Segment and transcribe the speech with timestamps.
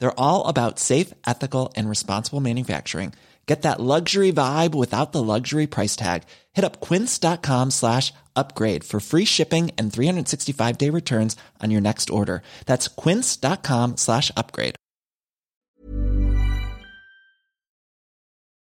[0.00, 3.12] They're all about safe, ethical, and responsible manufacturing.
[3.46, 6.22] Get that luxury vibe without the luxury price tag.
[6.52, 12.10] Hit up quince.com slash upgrade for free shipping and 365 day returns on your next
[12.10, 12.42] order.
[12.66, 14.76] That's quince.com slash upgrade.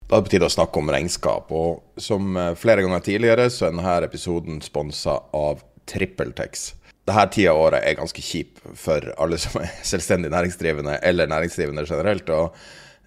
[0.10, 3.76] Det på tide å snakke om regnskap, og som eh, flere ganger tidligere så er
[3.76, 6.64] denne episoden sponsa av TrippelTex.
[7.10, 11.88] Denne tida av året er ganske kjip for alle som er selvstendig næringsdrivende eller næringsdrivende
[11.90, 12.30] generelt.
[12.30, 12.56] og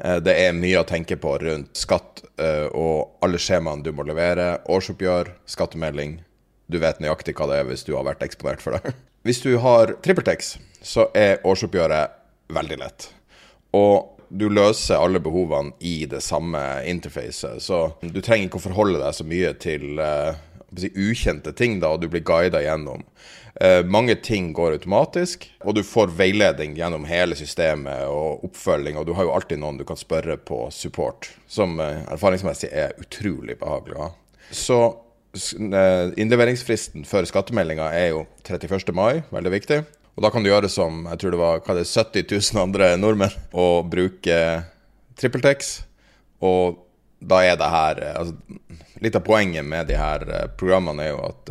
[0.02, 4.06] eh, det er mye å tenke på rundt skatt eh, og alle skjemaene du må
[4.08, 4.56] levere.
[4.66, 6.18] Årsoppgjør, skattemelding.
[6.66, 8.94] Du vet nøyaktig hva det er hvis du har vært eksponert for det.
[9.22, 12.16] Hvis du har TrippelTex, så er årsoppgjøret
[12.50, 13.04] veldig lett.
[13.78, 16.58] Og du løser alle behovene i det samme
[16.88, 17.60] interfacet.
[17.62, 20.34] Så du trenger ikke å forholde deg så mye til uh,
[20.72, 23.04] ukjente ting, da, og du blir guida gjennom.
[23.60, 29.04] Uh, mange ting går automatisk, og du får veiledning gjennom hele systemet og oppfølging, og
[29.06, 33.58] du har jo alltid noen du kan spørre på support, som uh, erfaringsmessig er utrolig
[33.60, 34.12] behagelig å ha.
[34.52, 34.78] Så
[35.32, 38.92] innleveringsfristen for skattemeldinga er jo 31.
[38.96, 39.78] mai, veldig viktig.
[40.12, 42.62] Og da kan du gjøre som jeg tror det var hva det er, 70 000
[42.62, 44.38] andre nordmenn, og bruke
[45.20, 45.72] TrippelTex.
[46.44, 46.82] Og
[47.22, 48.34] da er det her altså,
[49.02, 51.48] Litt av poenget med de her eh, programmene er jo at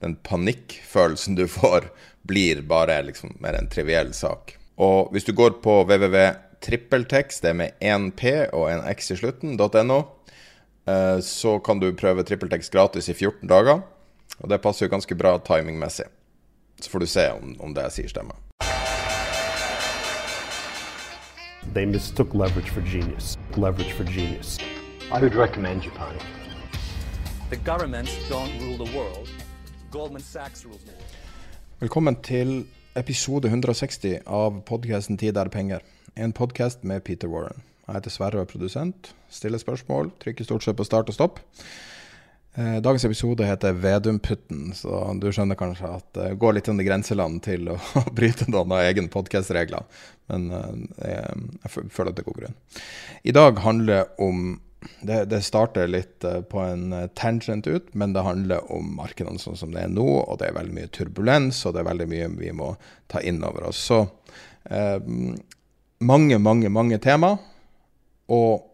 [0.00, 1.88] den panikkfølelsen du får,
[2.28, 4.56] blir bare liksom mer en triviell sak.
[4.78, 9.18] Og hvis du går på www.trippeltex, det er med én P og en X i
[9.18, 10.02] slutten, .no,
[10.86, 13.82] uh, så kan du prøve TrippelTex gratis i 14 dager.
[14.38, 16.06] Og det passer jo ganske bra timingmessig.
[16.80, 18.38] Så får du se om, om det jeg sier, stemmer.
[21.74, 23.36] They mistook leverage for genius.
[23.56, 24.58] Leverage for genius.
[25.10, 26.16] I would recommend Japan.
[27.50, 29.28] The governments don't rule the world.
[31.80, 35.80] Velkommen til episode 160 av podkasten 'Tid er penger'.
[36.16, 37.62] En podkast med Peter Warren.
[37.86, 39.14] Jeg heter Sverre og er produsent.
[39.30, 41.40] Stiller spørsmål, trykker stort sett på start og stopp.
[42.54, 47.42] Eh, dagens episode heter Vedumputten, så du skjønner kanskje at det går litt under grenseland
[47.42, 47.78] til å
[48.18, 49.88] bryte noen av egne podkastregler.
[50.28, 51.32] Men eh,
[51.64, 52.56] jeg føler at det går grunn.
[53.24, 54.60] I dag handler det om
[55.00, 59.58] det, det, starter litt eh, på en tangent ut, men det handler om markedene sånn
[59.58, 60.06] som det er nå.
[60.22, 62.72] Og det er veldig mye turbulens, og det er veldig mye vi må
[63.10, 63.80] ta inn over oss.
[63.90, 64.04] Så
[64.70, 64.98] eh,
[65.98, 67.34] mange, mange, mange tema.
[68.28, 68.64] Og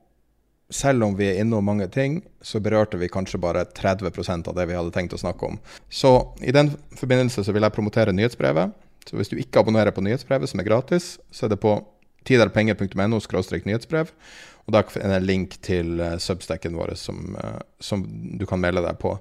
[0.75, 4.69] selv om vi er innom mange ting, så berørte vi kanskje bare 30% av det
[4.69, 5.59] vi hadde tenkt å snakke om.
[5.89, 8.75] Så i den forbindelse så vil jeg promotere nyhetsbrevet.
[9.05, 11.77] Så hvis du ikke abonnerer på nyhetsbrevet, som er gratis, så er det på
[12.25, 14.13] tiderpenger.no nyhetsbrev.
[14.65, 18.07] Og da er det en link til uh, substacken vår som, uh, som,
[18.39, 19.19] du kan melde deg på.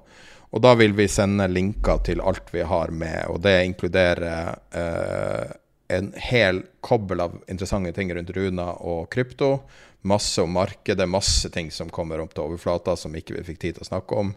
[0.54, 5.48] Og da vil vi sende linker til alt vi har med, og det inkluderer eh,
[5.96, 9.56] en hel kobbel av interessante ting rundt Runa og krypto
[10.04, 13.76] masse om markedet, masse ting som kommer opp til overflata som ikke vi fikk tid
[13.78, 14.32] til å snakke om.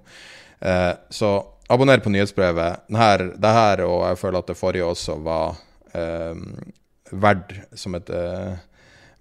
[0.59, 1.31] Eh, så
[1.67, 2.87] abonner på nyhetsbrevet.
[2.87, 5.59] Denne, det her, og jeg føler at det forrige også, var
[5.91, 6.39] eh,
[7.11, 8.57] verdt som et eh,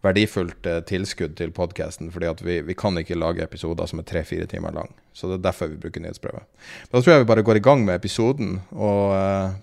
[0.07, 4.09] verdifullt eh, tilskudd til podkasten, fordi at vi, vi, kan ikke lage episoder som er
[4.09, 4.93] tre-fire timer lang.
[5.17, 6.43] Så det er derfor vi bruker nyhetsprøve.
[6.91, 8.59] Da tror jeg vi bare går i gang med episoden.
[8.75, 9.57] Og uh,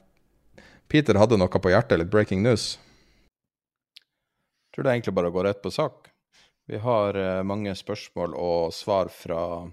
[0.91, 2.73] Peter hadde noe på hjertet, litt breaking news.
[3.99, 6.09] Jeg tror det er egentlig bare å gå rett på sak.
[6.69, 9.69] Vi har uh, mange spørsmål og svar fra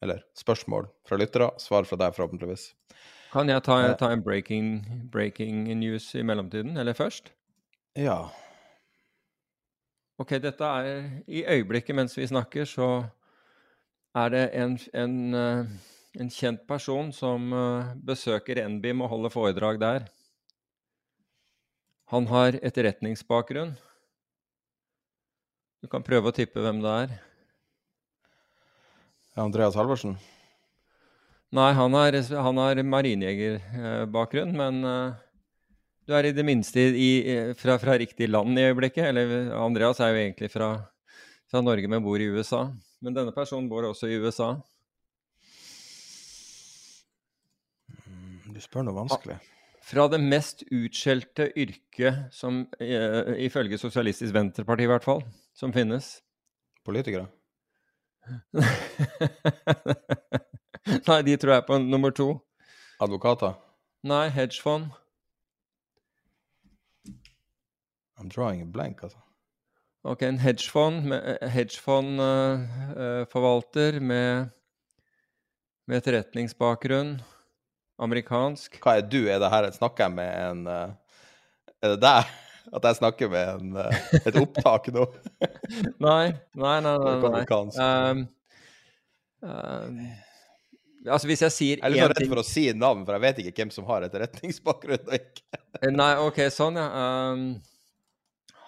[0.00, 2.70] Eller spørsmål fra lyttere, svar fra deg forhåpentligvis.
[3.34, 4.80] Kan jeg ta, ta en breaking,
[5.12, 7.28] breaking, news i mellomtiden, eller først?
[7.98, 8.30] Ja.
[10.20, 13.06] Ok, dette er I øyeblikket mens vi snakker, så
[14.14, 15.66] er det en, en, eh,
[16.20, 17.50] en kjent person som
[18.06, 20.08] besøker NBIM og holder foredrag der.
[22.10, 23.76] Han har etterretningsbakgrunn.
[25.80, 27.12] Du kan prøve å tippe hvem det er.
[29.38, 30.16] Andreas Halvorsen?
[31.54, 35.20] Nei, han har, han har marinjegerbakgrunn, men eh,
[36.10, 37.10] du er i det minste i,
[37.58, 39.04] fra, fra riktig land i øyeblikket.
[39.12, 40.72] Eller Andreas er jo egentlig fra,
[41.50, 42.64] fra Norge, men bor i USA.
[43.00, 44.56] Men denne personen bor også i USA.
[48.50, 49.38] Du spør noe vanskelig.
[49.86, 55.22] Fra det mest utskjelte yrket som, eh, ifølge Sosialistisk Venstreparti i hvert fall,
[55.56, 56.20] som finnes.
[56.86, 57.26] Politikere?
[61.08, 62.32] Nei, de tror jeg er på nummer to.
[63.02, 63.56] Advokater?
[64.06, 64.90] Nei, hedgefond.
[68.20, 69.18] I'm drawing a blank, altså.
[70.04, 74.48] Ok, en hedgefond med- eh, hedgefondforvalter med,
[75.86, 77.20] med etterretningsbakgrunn.
[78.00, 78.78] Amerikansk.
[78.80, 79.28] Hva er du?
[79.28, 80.88] Er det her Snakker jeg med en uh,
[81.82, 82.24] Er det deg?
[82.72, 83.92] At jeg snakker med en, uh,
[84.24, 85.04] et opptak nå?
[86.06, 86.96] Nei, nei, nei.
[86.96, 87.44] nei, nei.
[87.76, 88.28] Um,
[89.44, 90.00] um,
[91.08, 93.12] altså, hvis jeg sier Jeg er litt sånn redd ting for å si navn, for
[93.16, 95.42] jeg vet ikke hvem som har etterretningsbakgrunn og ikke.
[95.90, 96.88] Nei, OK, sånn, ja.
[97.34, 97.44] Um,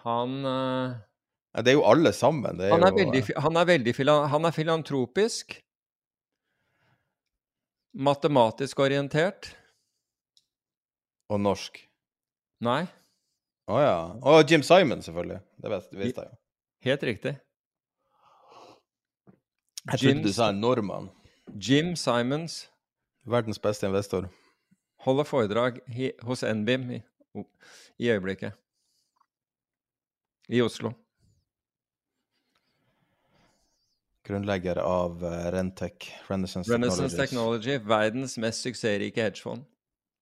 [0.06, 0.94] han eh,
[1.52, 2.58] Nei, Det er jo alle sammen.
[2.58, 3.94] Det er Han er jo, veldig, han er veldig
[4.32, 5.58] han er filantropisk.
[7.92, 9.52] Matematisk orientert.
[11.28, 11.78] Og norsk.
[12.62, 12.86] Nei,
[13.70, 13.96] Å ja.
[14.26, 15.40] Og Jim Simon, selvfølgelig.
[15.62, 16.36] Det visste jeg jo.
[16.88, 17.32] helt riktig.
[19.82, 21.10] Jeg trodde du sa en nordmann.
[21.54, 22.68] Jim Simons
[23.26, 24.28] Verdens beste investor.
[25.04, 25.78] holder foredrag
[26.22, 27.00] hos NBIM i,
[27.98, 28.54] i øyeblikket.
[30.48, 30.92] I Oslo.
[34.26, 39.64] Grunnlegger av uh, Rentec, Renaissance, Renaissance Technology, verdens mest suksessrike hedgefond.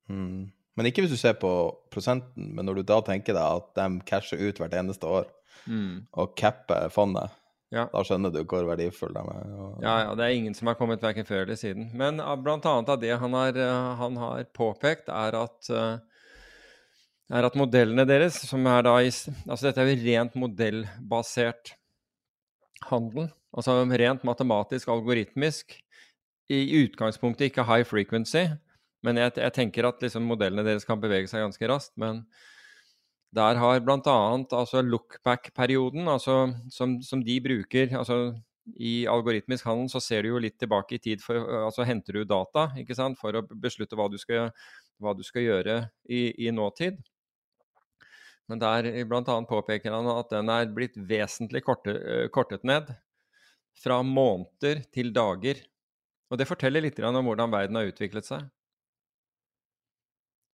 [0.08, 0.48] Mm.
[0.78, 1.50] Men ikke hvis du ser på
[1.92, 5.28] prosenten, men når du da tenker deg at de casher ut hvert eneste år
[5.68, 6.06] Mm.
[6.16, 7.28] og capper fondet,
[7.70, 7.84] Ja.
[7.92, 9.50] da skjønner du hvor verdifull de er.
[9.60, 11.90] Og, Ja, ja, det er ingen som har kommet verken før eller siden.
[11.92, 15.98] Men blant annet av det han har, eh, han har påpekt, er at, eh,
[17.30, 21.74] er at modellene deres, som er da i Altså dette er jo rent modellbasert
[22.90, 23.30] handel.
[23.54, 25.76] Altså rent matematisk, algoritmisk.
[26.50, 28.48] I utgangspunktet ikke high frequency,
[29.06, 31.94] men jeg, jeg tenker at liksom modellene deres kan bevege seg ganske raskt.
[32.00, 32.24] Men
[33.30, 34.16] der har bl.a.
[34.58, 38.34] altså lookback-perioden, altså som, som de bruker altså
[38.74, 42.24] I algoritmisk handel så ser du jo litt tilbake i tid, for, altså henter du
[42.26, 44.50] data ikke sant, for å beslutte hva du skal,
[44.98, 45.78] hva du skal gjøre
[46.10, 46.98] i, i nåtid.
[48.50, 49.22] Men der bl.a.
[49.46, 52.90] påpeker han at den er blitt vesentlig korte, eh, kortet ned.
[53.78, 55.60] Fra måneder til dager.
[56.30, 58.48] Og det forteller litt om hvordan verden har utviklet seg.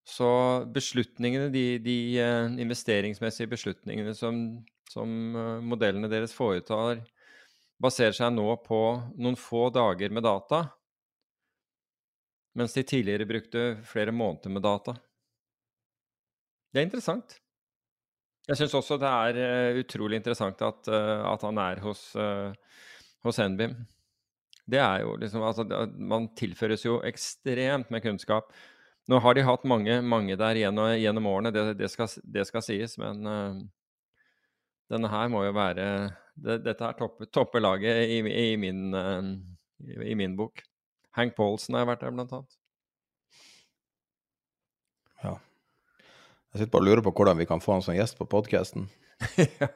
[0.07, 0.29] Så
[0.71, 4.37] beslutningene, de, de eh, investeringsmessige beslutningene som,
[4.93, 7.01] som eh, modellene deres foretar,
[7.83, 8.83] baserer seg nå på
[9.17, 10.63] noen få dager med data,
[12.57, 14.95] mens de tidligere brukte flere måneder med data.
[16.73, 17.41] Det er interessant.
[18.47, 22.55] Jeg syns også det er eh, utrolig interessant at, eh, at han er hos, uh,
[23.27, 23.75] hos NBIM.
[24.67, 25.65] Det er jo liksom altså,
[25.99, 28.53] Man tilføres jo ekstremt med kunnskap.
[29.11, 32.65] Nå har de hatt mange, mange der gjennom, gjennom årene, det, det, skal, det skal
[32.67, 33.59] sies, men uh,
[34.91, 35.87] denne her må jo være
[36.37, 39.29] det, Dette er toppe, toppelaget i, i, eh,
[39.87, 40.63] i, i min bok.
[41.17, 42.59] Hank Paulsen har vært der, blant annet.
[46.57, 48.89] Jeg sitter bare og lurer på hvordan vi kan få han som gjest på podkasten.
[49.61, 49.69] Ja.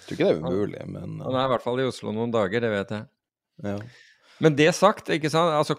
[0.00, 2.62] Tror ikke det er umulig, men Han er i hvert fall i Oslo noen dager,
[2.64, 3.04] det vet jeg.
[3.62, 3.74] ja.
[4.42, 5.76] Men det sagt, ikke sant, altså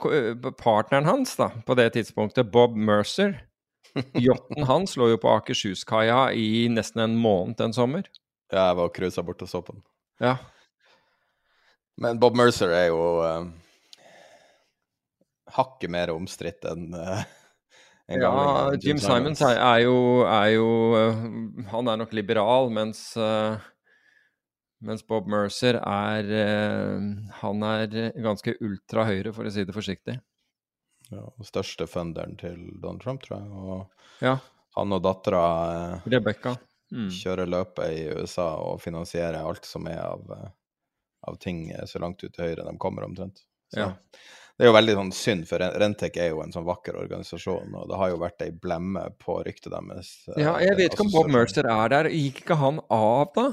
[0.55, 3.33] partneren hans da, på det tidspunktet, Bob Mercer
[4.27, 8.07] Yachten hans lå jo på Akershus-kaia i nesten en måned en sommer.
[8.53, 9.83] ja, jeg var og cruisa bort og så på den.
[10.24, 10.38] Ja.
[12.00, 13.50] Men Bob Mercer er jo uh,
[15.57, 17.25] hakket mer omstridt enn uh,
[18.19, 19.95] Ja, Jim Simons er, er jo,
[20.27, 20.67] er jo
[21.71, 23.15] Han er nok liberal, mens
[24.81, 26.31] mens Bob Mercer er
[27.43, 30.17] Han er ganske ultrahøyre, for å si det forsiktig.
[31.11, 33.51] Ja, og største funderen til Donald Trump, tror jeg.
[33.51, 34.37] Og Ja.
[34.77, 36.55] han og dattera Rebekka.
[36.91, 37.09] Mm.
[37.09, 40.49] kjører løpet i USA og finansierer alt som er av, eh,
[41.27, 43.43] av ting eh, så langt ut til høyre de kommer, omtrent.
[43.73, 43.93] Så Ja.
[44.61, 47.87] Det er jo veldig sånn synd, for Rentek er jo en sånn vakker organisasjon, og
[47.89, 50.11] det har jo vært ei blemme på ryktet deres.
[50.29, 51.31] eh, Ja, jeg vet ikke om Bob.
[51.33, 52.09] Mercer er der.
[52.13, 53.47] Gikk ikke han av, da?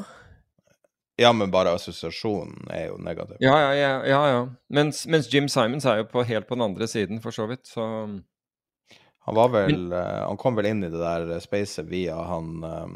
[1.17, 3.41] Ja, men bare assosiasjonen er jo negativ.
[3.41, 3.95] Ja, ja, ja.
[4.05, 4.43] ja, ja.
[4.69, 7.65] Mens, mens Jim Simons er jo på, helt på den andre siden, for så vidt.
[7.73, 9.97] Så Han var vel men...
[10.29, 12.93] Han kom vel inn i det der spacet via han eh,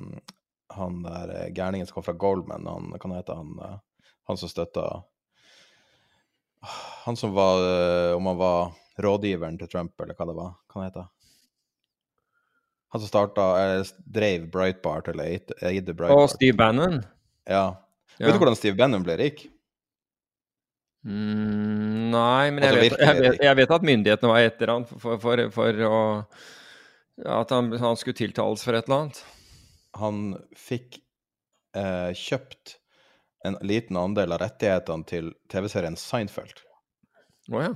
[0.77, 3.79] han der eh, gærningen som kom fra Goldman, han, kan hete han, eh,
[4.29, 4.87] han som støtta
[7.05, 10.55] Han som var eh, Om han var rådgiveren til Trump, eller hva det var.
[10.69, 11.13] Hva han heter han?
[12.93, 13.45] som starta
[14.05, 15.25] Drev Breitbart, eller
[15.65, 16.13] eide Brightbart.
[16.13, 17.01] Og Steve Bannon?
[17.49, 17.65] Ja.
[18.19, 18.27] Ja.
[18.27, 19.47] Vet du hvordan Steve Bannon ble rik?
[21.03, 24.85] Mm, nei, men jeg, Altså, vet, jeg, vet, jeg vet at myndighetene var etter han
[24.87, 25.97] for, for, for å
[27.41, 29.23] At han, han skulle tiltales for et eller annet.
[29.99, 30.21] Han
[30.57, 31.01] fikk
[31.77, 32.77] eh, kjøpt
[33.45, 36.63] en liten andel av rettighetene til TV-serien Seinfeld.
[37.53, 37.73] Å ja.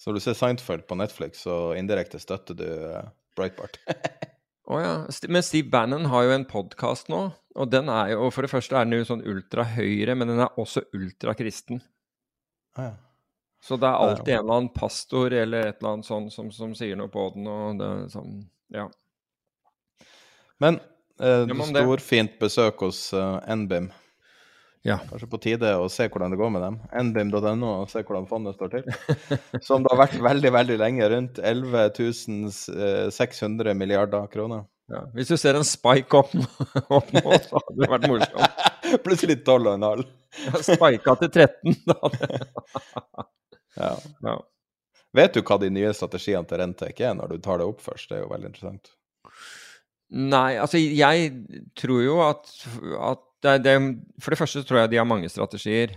[0.00, 3.76] Så når du ser Seinfeld på Netflix, så indirekte støtter du eh, Breitbart.
[4.70, 4.94] Å ja.
[5.28, 7.20] Men Steve Bannon har jo en podkast nå,
[7.58, 10.60] og den er jo For det første er den jo sånn ultrahøyre, men den er
[10.60, 11.82] også ultrakristen.
[12.78, 12.96] ah, ja.
[13.60, 16.70] Så det er alltid en eller annen pastor eller et eller annet sånn som, som
[16.72, 18.38] sier noe på den, og det sånn
[18.72, 18.86] Ja.
[20.60, 20.78] Men
[21.20, 23.90] eh, storfint besøk hos uh, NBIM.
[24.88, 24.96] Ja.
[25.10, 26.76] Kanskje på tide å se hvordan det går med dem.
[27.10, 28.86] nbim.no og se hvordan fondet står til.
[29.66, 31.08] Som det har vært veldig, veldig lenge.
[31.12, 31.90] Rundt 11
[33.12, 34.64] 600 milliarder kroner.
[34.88, 35.02] ja.
[35.14, 36.48] Hvis du ser en spike opp, nå-
[36.96, 38.64] opp nå, så hadde det vært morsomt.
[39.04, 40.06] Plutselig 12,5.
[40.46, 41.98] Ja, Spika til 13, da.
[43.80, 43.92] Ja.
[44.26, 44.32] Ja.
[45.16, 48.10] Vet du hva de nye strategiene til Rentek er, når du tar det opp først?
[48.10, 48.90] Det er jo veldig interessant.
[50.10, 51.30] Nei, altså jeg
[51.78, 52.50] tror jo at,
[52.98, 53.74] at det, det,
[54.22, 55.94] For det første tror jeg de har mange strategier.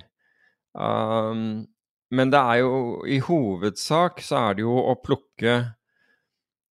[0.73, 1.65] Um,
[2.13, 5.55] men det er jo i hovedsak så er det jo å plukke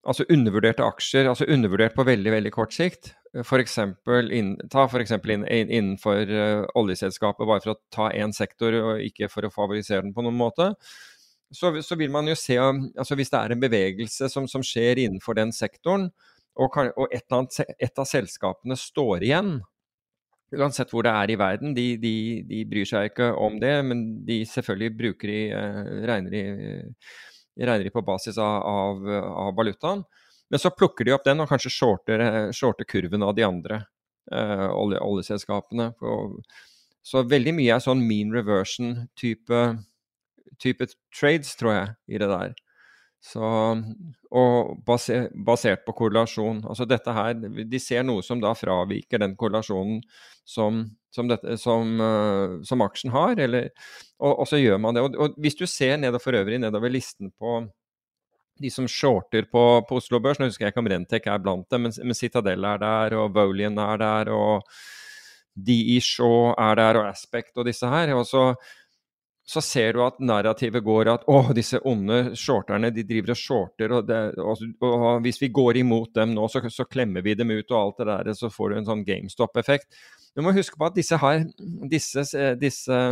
[0.02, 3.12] altså undervurderte aksjer, altså undervurdert på veldig, veldig kort sikt.
[3.48, 5.14] For inn, ta f.eks.
[5.14, 9.52] Inn, inn, innenfor uh, oljeselskapet, bare for å ta én sektor og ikke for å
[9.54, 10.72] favorisere den på noen måte.
[11.52, 15.02] Så, så vil man jo se altså Hvis det er en bevegelse som, som skjer
[15.02, 16.10] innenfor den sektoren,
[16.52, 19.54] og, kan, og et, annet, et av selskapene står igjen,
[20.58, 22.14] uansett hvor det er i verden, de, de,
[22.48, 26.42] de bryr seg ikke om det, men de selvfølgelig bruker de, eh, regner de
[27.62, 29.08] regner de på basis av, av,
[29.46, 30.04] av valutaen.
[30.52, 33.82] Men så plukker de opp den og kanskje shorter, eh, shorter kurven av de andre
[34.32, 35.92] eh, olje, oljeselskapene.
[37.02, 39.62] Så veldig mye er sånn mean reversion-type
[40.62, 42.54] type trades, tror jeg, i det der.
[43.22, 43.48] Så,
[44.34, 46.64] og baser, basert på korrelasjon.
[46.66, 50.00] Altså dette her De ser noe som da fraviker den korrelasjonen
[50.42, 50.80] som,
[51.14, 53.68] som, dette, som, eh, som aksjen har, eller,
[54.18, 55.04] og, og så gjør man det.
[55.06, 57.60] Og, og hvis du ser nedover for øvrig nedover listen på
[58.62, 61.68] de som shorter på, på Oslo Børs, nå husker jeg ikke om Rentek er blant
[61.70, 64.66] dem, men, men Citadel er der, og Volian er der, og
[65.54, 68.14] DE Shaw er der, og Aspect og disse her.
[68.16, 68.52] og så
[69.44, 73.94] så ser du at narrativet går at å, disse onde shorterne de driver og shorter,
[73.96, 77.50] og, det, og, og hvis vi går imot dem nå, så, så klemmer vi dem
[77.50, 79.90] ut og alt det der, så får du en sånn GameStop-effekt.
[80.36, 81.42] Du må huske på at disse, har,
[81.90, 82.24] disse,
[82.60, 83.02] disse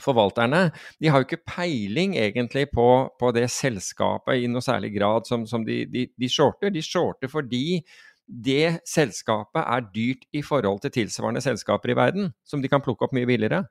[0.00, 0.68] forvalterne
[1.02, 2.88] de har jo ikke peiling egentlig på,
[3.20, 6.72] på det selskapet i noe særlig grad som, som de, de, de shorter.
[6.74, 7.82] De shorter fordi
[8.24, 13.04] det selskapet er dyrt i forhold til tilsvarende selskaper i verden, som de kan plukke
[13.04, 13.66] opp mye billigere.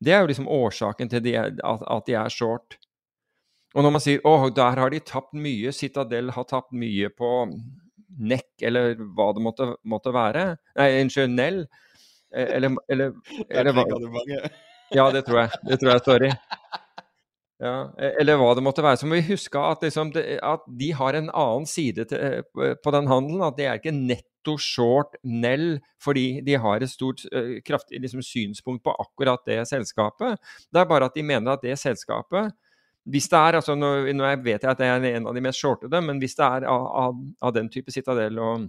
[0.00, 2.78] Det er jo liksom årsaken til de, at, at de er short.
[3.74, 7.28] Og når man sier åh, der har de tapt mye, Citadel har tapt mye på
[8.18, 10.42] Neck, eller hva det måtte, måtte være
[10.76, 11.60] Nei, unnskyld, Nell.
[12.34, 13.12] Eh, Eller, eller,
[13.50, 13.84] eller hva.
[14.94, 15.60] Ja, det tror jeg.
[15.68, 16.30] Det tror jeg, sorry.
[17.60, 18.98] Ja, e- eller hva det måtte være.
[18.98, 23.10] Så må vi huske at, liksom, at de har en annen side til, på den
[23.10, 23.42] handelen.
[23.46, 23.94] At det er ikke
[24.40, 29.68] netto short Nell fordi de har et stort, eh, kraftig liksom, synspunkt på akkurat det
[29.68, 30.38] selskapet.
[30.72, 32.52] Det er bare at de mener at det selskapet
[33.04, 35.58] hvis det er, altså nå, nå vet jeg at det er en av de mest
[35.58, 38.68] shortede, men hvis det er av, av, av den type Citadel og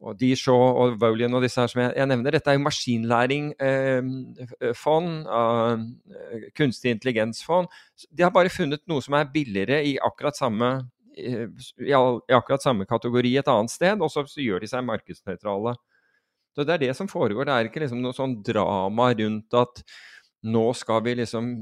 [0.00, 2.60] og De Shaw og Volian og disse her som jeg, jeg nevner, dette er jo
[2.64, 5.76] maskinlæringfond, eh,
[6.56, 7.68] kunstig intelligensfond.
[8.08, 10.84] De har bare funnet noe som er billigere i akkurat samme eh,
[11.96, 15.74] all, i akkurat samme kategori et annet sted, og så, så gjør de seg markedsnøytrale.
[16.56, 17.46] Så Det er det som foregår.
[17.46, 19.82] Det er ikke liksom noe sånn drama rundt at
[20.50, 21.52] nå skal vi liksom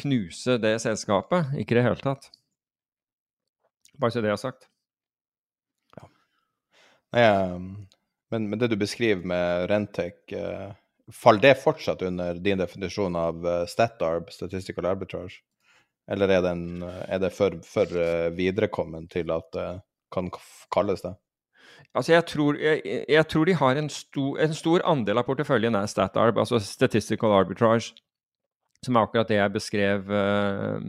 [0.00, 1.54] knuse det selskapet.
[1.60, 2.30] Ikke i det hele tatt.
[4.00, 4.68] Bare så det er sagt.
[7.10, 7.56] Nei, eh,
[8.30, 10.70] men, men det du beskriver med Rentek, eh,
[11.12, 15.42] faller det fortsatt under din definisjon av eh, StatArb, Statistical Arbitrage?
[16.10, 19.68] Eller er, den, eh, er det for, for eh, viderekommen til at det
[20.10, 20.30] kan
[20.74, 21.14] kalles det?
[21.94, 25.78] Altså jeg, tror, jeg, jeg tror de har en stor, en stor andel av porteføljen
[25.78, 27.94] er StatArb, altså Statistical Arbitrage,
[28.84, 30.84] som er akkurat det jeg beskrev eh,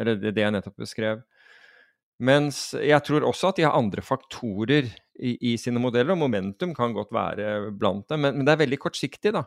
[0.00, 1.24] Eller det, jeg nettopp beskrev.
[2.22, 4.86] Mens jeg tror også at de har andre faktorer
[5.18, 8.62] i, i sine modeller, og momentum kan godt være blant dem, men, men det er
[8.64, 9.44] veldig kortsiktig, da.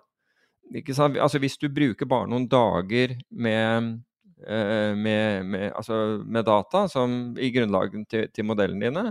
[0.67, 3.93] Altså Hvis du bruker bare noen dager med, eh,
[4.38, 9.06] med, med, altså med data som i grunnlaget til, til, modellene dine,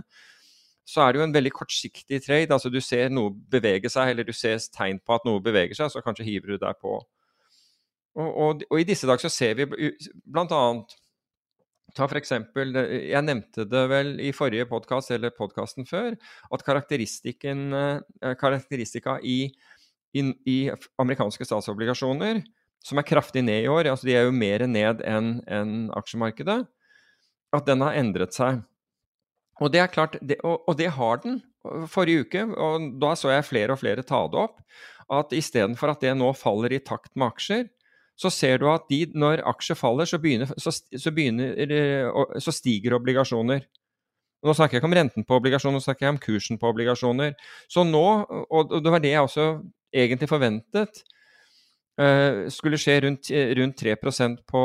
[0.87, 2.52] så er det jo en veldig kortsiktig trade.
[2.54, 5.90] altså Du ser noe bevege seg, eller du ser tegn på at noe beveger seg,
[5.90, 7.00] så kanskje hiver du deg på.
[8.16, 10.62] Og, og, og i disse dager så ser vi bl.a.
[11.97, 16.16] Ta for eksempel, Jeg nevnte det vel i forrige podkast eller podkasten før,
[16.52, 19.47] at karakteristikken, eh, karakteristika i,
[20.14, 20.59] i
[21.00, 22.42] amerikanske statsobligasjoner,
[22.85, 26.64] som er kraftig ned i år, altså de er jo mer ned enn en aksjemarkedet,
[27.56, 28.62] at den har endret seg.
[29.62, 31.40] Og det er klart, det, og, og, det har den.
[31.90, 34.61] Forrige uke, og da så jeg flere og flere ta det opp,
[35.11, 37.64] at istedenfor at det nå faller i takt med aksjer,
[38.16, 41.59] så ser du at de, når aksjer faller, så, begynner, så, så, begynner,
[42.40, 43.66] så stiger obligasjoner.
[44.47, 47.35] Nå snakker jeg ikke om renten på obligasjoner, nå snakker jeg om kursen på obligasjoner.
[47.73, 48.06] Så nå,
[48.47, 49.49] og det var det jeg også
[49.90, 51.02] egentlig forventet
[52.52, 54.62] skulle skje rundt, rundt 3 på,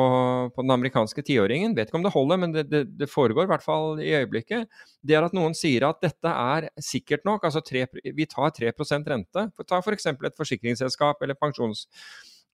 [0.52, 1.76] på den amerikanske tiåringen.
[1.78, 4.68] Vet ikke om det holder, men det, det, det, foregår i hvert fall i øyeblikket.
[5.00, 7.46] Det er at noen sier at dette er sikkert nok.
[7.48, 7.86] altså 3,
[8.18, 9.46] Vi tar 3% rente.
[9.64, 10.10] Ta f.eks.
[10.12, 11.86] For et forsikringsselskap eller pensjons,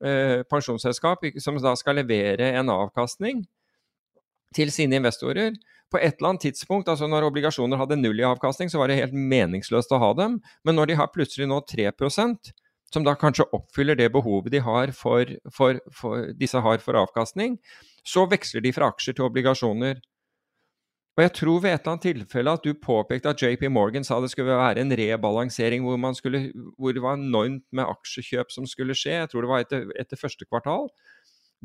[0.05, 3.47] eh, pensjonsselskap som da skal levere en avkastning
[4.55, 5.57] til sine investorer
[5.91, 8.99] på et eller annet tidspunkt, altså når obligasjoner hadde null i avkastning, så var det
[8.99, 10.39] helt meningsløst å ha dem.
[10.67, 11.93] Men når de har plutselig nå 3
[12.93, 17.57] som da kanskje oppfyller det behovet de har for, for, for, disse har for avkastning,
[18.07, 19.99] så veksler de fra aksjer til obligasjoner.
[21.17, 24.19] Og jeg tror ved et eller annet tilfelle at du påpekte at JP Morgan sa
[24.21, 28.95] det skulle være en rebalansering hvor, skulle, hvor det var enormt med aksjekjøp som skulle
[28.95, 29.15] skje.
[29.23, 30.91] Jeg tror det var etter, etter første kvartal.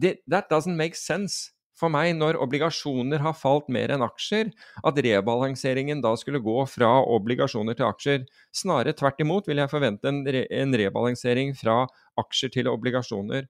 [0.00, 4.52] Det, that doesn't make sense for meg når obligasjoner har falt mer enn aksjer,
[4.85, 8.29] at rebalanseringen da skulle gå fra obligasjoner til aksjer.
[8.55, 11.83] Snarere tvert imot vil jeg forvente en, re en rebalansering fra
[12.21, 13.49] aksjer til obligasjoner.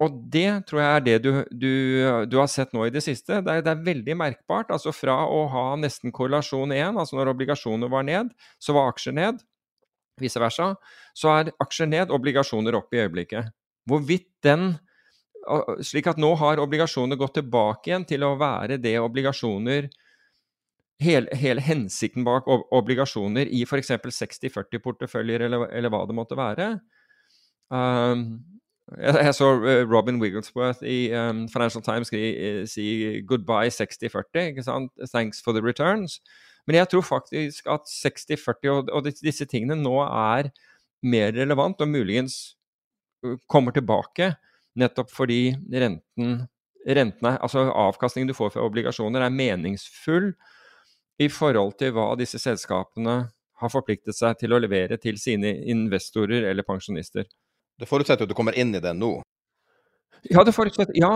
[0.00, 1.72] Og det tror jeg er det du, du,
[2.24, 3.42] du, har sett nå i det siste.
[3.44, 4.70] Det er, det er, veldig merkbart.
[4.72, 8.30] altså Fra å ha nesten korrelasjon 1, altså når obligasjoner var ned,
[8.62, 9.42] så var aksjer ned.
[10.20, 10.72] Vice versa.
[11.16, 13.52] Så er aksjer ned, obligasjoner opp i øyeblikket.
[13.88, 14.78] Hvorvidt den
[15.86, 19.90] slik at nå har obligasjoner gått tilbake igjen til å være det obligasjoner
[21.00, 23.88] Hele, hele hensikten bak obligasjoner i f.eks.
[23.88, 26.66] 60-40-porteføljer, eller, eller, hva det måtte være.
[27.72, 28.26] Um,
[28.98, 34.60] jeg, jeg, så uh, Robin Wigglesworth i um, Financial Times uh, si 'goodbye 60-40',
[35.08, 36.20] 'thanks for the returns'.
[36.66, 40.50] Men jeg tror faktisk at 60-40 og, og, disse tingene nå er
[41.02, 42.58] mer relevant, og muligens
[43.24, 44.34] uh, kommer tilbake
[44.78, 46.44] Nettopp fordi renten,
[46.86, 50.30] rentene, altså avkastningen du får fra obligasjoner, er meningsfull
[51.20, 53.16] i forhold til hva disse selskapene
[53.60, 57.26] har forpliktet seg til å levere til sine investorer eller pensjonister.
[57.80, 59.18] Det forutsetter at du kommer inn i det nå?
[60.28, 61.12] Ja, ja,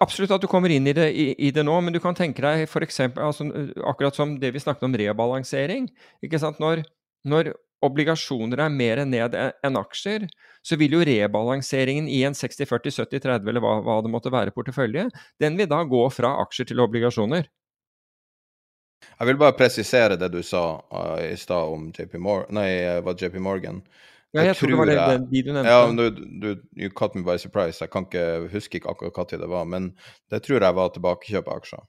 [0.00, 2.40] absolutt at du kommer inn i det, i, i det nå, men du kan tenke
[2.44, 3.00] deg f.eks.
[3.20, 3.44] Altså,
[3.84, 5.88] akkurat som det vi snakket om rebalansering.
[6.24, 6.84] Når,
[7.28, 7.52] når
[7.84, 10.26] obligasjoner er mer ned enn aksjer,
[10.66, 15.08] så vil jo rebalanseringen i en 60-40-70-30 eller hva, hva, det måtte være portefølje,
[15.40, 17.48] den vil da gå fra aksjer til obligasjoner.
[19.08, 23.12] Jeg vil bare presisere det du sa uh, i stad om JP Morgan, nei, uh,
[23.14, 23.82] JP Morgan.
[24.34, 25.70] Ja, jeg, jeg tror det var det, jeg, de du nevnte.
[25.72, 27.80] Ja, du, du, you caught me by surprise.
[27.80, 29.92] Jeg kan ikke, huske akkurat når det var, men
[30.28, 31.86] det tror jeg var tilbakekjøp av aksjer.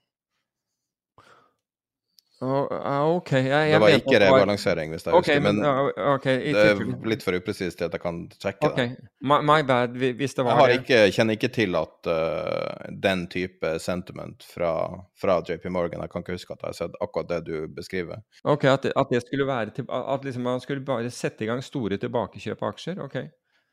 [2.40, 3.32] Ok.
[3.32, 5.42] Jeg, jeg det var ikke rebalansering, hvis jeg okay, husker.
[5.44, 8.94] Men, men okay, det er litt for upresist til at jeg kan sjekke okay.
[8.94, 9.10] det.
[9.20, 13.74] My, my bad, hvis det var jeg ikke, kjenner ikke til at uh, den type
[13.84, 14.72] sentiment fra,
[15.20, 18.24] fra, JP Morgan Jeg kan ikke huske at jeg har sett akkurat det du beskriver.
[18.44, 21.60] Ok, At, at det skulle være til, At liksom man skulle bare sette i gang
[21.64, 23.04] store tilbakekjøp av aksjer?
[23.04, 23.20] Ok.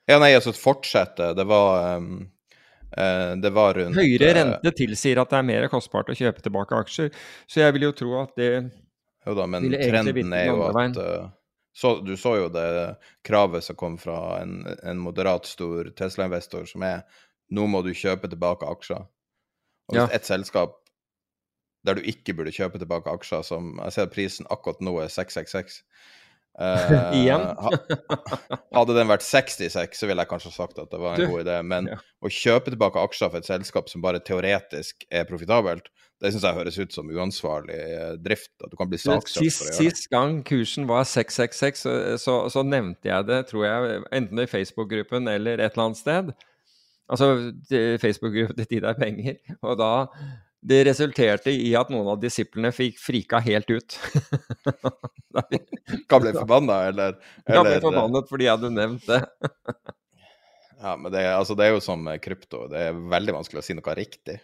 [0.07, 1.31] Ja, nei, altså fortsette.
[1.35, 2.27] Det var um,
[3.41, 6.77] det var rundt Høyere eh, rente tilsier at det er mer kostbart å kjøpe tilbake
[6.77, 7.11] aksjer,
[7.49, 8.51] så jeg vil jo tro at det
[9.27, 11.27] Jo da, men trenden er jo at uh,
[11.75, 12.67] så, Du så jo det
[13.27, 17.03] kravet som kom fra en, en moderat stor Tesla-investor, som er
[17.53, 19.05] nå må du kjøpe tilbake aksjer.
[19.87, 20.07] Og hvis ja.
[20.15, 20.79] et selskap
[21.87, 25.83] der du ikke burde kjøpe tilbake aksjer, som jeg ser prisen akkurat nå er 666
[26.57, 27.43] Uh, Igjen?
[28.73, 31.59] hadde den vært 66, så ville jeg kanskje sagt at det var en god idé.
[31.65, 31.99] Men ja.
[32.21, 36.57] å kjøpe tilbake aksjer for et selskap som bare teoretisk er profitabelt, det syns jeg
[36.57, 38.49] høres ut som uansvarlig eh, drift.
[38.65, 39.75] At du kan bli saksøkt det.
[39.77, 44.47] Sist gang kursen var 666, så, så, så, nevnte jeg det, tror jeg, enten i
[44.49, 46.33] Facebook-gruppen eller et eller annet sted.
[47.07, 47.29] Altså
[48.01, 49.37] Facebook-gruppen til de der penger.
[49.61, 49.91] Og da
[50.67, 53.97] det resulterte i at noen av disiplene fikk frika helt ut.
[55.33, 57.55] Hva ble forbanna, eller, eller?
[57.55, 59.21] Jeg ble forbannet fordi jeg hadde nevnt det.
[60.77, 62.67] Ja, men det, altså, det er jo som krypto.
[62.69, 64.35] Det er veldig vanskelig å si noe riktig.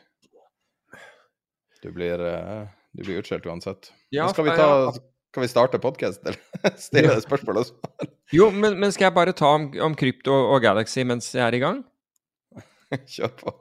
[1.83, 2.63] Du blir, eh,
[2.97, 3.91] du blir utskjelt uansett.
[4.09, 4.93] Ja, Men skal, vi ta, ja.
[5.29, 8.11] skal vi starte podkast, eller stille spørsmål og svar?
[8.33, 11.53] Jo, men, men skal jeg bare ta om, om krypto og Galaxy mens jeg er
[11.53, 11.83] i gang?
[13.13, 13.53] Kjør på.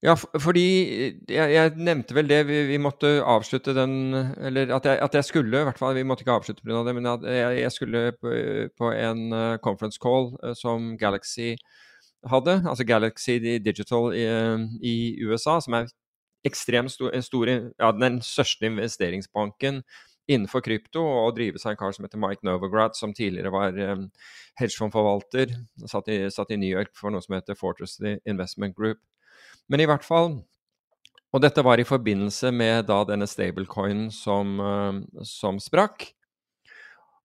[0.00, 0.62] Ja, fordi
[1.28, 5.26] jeg, jeg nevnte vel det, vi, vi måtte avslutte den Eller at jeg, at jeg
[5.28, 5.92] skulle, i hvert fall.
[5.98, 6.80] Vi måtte ikke avslutte pga.
[6.86, 8.32] det, men at jeg, jeg skulle på,
[8.80, 11.52] på en eh, conference call eh, som Galaxy
[12.32, 12.62] hadde.
[12.64, 14.24] Altså Galaxy Digital i,
[14.80, 14.96] i
[15.28, 15.92] USA, som er
[16.48, 19.82] ekstremt stor, stor Ja, den største investeringsbanken
[20.30, 24.06] innenfor krypto, og drives av en kar som heter Mike Novograd, som tidligere var um,
[24.60, 25.56] hedgefondforvalter.
[25.90, 29.02] Satt i, satt i New York for noe som heter Fortress Investment Group.
[29.70, 30.40] Men i hvert fall
[31.30, 36.08] Og dette var i forbindelse med da denne stablecoinen som, eh, som sprakk.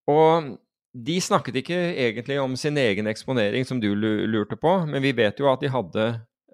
[0.06, 0.52] Og
[0.94, 5.42] de snakket ikke egentlig om sin egen eksponering, som du lurte på, men vi vet
[5.42, 6.06] jo at de hadde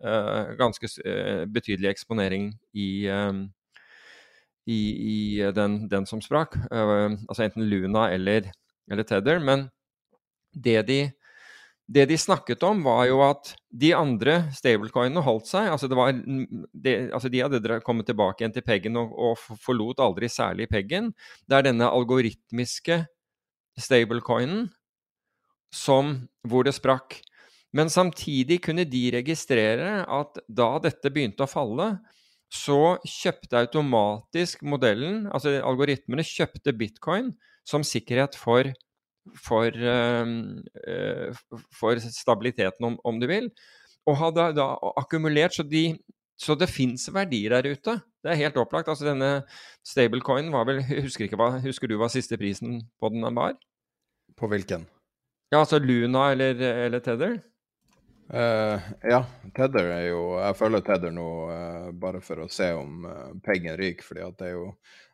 [0.01, 3.43] uh, ganske eh, betydelig eksponering i, uh,
[4.65, 4.79] i,
[5.11, 6.55] i den, den som sprakk.
[6.71, 8.47] Altså enten Luna eller,
[8.89, 9.43] eller Tether.
[9.43, 9.67] Men
[10.55, 11.01] det de
[11.91, 15.67] det de snakket om, var jo at de andre stablecoinene holdt seg.
[15.73, 20.29] Altså, var, de, altså de hadde kommet tilbake igjen til peggen og, og forlot aldri
[20.31, 21.11] særlig peggen.
[21.49, 23.01] Det er denne algoritmiske
[23.79, 24.69] stablecoinen
[25.75, 26.15] som,
[26.47, 27.19] hvor det sprakk.
[27.75, 31.93] Men samtidig kunne de registrere at da dette begynte å falle,
[32.51, 37.31] så kjøpte automatisk modellen, altså algoritmene, kjøpte bitcoin
[37.67, 38.67] som sikkerhet for
[39.37, 40.31] for, eh,
[40.87, 41.43] eh,
[41.77, 43.51] for stabiliteten, om, om du vil.
[44.09, 45.91] Og hadde da akkumulert, så, de,
[46.39, 47.99] så det fins verdier der ute.
[48.21, 48.89] Det er helt opplagt.
[48.89, 49.43] altså Denne
[49.87, 53.55] stablecoinen var vel Husker, ikke hva, husker du hva siste prisen på den var?
[54.37, 54.87] På hvilken?
[55.51, 57.39] Ja, altså Luna eller, eller Tether?
[58.31, 63.03] Uh, ja, Tether er jo Jeg følger Tether nå uh, bare for å se om
[63.03, 64.69] uh, peggen ryker, fordi at det er jo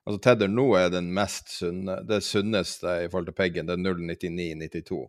[0.07, 3.67] Altså Tether nå er den mest sunne, det sunneste i forhold til peggen.
[3.67, 5.01] Det er 0,9992.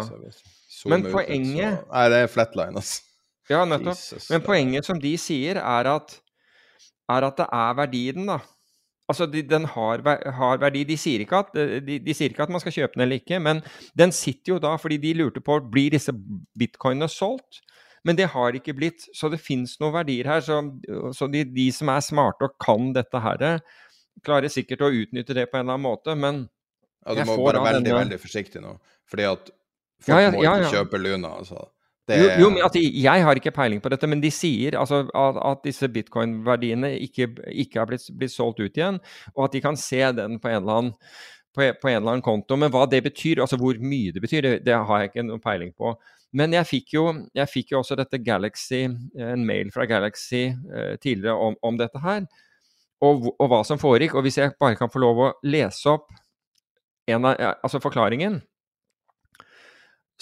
[0.86, 3.02] Men ut poenget- så- Nei, det er flatline, altså.
[3.50, 3.88] Ja, nettopp.
[3.98, 6.22] Jesus, Men poenget som de sier, er at,
[7.10, 8.40] er at det er verdi i den, da.
[9.12, 10.00] Altså, de, den har,
[10.38, 10.86] har verdi.
[10.88, 11.50] De sier, ikke at,
[11.84, 13.60] de, de sier ikke at man skal kjøpe den eller ikke, men
[14.00, 16.14] den sitter jo da fordi de lurte på blir disse
[16.58, 17.60] bitcoinene solgt.
[18.08, 20.42] Men det har ikke blitt, så det fins noen verdier her.
[20.44, 20.58] Så,
[21.16, 23.60] så de, de som er smarte og kan dette her,
[24.24, 26.42] klarer sikkert å utnytte det på en eller annen måte, men
[27.04, 28.78] Ja, du må bare være veldig, denne- veldig forsiktig nå.
[29.12, 29.50] Fordi at
[30.04, 30.74] folk Ja, ja, må ikke ja.
[30.78, 31.64] kjøpe Luna, altså.
[32.08, 34.76] Det Jo, jo, men at de, jeg har ikke peiling på dette, men de sier
[34.76, 39.00] altså, at, at disse bitcoin-verdiene ikke, ikke har blitt, blitt solgt ut igjen,
[39.38, 40.92] og at de kan se den på en, eller annen,
[41.56, 42.60] på, en eller annen konto.
[42.60, 45.44] Men hva det betyr, altså hvor mye det betyr, det, det har jeg ikke noen
[45.44, 45.96] peiling på.
[46.36, 47.06] Men jeg fikk jo,
[47.38, 48.84] jeg fikk jo også dette Galaxy,
[49.22, 52.26] en mail fra Galaxy eh, tidligere om, om dette her,
[53.04, 54.18] og, og hva som foregikk.
[54.18, 56.12] Og hvis jeg bare kan få lov å lese opp
[57.08, 58.42] av, altså forklaringen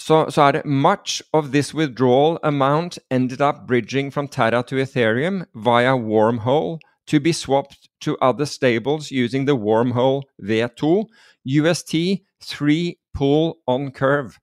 [0.02, 4.76] så, så er det Much of this withdrawal amount ended up bridging from Terra to
[4.76, 11.06] Ethereum via wormhole to be swapped to other stables using the wormhole V2
[11.44, 11.94] UST
[12.40, 14.38] 3 pull on curve.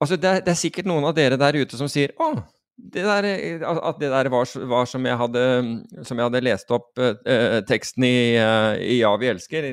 [0.00, 2.32] Altså, det er, det er sikkert noen av dere der ute som sier å,
[2.76, 3.26] det der,
[3.68, 5.42] at det der var, var som, jeg hadde,
[6.08, 9.68] som jeg hadde lest opp eh, eh, teksten i, eh, i Ja, vi elsker,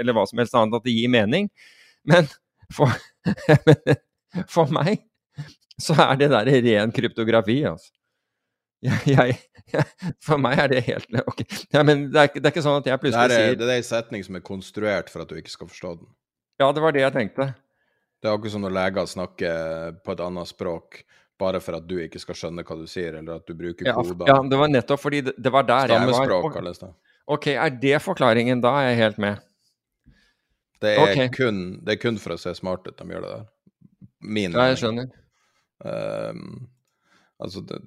[0.00, 1.50] eller hva som helst annet, at det gir mening.
[2.08, 2.26] Men
[2.74, 2.92] for,
[4.54, 5.06] for meg
[5.80, 7.92] så er det der ren kryptografi, altså.
[8.80, 9.34] Jeg, jeg,
[10.26, 11.42] for meg er det helt ok.
[11.74, 13.80] Ja, men det er, det er ikke sånn at jeg plutselig er, sier det er
[13.82, 16.08] en setning som er konstruert for at du ikke skal forstå den.
[16.60, 17.50] Ja, det var det jeg tenkte.
[18.20, 21.02] Det er akkurat som når leger snakker på et annet språk
[21.40, 23.94] bare for at du ikke skal skjønne hva du sier, eller at du bruker Ja,
[23.96, 24.28] koder.
[24.28, 26.12] ja, det var nettopp fordi det, det var der jeg var.
[26.16, 26.90] Stammespråk kalles det.
[27.30, 28.60] Ok, er det forklaringen?
[28.64, 29.40] Da er jeg helt med.
[30.80, 31.30] Det er, okay.
[31.34, 33.48] kun, det er kun for å se smart ut de gjør det der.
[34.20, 35.10] Min Ja, jeg skjønner.
[35.80, 36.68] Um,
[37.40, 37.80] altså det,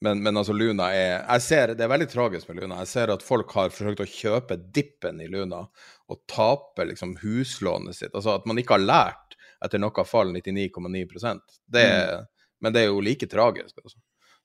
[0.00, 2.80] men, men altså Luna er jeg ser, Det er veldig tragisk med Luna.
[2.82, 5.64] Jeg ser at folk har forsøkt å kjøpe dippen i Luna
[6.10, 8.14] og tape liksom huslånet sitt.
[8.14, 12.28] Altså at man ikke har lært etter noe fall 99,9 det, Mm.
[12.60, 13.76] Men det er jo like tragisk.
[13.82, 13.98] Altså.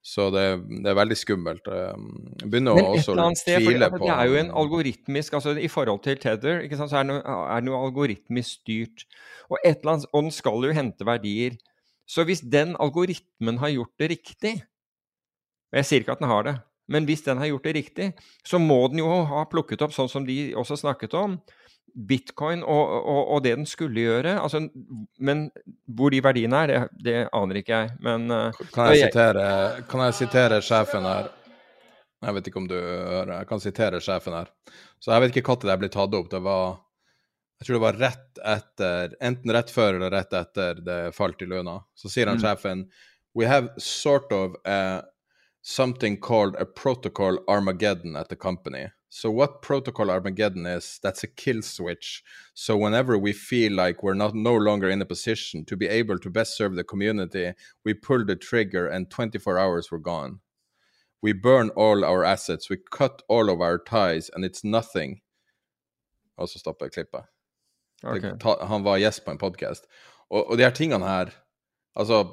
[0.06, 0.44] Så det,
[0.84, 1.66] det er veldig skummelt.
[1.74, 2.10] Ehm,
[2.44, 5.70] Jeg begynner Men også å sted, tvile på det er jo en algoritmisk altså I
[5.72, 9.08] forhold til Tether ikke sant, så er det noe, er det noe algoritmisk styrt.
[9.50, 11.58] Og, et eller annet, og den skal jo hente verdier
[12.10, 16.46] Så hvis den algoritmen har gjort det riktig Og jeg sier ikke at den har
[16.46, 16.56] det,
[16.94, 18.12] men hvis den har gjort det riktig,
[18.46, 21.40] så må den jo ha plukket opp, sånn som de også snakket om,
[21.96, 24.36] bitcoin og, og, og det den skulle gjøre.
[24.42, 24.66] Altså,
[25.24, 25.48] men
[25.88, 27.96] hvor de verdiene er, det, det aner ikke jeg.
[28.04, 29.48] Men uh, kan, jeg sitere,
[29.90, 31.32] kan jeg sitere sjefen her?
[32.26, 33.34] Jeg vet ikke om du hører.
[33.38, 34.52] Jeg kan sitere sjefen her.
[35.00, 36.30] Så jeg vet ikke når det ble tatt opp.
[36.32, 36.82] Det var
[37.60, 41.50] Jeg tror det var rett etter Enten rett før eller rett etter det falt i
[41.50, 41.80] lønna.
[41.96, 42.44] Så sier han mm.
[42.44, 42.88] sjefen
[43.36, 45.04] We have sort of a,
[45.62, 48.88] something called a protocol Armageddon at the company.
[49.16, 52.22] So what protocol Armageddon is, that's a kill switch.
[52.54, 56.20] So whenever we feel like we're not no longer in a position to be able
[56.20, 57.54] to best serve the community,
[57.86, 60.42] we pull the trigger and 24 hours were gone.
[61.22, 65.22] We burn all our assets, we cut all of our ties, and it's nothing.
[66.38, 67.24] Og så stopper klippet.
[68.04, 68.34] Okay.
[68.68, 69.88] han var gjest på en podkast.
[70.30, 71.32] Og, og de her tingene her
[71.96, 72.26] Altså,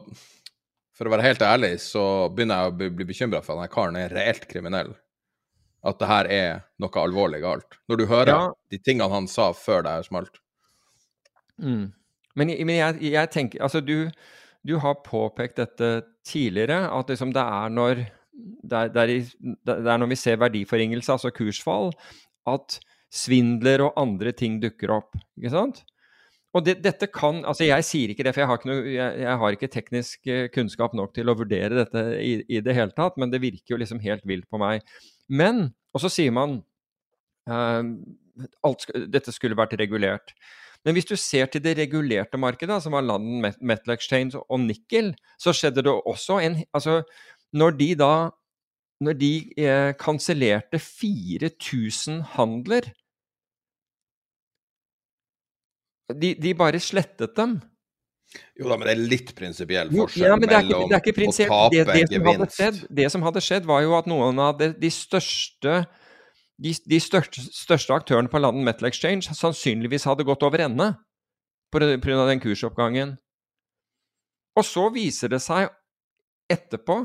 [0.91, 3.71] for å være helt ærlig, så begynner jeg å bli, bli bekymra for at denne
[3.71, 4.97] karen er reelt kriminell.
[5.83, 7.79] At det her er noe alvorlig galt.
[7.91, 8.45] Når du hører ja.
[8.71, 10.39] de tingene han sa før det her smalt.
[11.59, 11.91] Mm.
[12.39, 14.09] Men, men jeg, jeg, tenker Altså, du,
[14.67, 15.91] du har påpekt dette
[16.27, 19.21] tidligere, at liksom det er når det er, det, er i,
[19.67, 21.91] det er, når vi ser verdiforringelse, altså kursfall,
[22.49, 22.79] at
[23.13, 25.19] svindler og andre ting dukker opp.
[25.37, 25.83] Ikke sant?
[26.53, 29.21] Og det, dette kan Altså, jeg sier ikke det, for jeg har ikke, noe, jeg,
[29.25, 32.97] jeg har ikke teknisk eh, kunnskap nok til å vurdere dette i, i, det hele
[32.97, 34.85] tatt, men det virker jo liksom helt vilt på meg.
[35.29, 36.55] Men Og så sier man
[37.51, 37.83] uh,
[38.65, 40.33] alt, dette skulle vært regulert.
[40.87, 45.13] Men hvis du ser til det regulerte markedet, som var London Metal Exchange og Nikkel,
[45.39, 47.03] så skjedde det også en Altså,
[47.53, 48.31] når de da
[49.03, 52.87] Når de eh, kansellerte 4000 handler
[56.21, 57.61] de, de, bare slettet dem.
[58.59, 61.73] Jo da, men det er litt prinsipiell forskjell ja, mellom det ikke, er å tape
[61.75, 62.57] det, det gevinst.
[62.57, 65.83] Skjedd, det som hadde skjedd, var jo at noen av de, de største
[66.63, 70.93] de, de største, største, aktørene på London Metal Exchange sannsynligvis hadde gått over ende
[71.73, 71.97] pga.
[71.99, 73.17] den kursoppgangen.
[74.59, 75.71] Og så viser det seg
[76.53, 77.01] etterpå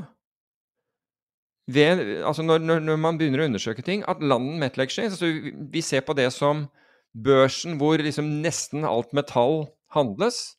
[1.68, 5.32] ved, altså når, når, når, man begynner å undersøke ting, at London Metal Exchange altså
[5.72, 6.68] Vi ser på det som
[7.12, 10.57] børsen hvor liksom nesten alt metall handles.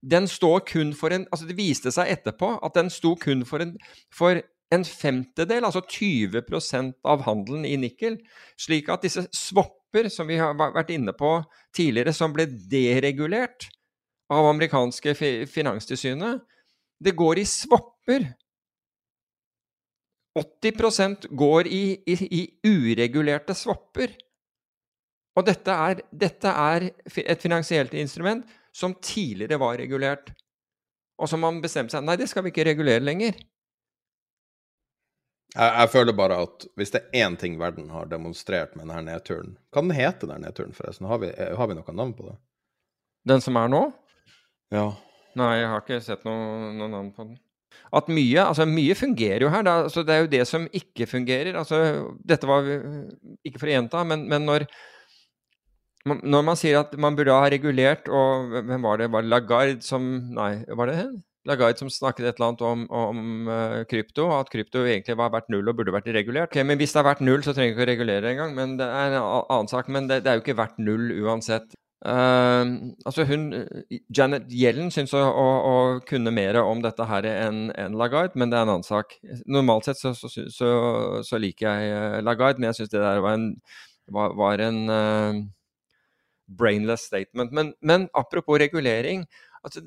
[0.00, 3.60] Den står kun for en altså Det viste seg etterpå at den sto kun for
[3.60, 3.74] en,
[4.14, 4.40] for
[4.72, 8.20] en femtedel, altså 20% av handelen i nikkel.
[8.60, 11.40] Slik at disse swapper, som vi har vært inne på
[11.76, 13.66] tidligere, som ble deregulert
[14.30, 15.16] av amerikanske
[15.50, 16.44] finanstilsynet,
[17.02, 18.28] det går i swapper
[20.38, 24.12] 80% går i, i, i, uregulerte swapper.
[25.38, 30.32] Og dette er, dette er, et finansielt instrument som tidligere var regulert,
[31.20, 33.36] og som man bestemte seg Nei, det skal vi ikke regulere lenger.
[35.50, 39.02] Jeg, jeg føler bare at hvis det er én ting verden har demonstrert med denne
[39.08, 41.08] nedturen Hva den heter den nedturen, forresten?
[41.10, 42.36] Har vi, har vi noe navn på det?
[43.26, 43.82] Den som er nå?
[44.70, 44.86] Ja.
[45.38, 47.38] Nei, jeg har ikke sett noe, noe navn på den
[47.96, 49.64] at mye, altså mye fungerer jo her.
[49.66, 49.76] Da.
[49.86, 51.56] Altså det er jo det som ikke fungerer.
[51.58, 51.80] Altså,
[52.26, 52.66] dette var
[53.46, 54.66] ikke for å gjenta, men, men når,
[56.08, 59.10] når man sier at man burde ha regulert, og hvem var det?
[59.12, 61.02] Var det Lagarde som Nei, var det
[61.48, 65.48] Lagarde som snakket et eller annet om, om uh, krypto, at krypto egentlig var verdt
[65.52, 66.50] null og burde vært regulert.
[66.52, 68.56] Okay, men Hvis det er verdt null, så trenger vi ikke å regulere engang.
[68.56, 71.72] men Det er en annen sak, men det, det er jo ikke verdt null uansett.
[72.00, 73.50] Uh, altså hun,
[74.16, 75.76] Janet Yellen syns å, å, å,
[76.08, 79.16] kunne mer om dette her enn en Lagarde, men det er en annen sak.
[79.44, 80.70] Normalt sett så, så, så,
[81.24, 83.48] så liker jeg uh, Lagarde, men jeg syns det der var en,
[84.12, 85.40] var, var en uh,
[86.58, 87.52] brainless statement.
[87.52, 89.24] Men, men, apropos regulering.
[89.60, 89.82] Altså,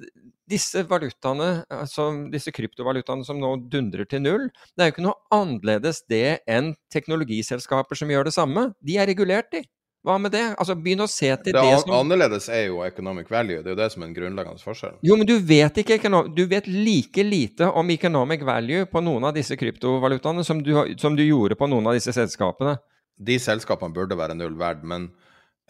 [0.49, 5.17] disse valutaene, altså disse kryptovalutaene som nå dundrer til null, det er jo ikke noe
[5.33, 8.67] annerledes det enn teknologiselskaper som gjør det samme.
[8.85, 9.63] De er regulert, de.
[10.03, 10.43] Hva med det?
[10.59, 13.61] Altså, Begynn å se til det, det som Annerledes er jo economic value.
[13.63, 14.97] Det er jo det som er en grunnleggende forskjell.
[15.07, 19.37] Jo, men du vet, ikke, du vet like lite om economic value på noen av
[19.37, 22.75] disse kryptovalutaene som du, som du gjorde på noen av disse selskapene.
[23.15, 25.07] De selskapene burde være null verd, men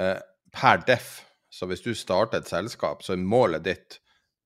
[0.01, 0.17] eh,
[0.53, 3.99] per def, så hvis du starter et selskap, så målet ditt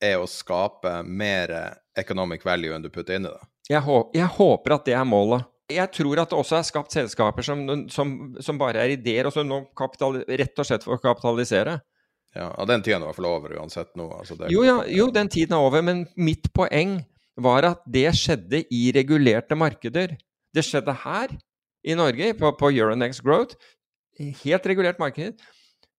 [0.03, 1.53] er å skape mer
[1.97, 3.49] economic value enn du putter inn i det.
[3.67, 5.47] Jeg, håper, jeg håper at det er målet.
[5.67, 9.35] Jeg tror at det også er skapt selskaper som, som, som bare er ideer, og
[9.35, 11.75] som nå rett og slett for å kapitalisere.
[12.37, 14.07] Ja, og Den tiden er i hvert fall over uansett nå.
[14.13, 17.01] Altså jo, ja, jo, den tiden er over, men mitt poeng
[17.37, 20.15] var at det skjedde i regulerte markeder.
[20.55, 21.35] Det skjedde her
[21.87, 23.57] i Norge, på, på Euronex Growth.
[24.17, 25.43] Helt regulert marked.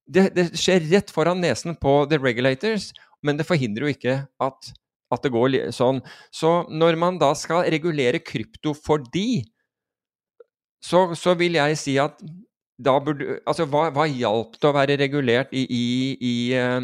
[0.09, 2.90] Det, det, skjer rett foran nesen på the regulators,
[3.25, 4.73] men det forhindrer jo ikke at,
[5.12, 6.01] at det går sånn.
[6.33, 9.42] Så når man da skal regulere krypto for de,
[10.85, 12.21] så, så vil jeg si at
[12.79, 15.87] da burde Altså, hva, hva hjalp det å være regulert i, i,
[16.23, 16.79] i uh,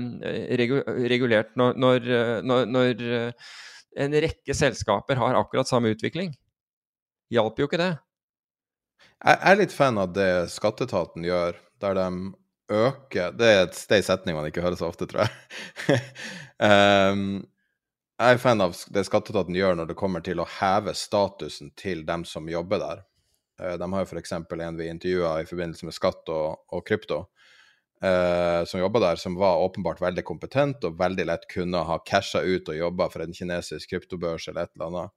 [0.59, 2.09] regu, Regulert når, når,
[2.43, 3.53] når, når uh,
[4.03, 6.33] en rekke selskaper har akkurat samme utvikling?
[7.33, 7.93] Hjalp jo ikke det.
[9.25, 12.09] Jeg er litt fan av det skatteetaten gjør, der de
[12.73, 16.01] øker Det er en setning man ikke hører så ofte, tror jeg.
[16.61, 17.43] um,
[18.21, 22.05] jeg er fan av det skatteetaten gjør når det kommer til å heve statusen til
[22.07, 23.05] dem som jobber der.
[23.61, 24.33] Uh, de har jo f.eks.
[24.33, 27.25] en vi intervjua i forbindelse med skatt og, og krypto,
[28.05, 32.43] uh, som jobba der, som var åpenbart veldig kompetent og veldig lett kunne ha casha
[32.43, 35.17] ut og jobba for en kinesisk kryptobørs eller et eller annet.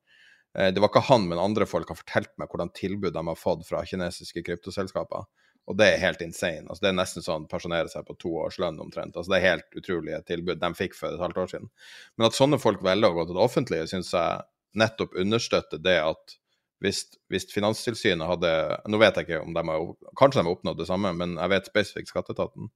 [0.57, 3.39] Uh, det var ikke han, men andre folk har fortalt meg hvordan tilbud de har
[3.39, 5.29] fått fra kinesiske kryptoselskaper.
[5.67, 6.63] Og det er helt insane.
[6.67, 9.17] Altså, det er nesten sånn pensjonere seg på to års lønn omtrent.
[9.17, 11.71] Altså, det er helt utrolige tilbud de fikk for et halvt år siden.
[12.15, 14.45] Men at sånne folk velger å gå til det offentlige, syns jeg
[14.79, 16.37] nettopp understøtter det at
[16.83, 17.01] hvis,
[17.31, 18.51] hvis, Finanstilsynet hadde
[18.85, 19.85] Nå vet jeg ikke om de har
[20.19, 22.69] Kanskje de har oppnådd det samme, men jeg vet spesifikt Skatteetaten.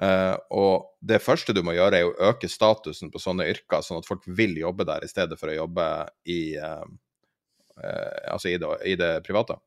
[0.00, 4.00] Uh, og det første du må gjøre, er å øke statusen på sånne yrker, sånn
[4.00, 5.88] at folk vil jobbe der i stedet for å jobbe
[6.24, 6.86] i, uh,
[7.80, 9.58] uh, altså i, det, i det private.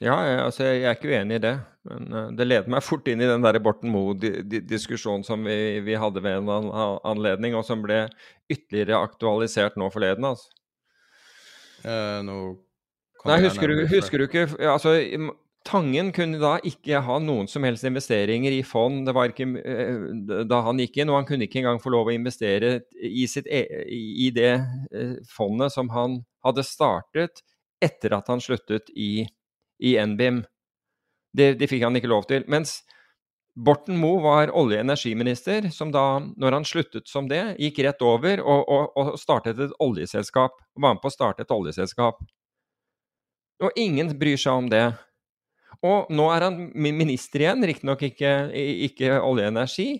[0.00, 1.56] Ja, altså jeg er ikke uenig i det.
[1.88, 5.98] Men uh, det leder meg fort inn i den der Borten Moe-diskusjonen som vi, vi,
[6.00, 6.72] hadde ved en
[7.08, 8.06] anledning, og som ble
[8.50, 10.32] ytterligere aktualisert nå forleden.
[10.32, 10.50] altså.
[11.84, 12.40] Eh, nå
[13.28, 14.94] Nei, husker du, husker du, ikke altså,
[15.64, 19.02] Tangen kunne da ikke ha noen som helst investeringer i fond.
[19.04, 22.08] Det var ikke uh, da han gikk inn, og han kunne ikke engang få lov
[22.08, 24.54] å investere i, sitt, e, i det
[25.28, 27.44] fondet som han hadde startet
[27.84, 29.26] etter at han sluttet i
[29.80, 30.42] i NBIM.
[31.36, 32.44] Det, det, fikk han ikke lov til.
[32.50, 32.80] Mens
[33.54, 38.02] Borten Moe var olje- og energiminister, som da, når han sluttet som det, gikk rett
[38.06, 40.58] over og, og, og startet et oljeselskap.
[40.74, 42.22] Var med på å starte et oljeselskap.
[43.60, 44.86] Og ingen bryr seg om det.
[45.86, 48.32] Og nå er han minister igjen, riktignok ikke,
[48.86, 49.90] ikke olje og energi,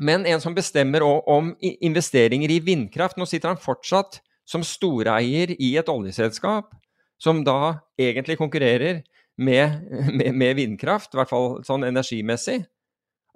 [0.00, 3.18] men en som bestemmer om investeringer i vindkraft.
[3.20, 6.72] Nå sitter han fortsatt som storeier i et oljeselskap
[7.20, 9.02] som da egentlig konkurrerer
[9.40, 9.80] med,
[10.18, 12.62] med, med, vindkraft, i hvert fall sånn energimessig.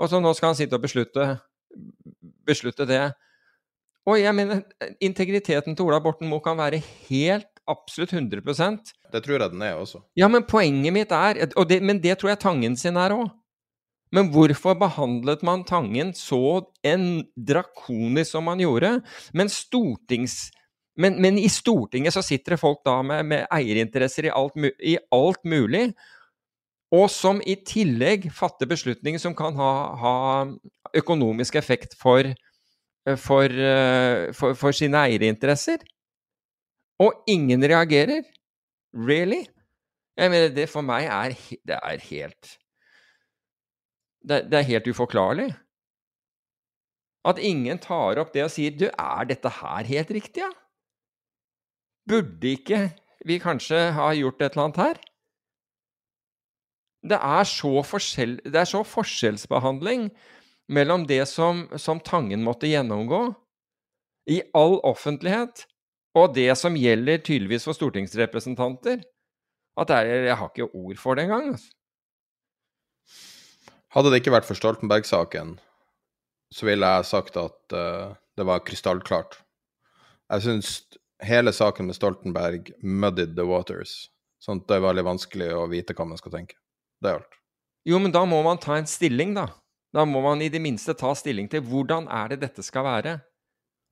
[0.01, 1.29] Og så nå skal han sitte og beslutte,
[2.47, 3.05] beslutte det.
[4.05, 4.65] Og jeg mener,
[5.05, 9.79] integriteten til Ola Borten Moe kan være helt absolutt 100% Det tror jeg den er
[9.79, 10.03] også.
[10.19, 13.31] Ja, men poenget mitt er det, Men det tror jeg Tangen sin er òg.
[14.15, 19.01] Men hvorfor behandlet man Tangen så en drakonisk som man gjorde?
[19.33, 20.53] Men stortings
[20.97, 24.97] men, men, i Stortinget så sitter det folk da med, med eierinteresser i alt, i
[25.15, 25.89] alt, mulig,
[26.95, 30.17] og som i tillegg fatter beslutninger som kan ha, ha
[30.95, 32.29] økonomisk effekt for,
[33.19, 33.57] for,
[34.39, 35.83] for, for sine eierinteresser.
[37.03, 38.23] Og ingen reagerer.
[38.95, 39.43] Really?
[40.15, 41.35] Jeg mener, det for meg er,
[41.67, 42.55] det er helt
[44.25, 45.49] det, det er helt uforklarlig.
[47.29, 50.53] At ingen tar opp det og sier Du, er dette her helt riktig, ja?
[52.09, 52.81] Burde ikke
[53.25, 55.03] vi kanskje ha gjort et eller annet her?
[57.05, 60.09] Det er så, forskjell, det er så forskjellsbehandling
[60.73, 63.27] mellom det som, som Tangen måtte gjennomgå
[64.33, 65.67] i all offentlighet,
[66.17, 69.03] og det som gjelder tydeligvis for stortingsrepresentanter,
[69.77, 71.51] at er, jeg har ikke ord for det engang.
[71.53, 71.73] Altså.
[73.95, 75.57] Hadde det ikke vært for Stoltenberg-saken,
[76.55, 79.37] så ville jeg sagt at uh, det var krystallklart.
[80.33, 80.71] Jeg syns
[81.25, 84.11] hele saken med Stoltenberg muddied the waters.
[84.43, 86.59] Sånn at det er veldig vanskelig å vite hva man skal tenke.
[87.01, 87.39] Det er alt.
[87.89, 89.49] Jo, men da må man ta en stilling, da.
[89.95, 93.19] Da må man i det minste ta stilling til hvordan er det dette skal være.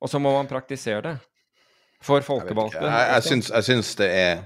[0.03, 1.17] Og så må man praktisere det.
[2.03, 2.81] For folkevalgte.
[2.83, 4.41] Jeg, jeg, jeg, syns, jeg syns det er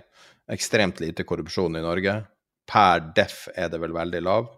[0.53, 2.19] ekstremt lite korrupsjon i Norge.
[2.69, 4.51] Per def er det vel veldig lav.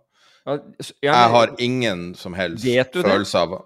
[0.49, 3.59] Ja, jeg, jeg har ingen som helst følelse av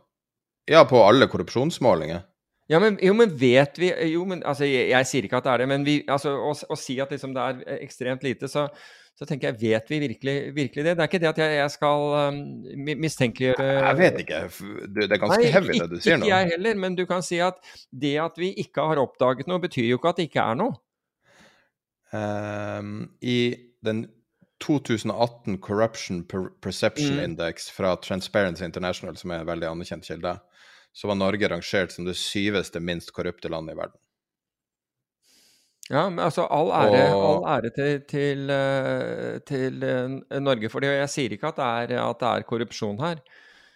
[0.68, 2.26] Ja, på alle korrupsjonsmålinger.
[2.72, 5.52] Ja, men, jo, men vet vi Jo, men altså, jeg, jeg, sier ikke at det
[5.52, 8.64] er det, men vi, altså, å, å si at liksom, det er ekstremt lite, så,
[9.18, 10.94] så, tenker jeg Vet vi virkelig, virkelig, det?
[10.96, 12.38] Det er ikke det at jeg, jeg skal um,
[13.02, 14.40] mistenkeliggjøre Jeg vet ikke.
[14.88, 16.28] Det er ganske heavy, det du sier nå.
[16.28, 17.60] Ikke jeg heller, men du kan si at
[17.90, 20.80] det at vi ikke har oppdaget noe, betyr jo ikke at det ikke er noe.
[22.12, 23.54] Um, I
[23.84, 24.06] den
[24.62, 26.24] 2018 Corruption
[26.62, 27.24] Perception mm.
[27.24, 30.36] Index fra Transparency International, som er en veldig anerkjent kilde,
[30.92, 33.98] så var Norge rangert som det syveste minst korrupte landet i verden.
[35.90, 40.92] Ja, men altså all ære, all ære til, til, eh, til, eh, Norge for det.
[40.92, 43.22] Og jeg sier ikke at det, er, at det er korrupsjon her.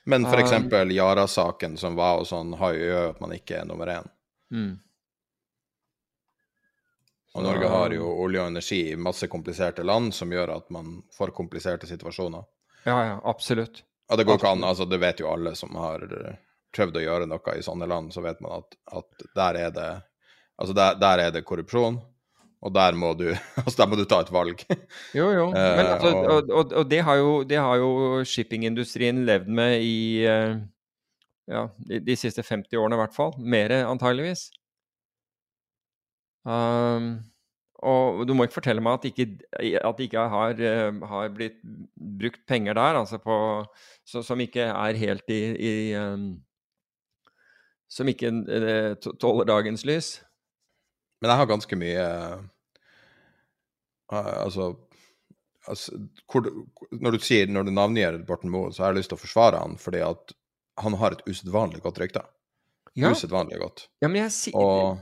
[0.07, 0.53] Men Um, f.eks.
[0.95, 4.07] Yara-saken som var og sånn, har jo gjør at man ikke er nummer én.
[4.55, 4.75] Mm.
[7.37, 11.03] Og Norge har jo olje og energi i masse kompliserte land som gjør at man
[11.13, 12.47] får kompliserte situasjoner.
[12.87, 13.83] Ja, ja, absolutt.
[14.09, 16.39] Og det går ikke an, altså det vet jo alle som har eh,
[16.77, 19.89] prøvd å gjøre noe i sånne land, så vet man at, at der er det
[20.57, 21.99] Altså der, der er det korrupsjon,
[22.65, 23.27] og der må du
[23.65, 24.63] Altså der må du ta et valg.
[25.17, 25.51] Jo, jo.
[25.53, 27.91] Men Eh, altså, og- og, og, det har jo, det har jo
[28.25, 30.55] shippingindustrien levd med i eh,
[31.53, 33.35] ja, de, de siste 50 årene i hvert fall.
[33.39, 34.47] Mer antageligvis.
[36.47, 37.11] Um,
[37.87, 39.27] og du må ikke fortelle meg at ikke,
[39.85, 41.59] at ikke har, eh, har blitt
[42.23, 43.37] brukt penger der, altså på,
[44.09, 46.31] så, som ikke er helt i, i um,
[47.89, 50.09] Som ikke eh, tåler dagens lys.
[51.23, 52.45] Men jeg har ganske mye eh,
[54.13, 54.69] Altså,
[55.67, 55.97] altså
[56.31, 56.45] hvor,
[56.93, 59.63] Når du sier, når du navngir Borten Moe, så har jeg lyst til å forsvare
[59.65, 60.35] han fordi at
[60.79, 62.23] han har et usedvanlig godt rykte.
[62.97, 63.89] Ja, Usedvanlig godt.
[64.01, 65.01] ja men jeg sier Og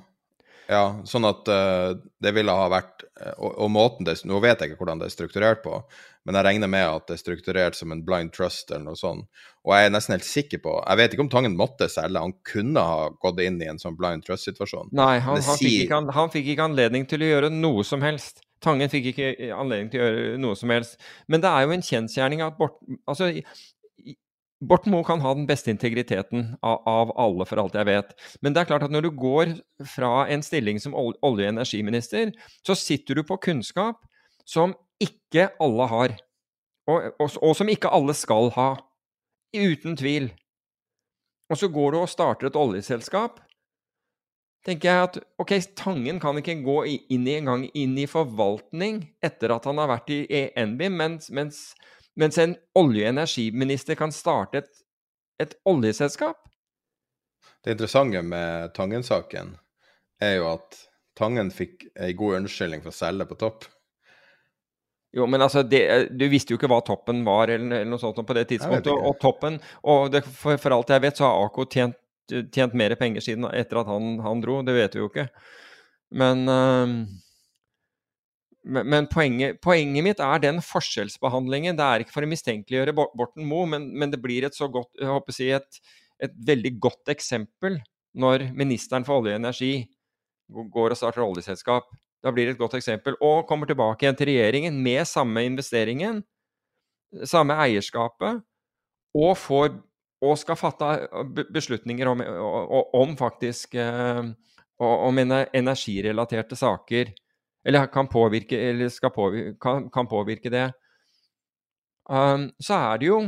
[0.70, 1.92] ja, sånn at uh,
[2.22, 5.10] det ville ha vært eh, og, og måten det Nå vet jeg ikke hvordan det
[5.10, 5.80] er strukturert på,
[6.24, 9.28] men jeg regner med at det er strukturert som en blind trust eller noe sånt.
[9.64, 12.32] Og jeg er nesten helt sikker på Jeg vet ikke om Tangen måtte selge, han
[12.48, 14.94] kunne ha gått inn i en sånn blind trust-situasjon.
[14.96, 15.60] Nei, han, han, sier...
[15.60, 18.40] fikk ikke, an- han fikk ikke anledning til å gjøre noe som helst.
[18.64, 20.96] Tangen fikk ikke anledning til å gjøre noe som helst.
[21.28, 23.28] Men det er jo en kjensgjerning at Borten altså,
[24.68, 28.12] Borten Moe kan ha den beste integriteten av, av alle, for alt jeg vet.
[28.42, 29.54] Men det er klart at når du går
[29.94, 32.32] fra en stilling som olje- og energiminister,
[32.66, 34.00] så sitter du på kunnskap
[34.48, 36.16] som ikke alle har.
[36.90, 38.74] Og, og, og som ikke alle skal ha.
[39.54, 40.32] Uten tvil.
[41.52, 43.38] Og så går du og starter et oljeselskap
[44.64, 46.76] tenker jeg at ok, Tangen kan ikke gå
[47.12, 51.30] inn i engang inn i forvaltning etter at han har vært i ENBIM, NBIM, mens,
[51.34, 51.60] mens,
[52.20, 54.82] mens en olje- og energiminister kan starte et,
[55.42, 56.40] et oljeselskap.
[57.64, 59.54] Det interessante med Tangen-saken
[60.22, 60.82] er jo at
[61.14, 63.66] Tangen fikk ei god unnskyldning for å selge på topp.
[65.14, 68.18] Jo, men altså, det, Du visste jo ikke hva toppen var, eller, eller noe sånt
[68.18, 68.90] på det tidspunktet.
[68.90, 71.98] Og, og toppen, og det, for, for alt jeg vet, så har Ako tjent,
[72.50, 74.58] tjent mer penger siden etter at han, han dro.
[74.66, 75.28] Det vet vi jo ikke.
[76.18, 76.96] Men, øhm,
[78.64, 81.76] men, poenget, poenget mitt er den forskjellsbehandlingen.
[81.76, 85.50] Det er ikke for å mistenkeliggjøre Borten Moe, men, men det blir et godt, si
[85.52, 85.80] et,
[86.24, 87.76] et veldig godt eksempel
[88.16, 89.74] når ministeren for olje og energi
[90.48, 91.90] går og starter oljeselskap.
[92.24, 93.18] Da blir det et godt eksempel.
[93.20, 96.22] Og kommer tilbake igjen til regjeringen med samme investeringen,
[97.28, 98.40] samme eierskapet,
[99.14, 99.74] og, får,
[100.24, 100.88] og skal fatte
[101.52, 102.24] beslutninger om,
[102.96, 103.76] om, faktisk
[104.80, 107.12] om energirelaterte saker.
[107.64, 110.68] Eller kan påvirke, eller påvirke, kan, kan påvirke det.
[112.04, 113.20] Um, så er det jo,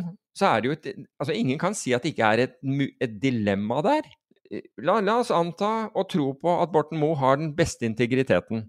[0.44, 2.56] er det jo et, altså Ingen kan si at det ikke er et,
[3.00, 4.08] et dilemma der.
[4.84, 8.66] La, la oss anta og tro på at Borten Moe har den beste integriteten.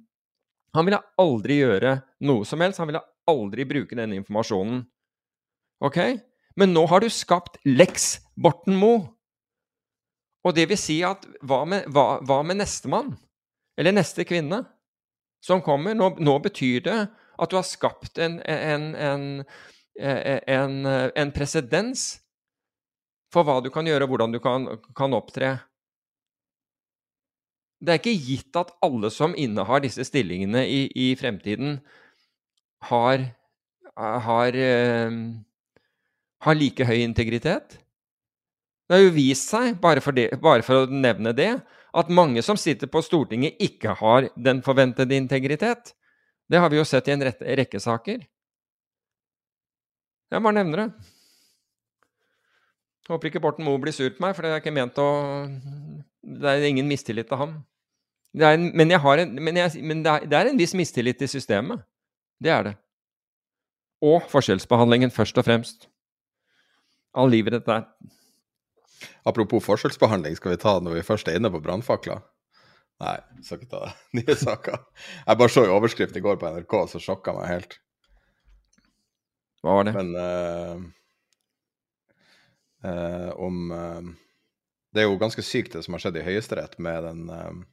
[0.76, 1.98] Han ville aldri gjøre
[2.28, 2.80] noe som helst.
[2.82, 4.82] Han ville aldri bruke denne informasjonen.
[5.84, 6.00] Ok?
[6.58, 9.04] Men nå har du skapt Lex Borten Moe.
[10.48, 13.12] Og det vil si at hva med, hva, hva med nestemann?
[13.78, 14.64] Eller neste kvinne
[15.44, 15.96] som kommer?
[15.98, 17.00] Nå, nå betyr det
[17.38, 19.26] at du har skapt en, en, en,
[19.98, 22.10] en, en presedens
[23.34, 24.68] for hva du kan gjøre, og hvordan du kan,
[24.98, 25.58] kan opptre.
[27.78, 31.78] Det er ikke gitt at alle som innehar disse stillingene i, i fremtiden,
[32.88, 33.24] har,
[33.98, 35.18] har, eh,
[36.46, 37.78] har like høy integritet.
[38.88, 41.58] Det har jo vist seg, bare for, det, bare for å nevne det,
[41.98, 45.94] at mange som sitter på Stortinget, ikke har den forventede integritet.
[46.48, 48.26] Det har vi jo sett i en rekke saker.
[50.28, 50.90] Jeg bare nevner det.
[53.08, 55.10] Håper ikke Borten Moe blir sur på meg, for det er ikke ment å
[56.28, 57.54] Det er ingen mistillit til ham.
[58.36, 61.80] En, men en, men, jeg, men det, er, det er en viss mistillit til systemet.
[62.44, 62.74] Det er det.
[64.04, 65.88] Og forskjellsbehandlingen, først og fremst.
[67.16, 67.88] All livet dette er.
[69.28, 72.22] Apropos forskjellsbehandling, skal vi ta det når vi først er inne på brannfakler?
[73.04, 74.78] Nei, jeg skal ikke ta nye saker.
[75.20, 77.78] Jeg bare så en overskrift i går på NRK, så sjokka meg helt.
[79.62, 79.94] Hva var det?
[79.98, 80.86] Men uh,
[82.88, 84.14] uh, om uh,
[84.94, 87.66] Det er jo ganske sykt det som har skjedd i Høyesterett med den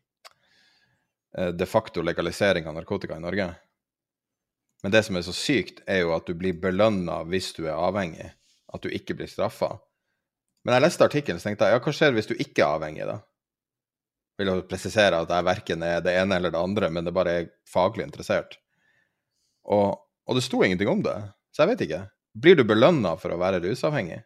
[1.34, 3.48] de facto legalisering av narkotika i Norge.
[4.84, 7.74] Men det som er så sykt, er jo at du blir belønna hvis du er
[7.74, 8.28] avhengig.
[8.70, 9.72] At du ikke blir straffa.
[10.64, 13.06] Men jeg leste artikkelen så tenkte jeg, ja, hva skjer hvis du ikke er avhengig,
[13.08, 13.18] da?
[14.40, 17.34] Vil jo presisere at jeg verken er det ene eller det andre, men det bare
[17.38, 18.56] er faglig interessert.
[19.70, 19.94] Og,
[20.26, 21.16] og det sto ingenting om det,
[21.54, 22.00] så jeg vet ikke.
[22.34, 24.24] Blir du belønna for å være rusavhengig?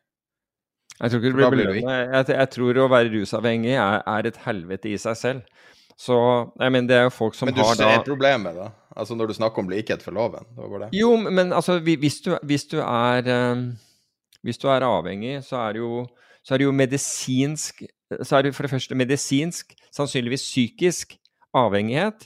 [0.98, 1.82] Jeg tror ikke du blir belønnet.
[1.84, 5.58] Jeg, jeg tror å være rusavhengig er, er et helvete i seg selv.
[5.98, 6.14] Så
[6.54, 8.70] jeg mener, det er jo folk som har da Men du ser da problemet, da?
[8.98, 10.46] Altså når du snakker om likhet for loven?
[10.54, 10.88] Det var det.
[10.94, 13.64] Jo, men altså, hvis du, hvis du er eh,
[14.46, 16.04] Hvis du er avhengig, så er det jo,
[16.48, 17.82] så er det jo medisinsk
[18.24, 21.10] Så er det for det første medisinsk, sannsynligvis psykisk
[21.52, 22.24] avhengighet,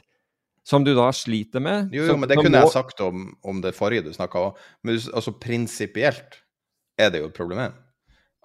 [0.64, 1.88] som du da sliter med.
[1.90, 4.52] Jo, jo, men det kunne må- jeg sagt om, om det forrige du snakka om.
[4.84, 6.38] Men altså prinsipielt
[6.96, 7.72] er det jo et problem.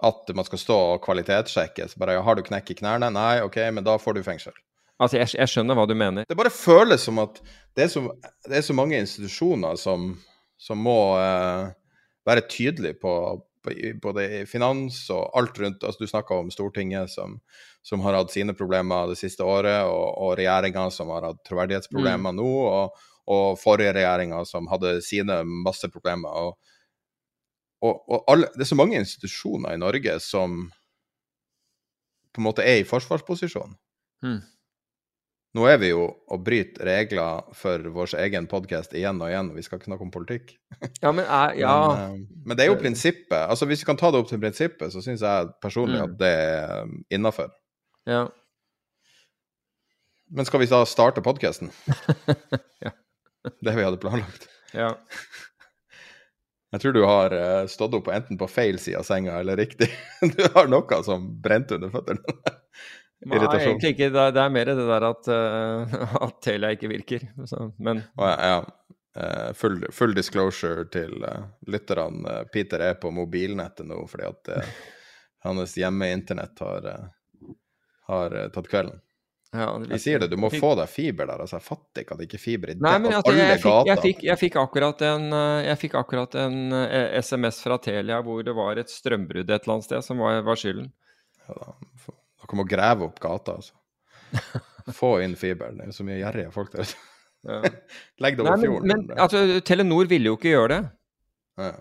[0.02, 1.94] At man skal stå og kvalitetssjekkes.
[1.94, 4.52] Bare ja, 'Har du knekk i knærne?' Nei, OK, men da får du fengsel.
[4.98, 6.24] Altså, jeg, jeg skjønner hva du mener.
[6.28, 7.40] Det bare føles som at
[7.76, 8.02] det er så,
[8.48, 10.18] det er så mange institusjoner som,
[10.58, 11.70] som må eh,
[12.26, 13.42] være tydelige på,
[14.02, 15.84] både i finans og alt rundt.
[15.84, 17.38] Altså, du snakka om Stortinget som,
[17.82, 22.36] som har hatt sine problemer det siste året, og, og regjeringa som har hatt troverdighetsproblemer
[22.36, 26.48] nå, og, og forrige regjeringa som hadde sine masse problemer.
[26.48, 26.76] Og,
[27.84, 30.60] og, og alle, det er så mange institusjoner i Norge som
[32.34, 33.76] på en måte er i forsvarsposisjon.
[34.24, 34.40] Hmm.
[35.58, 39.56] Nå er vi jo og bryter regler for vår egen podkast igjen og igjen, og
[39.58, 40.52] vi skal ikke snakke om politikk.
[41.02, 43.34] Ja, men er, ja, Men, eh, men det er jo prinsippet.
[43.40, 46.04] Altså Hvis vi kan ta det opp til prinsippet, så syns jeg personlig Mm.
[46.04, 47.50] at det er innafor.
[48.06, 48.26] ja.
[50.30, 51.70] Men skal vi da starte podkasten?
[52.84, 52.90] Ja.
[53.64, 54.46] Det vi hadde planlagt.
[54.76, 54.94] ja.
[56.68, 59.88] Jeg tror du har eh, stått opp enten på feil side av senga eller riktig.
[60.36, 62.20] Du har noe som brente under føttene.
[63.26, 64.10] Nei, egentlig ikke.
[64.14, 65.96] Det er, det er mer det der at, uh,
[66.28, 67.26] at Telia ikke virker.
[67.50, 68.60] Så, men Og ja, ja.
[69.18, 72.44] eh, full, full disclosure til uh, lytterne.
[72.54, 74.70] Peter er på mobilnettet nå fordi at uh,
[75.48, 76.88] hans hjemmeinternett har,
[78.10, 79.02] har tatt kvelden.
[79.54, 81.42] ja, Jeg sier det, du må få deg fiber der.
[81.42, 83.60] altså Jeg fatter ikke at det ikke er fiber i Nei, men altså, alle jeg,
[83.64, 85.28] fikk, jeg, fikk, jeg, fikk akkurat en,
[85.66, 86.58] jeg fikk akkurat en
[87.18, 90.58] SMS fra Telia hvor det var et strømbrudd et eller annet sted som var, var
[90.58, 90.90] skylden.
[91.48, 92.18] Ja, da,
[92.48, 93.74] f- og grave opp gata, altså.
[94.98, 95.72] Få inn fiber.
[95.76, 96.94] Det er jo så mye gjerrige folk der.
[97.48, 97.60] Ja.
[98.24, 98.88] Legg det Nei, over men, fjorden.
[99.08, 100.80] men altså, Telenor ville jo ikke gjøre det.
[101.60, 101.74] ja.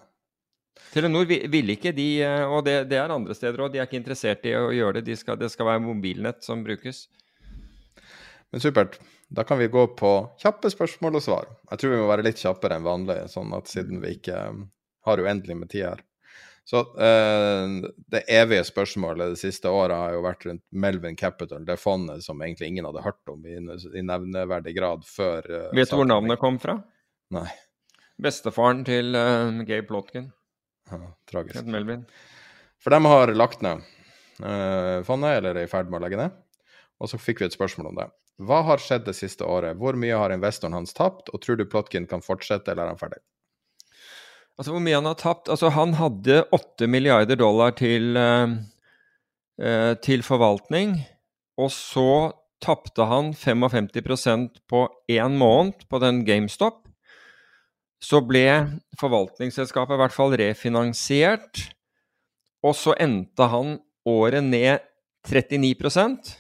[0.94, 3.88] Telenor vi- ville ikke, de, eh, og det, det er andre steder òg, de er
[3.90, 5.08] ikke interessert i å gjøre det.
[5.10, 7.08] De skal, det skal være mobilnett som brukes.
[8.54, 9.00] Men supert.
[9.28, 11.50] Da kan vi gå på kjappe spørsmål og svar.
[11.74, 14.62] Jeg tror vi må være litt kjappere enn vanlig, sånn at siden vi ikke um,
[15.10, 16.04] har uendelig med tid her.
[16.68, 21.78] Så eh, det evige spørsmålet det siste året har jo vært rundt Melvin Capital, det
[21.80, 25.96] fondet som egentlig ingen hadde hørt om i, i nevneverdig grad før eh, Vet du
[25.96, 26.76] hvor navnet kom fra?
[27.32, 27.48] Nei.
[28.20, 30.28] Bestefaren til uh, Gabe Plotkin.
[30.92, 31.00] Ja,
[31.30, 31.56] tragisk.
[31.56, 32.04] Fred Melvin.
[32.84, 33.86] For de har lagt ned
[34.44, 36.36] eh, fondet, eller er i ferd med å legge ned.
[37.00, 38.10] Og så fikk vi et spørsmål om det.
[38.44, 39.80] Hva har skjedd det siste året?
[39.80, 43.00] Hvor mye har investoren hans tapt, og tror du Plotkin kan fortsette, eller er han
[43.00, 43.24] ferdig?
[44.58, 45.52] Altså hvor mye han har tapt?
[45.54, 48.56] Altså han hadde 8 milliarder dollar til, eh,
[49.62, 50.98] eh, til forvaltning,
[51.58, 56.88] og så tapte han 55% på én måned på den GameStop.
[58.02, 61.70] Så ble forvaltningsselskapet i hvert fall refinansiert,
[62.66, 64.82] og så endte han året ned
[65.28, 66.34] 39%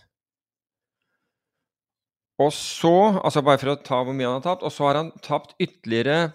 [2.40, 5.00] Og så, altså bare for å ta hvor mye han har tapt, og så har
[5.00, 6.34] han tapt ytterligere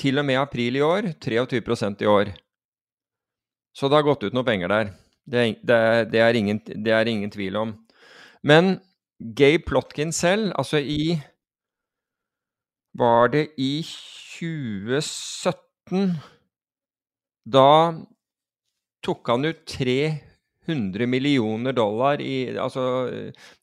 [0.00, 2.32] til og med april i år 23% i år.
[3.72, 4.92] Så det har gått ut noen penger der.
[5.24, 5.78] Det er, det,
[6.12, 7.74] det, er ingen, det er ingen tvil om.
[8.42, 8.80] Men
[9.22, 11.20] Gabe Plotkin selv, altså i
[12.98, 16.10] Var det i 2017
[17.54, 17.92] Da
[19.06, 22.82] tok han ut 300 millioner dollar i Altså,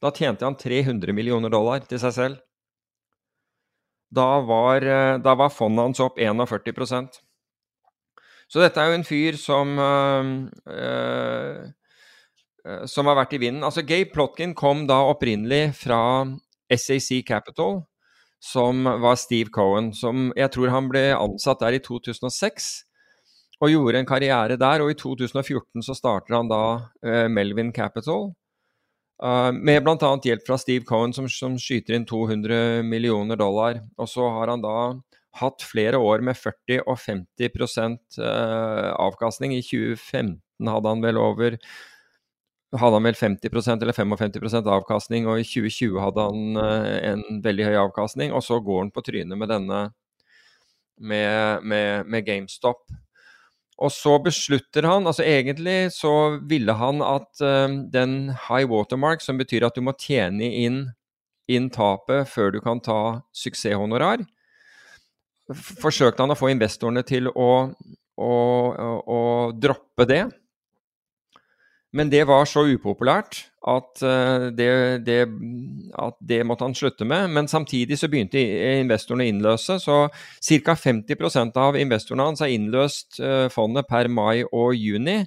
[0.02, 2.38] da tjente han 300 millioner dollar til seg selv.
[4.10, 7.20] Da var, eh, da var fondet hans opp 41%
[8.50, 10.26] Så dette er jo en fyr som eh,
[10.74, 11.70] eh,
[12.90, 13.64] Som har vært i vinden.
[13.64, 16.02] Altså, Gabe Plotkin kom da opprinnelig fra
[16.70, 17.80] SAC Capital,
[18.44, 19.94] som var Steve Cohen.
[19.96, 22.90] Som jeg tror han ble ansatt der i 2006
[23.60, 24.84] og gjorde en karriere der.
[24.84, 26.64] Og i 2014 så starter han da
[27.04, 28.32] eh, Melvin Capital.
[29.20, 30.12] Uh, med bl.a.
[30.24, 33.82] hjelp fra Steve Cohen, som, som skyter inn 200 millioner dollar.
[34.00, 34.76] Og så har han da
[35.40, 39.56] hatt flere år med 40 og 50 uh, avkastning.
[39.56, 41.60] I 2015 hadde han vel over
[42.70, 47.70] hadde han vel 50% eller 55% avkastning, og i 2020 hadde han uh, en veldig
[47.72, 48.34] høy avkastning.
[48.36, 49.88] Og så går han på trynet med denne
[51.00, 52.86] med, med, med GameStop.
[53.80, 56.14] Og så beslutter han altså Egentlig så
[56.50, 60.82] ville han at eh, den high watermark, som betyr at du må tjene inn,
[61.50, 63.00] inn tapet før du kan ta
[63.36, 64.26] suksesshonorar,
[65.50, 67.50] forsøkte han å få investorene til å,
[68.20, 69.22] å, å, å
[69.58, 70.24] droppe det.
[71.92, 74.02] Men det var så upopulært at
[74.56, 74.68] det,
[75.08, 75.18] det,
[75.98, 77.32] at det, måtte han slutte med.
[77.34, 78.44] Men samtidig så begynte
[78.84, 80.76] investorene å innløse, så ca.
[80.78, 83.18] 50% av investorene hans har innløst
[83.54, 85.24] fondet per mai og juni.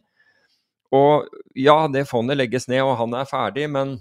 [0.93, 3.97] Og ja, det fondet legges ned, og han er ferdig, men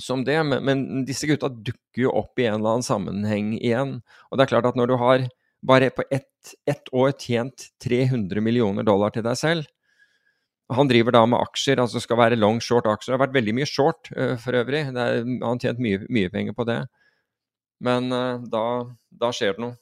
[0.00, 3.98] som det, men, men, disse gutta dukker jo opp i en eller annen sammenheng igjen.
[4.30, 5.26] Og det er klart at når du har
[5.66, 9.68] bare på ett, ett år tjent 300 millioner dollar til deg selv
[10.70, 13.12] Han driver da med aksjer, altså skal være long short aksjer.
[13.12, 14.84] Det har vært veldig mye short uh, for øvrig.
[14.90, 16.80] Er, han har tjent mye, mye, penger på det.
[17.82, 18.64] Men uh, da,
[19.22, 19.74] da skjer det noe.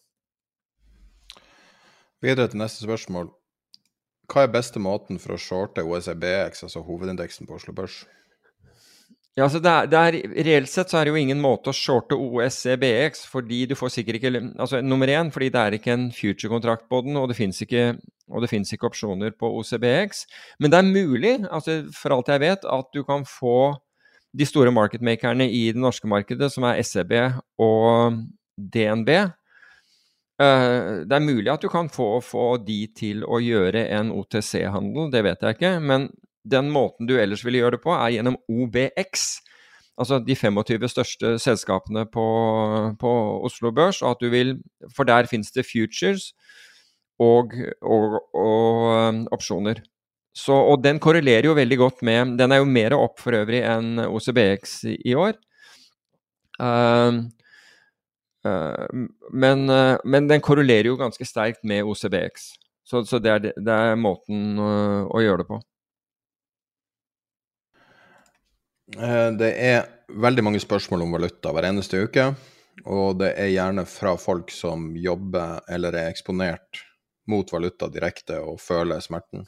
[2.25, 3.29] Videre til neste spørsmål.
[4.29, 8.03] Hva er beste måten for å shorte OECBX, altså hovedindeksen på Oslo Børs?
[9.39, 10.17] Ja, altså det er, det er,
[10.49, 14.19] Reelt sett så er det jo ingen måte å shorte OSCBX, fordi du får sikkert
[14.19, 17.63] ikke altså Nummer én, fordi det er ikke en future-kontrakt på den, og det fins
[17.63, 17.93] ikke,
[18.27, 20.25] ikke, opsjoner på OCBX.
[20.59, 23.77] Men det er mulig, altså for alt jeg vet, at du kan få
[24.35, 27.15] de store marketmakerne i det norske markedet, som er SEB
[27.63, 28.19] og
[28.59, 29.13] DNB.
[30.39, 35.13] Uh, det er mulig at du kan få, få de til å gjøre en OTC-handel,
[35.15, 35.77] det vet jeg ikke.
[35.79, 36.11] Men
[36.51, 39.29] den måten du ellers ville gjøre det på, er gjennom OBX.
[39.99, 42.27] Altså de 25 største selskapene på,
[43.01, 43.13] på
[43.47, 44.03] Oslo Børs.
[44.03, 44.59] Og at du vil,
[44.95, 46.31] for der finnes det futures
[47.19, 49.83] og, og, og um, opsjoner.
[50.39, 53.65] Så, og den korrelerer jo veldig godt med Den er jo mer opp for øvrig
[53.67, 55.35] enn OCBX i år.
[56.59, 57.25] Uh,
[58.47, 58.87] uh,
[59.35, 62.53] men, uh, men, den korrelerer jo ganske sterkt med OCBX.
[62.87, 65.59] Så, så det, er, det, er, måten uh, å gjøre det på.
[65.59, 65.65] Eh,
[69.39, 72.31] det er veldig mange spørsmål om valuta hver eneste uke.
[72.87, 76.85] Og det er gjerne fra folk som jobber eller er eksponert
[77.29, 79.45] mot valuta direkte og føler smerten.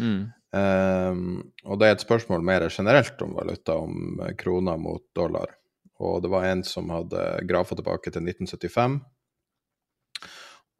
[0.00, 0.22] Mm.
[0.52, 5.54] Um, og det er et spørsmål mer generelt om valuta, om kroner mot dollar.
[6.02, 8.98] Og det var en som hadde grafa tilbake til 1975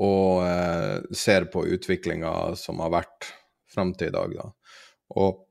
[0.02, 3.30] og uh, ser på utviklinga som har vært
[3.70, 4.34] fram til i dag.
[4.40, 4.48] Da.
[5.22, 5.44] Og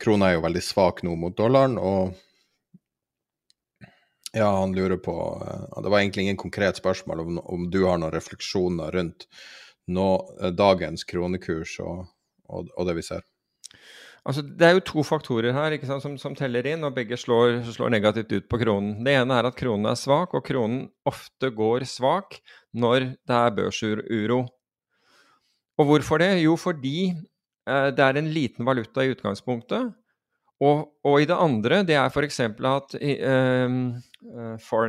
[0.00, 2.14] krona er jo veldig svak nå mot dollaren, og
[4.36, 7.96] ja, han lurer på uh, Det var egentlig ingen konkret spørsmål om, om du har
[8.00, 9.24] noen refleksjoner rundt
[9.88, 10.08] nå,
[10.42, 12.04] uh, dagens kronekurs og,
[12.50, 13.24] og, og, det vi ser.
[14.26, 17.62] Altså, det er jo to faktorer her sant, som, som, teller inn, og begge slår,
[17.70, 18.98] slår, negativt ut på kronen.
[19.06, 22.40] Det ene er at kronen er svak, og kronen ofte går svak
[22.74, 24.42] når det er børsuro.
[25.76, 26.32] Og hvorfor det?
[26.42, 27.35] Jo, fordi Eh,
[27.66, 29.94] det er en liten valuta i utgangspunktet.
[30.64, 32.40] Og, og i det andre, det er f.eks.
[32.40, 33.74] at uh,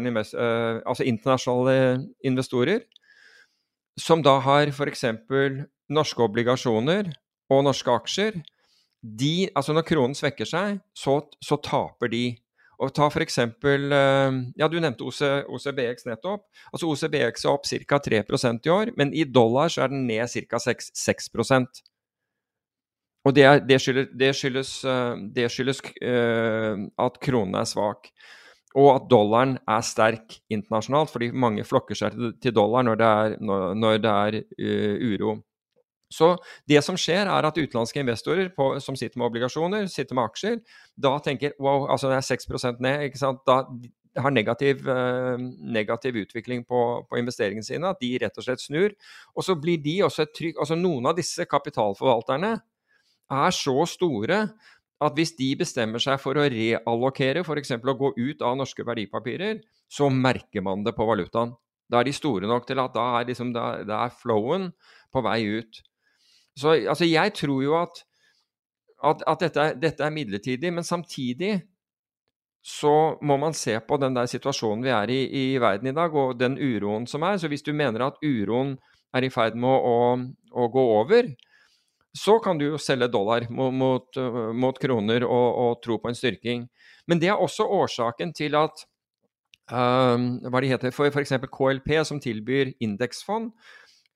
[0.08, 2.86] invest, uh, altså internasjonale investorer,
[4.00, 5.04] som da har f.eks.
[5.90, 7.12] norske obligasjoner
[7.52, 8.40] og norske aksjer,
[9.02, 12.26] de, altså når kronen svekker seg, så, så taper de.
[12.78, 13.40] Og ta f.eks.
[13.42, 16.46] Ja, du nevnte OC, OCBX nettopp.
[16.72, 18.00] Altså OCBX er opp ca.
[18.06, 20.62] 3% i år, men i dollar så er den ned ca.
[20.62, 21.32] 6, 6
[23.28, 28.12] og det, det, skyldes, det skyldes, eh, det skyldes uh, at kronen er svak.
[28.78, 33.38] Og at dollaren er sterk internasjonalt, fordi mange flokker seg til dollar når det er,
[33.42, 35.38] når, når det er uh, uro.
[36.14, 36.38] Så
[36.70, 40.62] det som skjer, er at utenlandske investorer på, som sitter med obligasjoner, sitter med aksjer,
[40.96, 43.44] da tenker wow, altså det er 6% ned, ikke sant?
[43.48, 43.66] da
[44.18, 48.96] har negativ, eh, negativ utvikling på, på, investeringene sine, at de rett og slett snur.
[49.36, 52.56] Og så blir de også et trykk Altså noen av disse kapitalforvalterne
[53.32, 54.42] er så store
[55.04, 57.76] at hvis de bestemmer seg for å reallokere, f.eks.
[57.78, 61.54] å gå ut av norske verdipapirer, så merker man det på valutaen.
[61.88, 64.72] Da er de store nok til at da er, liksom, da, da er flowen
[65.14, 65.82] på vei ut.
[66.58, 68.02] Så altså, jeg tror jo at,
[69.06, 71.60] at, at dette, dette, er midlertidig, men samtidig
[72.66, 76.16] så må man se på den der situasjonen vi er i i verden i dag,
[76.18, 77.38] og den uroen som er.
[77.38, 78.76] Så hvis du mener at uroen
[79.16, 81.30] er i ferd med å, å, å gå over,
[82.18, 86.12] så kan du jo selge dollar mot, mot, øh, mot kroner og, og, tro på
[86.12, 86.68] en styrking.
[87.08, 88.84] Men det er også årsaken til at
[89.72, 91.36] um, hva det heter, for f.eks.
[91.54, 93.52] KLP, som tilbyr indeksfond,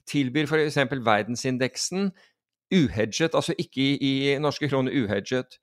[0.10, 0.80] tilbyr f.eks.
[1.06, 2.12] verdensindeksen
[2.72, 5.60] uhedget, altså ikke i, i norske kroner uhedget.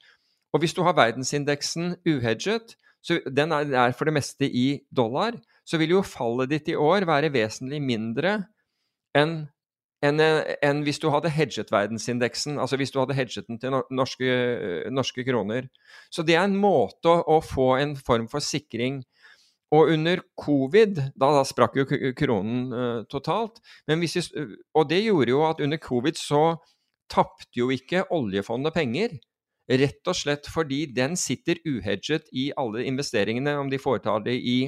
[0.53, 5.37] Og hvis du har verdensindeksen uhedget, så den er, er for det meste i dollar,
[5.67, 8.43] så vil jo fallet ditt i år være vesentlig mindre
[9.17, 9.47] enn
[10.05, 14.33] enn en hvis du hadde hedget verdensindeksen, altså hvis du hadde hedget den til norske,
[14.95, 15.69] norske kroner.
[16.11, 19.03] Så det er en måte å, få en form for sikring.
[19.75, 21.87] Og under covid, da, da sprakk jo
[22.17, 23.59] kronen uh, totalt.
[23.91, 24.09] Vi,
[24.73, 26.43] og det gjorde jo at under covid så
[27.13, 29.19] tapte jo ikke oljefondet penger.
[29.69, 34.61] Rett og slett fordi den sitter uhedget i alle investeringene, om de foretar det i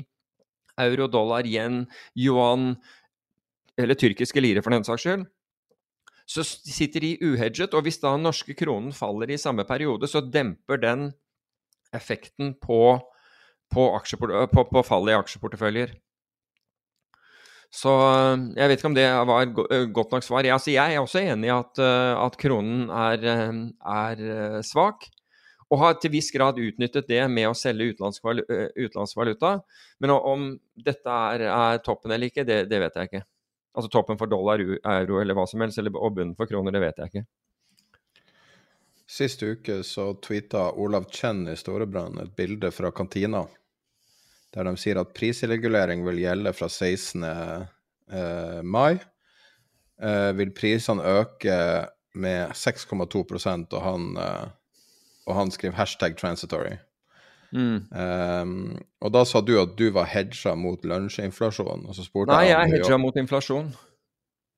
[0.80, 2.74] euro, dollar, yen, yuan
[3.82, 5.24] eller tyrkiske lire for den saks skyld.
[6.30, 10.78] Så sitter de uhedget, og hvis da norske kronen faller i samme periode, så demper
[10.78, 11.08] den
[11.96, 13.00] effekten på,
[13.74, 13.86] på,
[14.54, 15.96] på, på fallet i aksjeporteføljer.
[17.70, 17.90] Så
[18.58, 19.50] jeg vet ikke om det var
[19.94, 20.42] godt nok svar.
[20.46, 21.80] Jeg, altså, jeg er også enig i at,
[22.18, 23.26] at kronen er,
[23.78, 25.06] er, svak.
[25.70, 29.52] Og har til viss grad utnyttet det med å selge utenlandsvaluta.
[30.02, 33.22] Men om dette er, er toppen eller ikke, det, det, vet jeg ikke.
[33.76, 36.82] Altså toppen for dollar, euro eller hva som helst, eller, og bunnen for kroner, det
[36.82, 37.24] vet jeg ikke.
[39.10, 43.44] Sist uke så tweeta Olav Chen i Storebrand et bilde fra kantina
[44.54, 47.24] der de sier at prisregulering vil gjelde fra 16.
[48.10, 48.98] Eh, mai.
[50.02, 51.58] Eh, vil prisene øke
[52.18, 54.48] med 6,2% og eh,
[55.28, 56.78] og han skriver hashtag transitory.
[57.50, 57.76] Mm.
[57.90, 58.54] Um,
[59.02, 61.86] og da sa du at du var hedga mot lunsjinflasjon.
[61.88, 63.70] Og så spurte Nei, jeg er hedga mot inflasjon.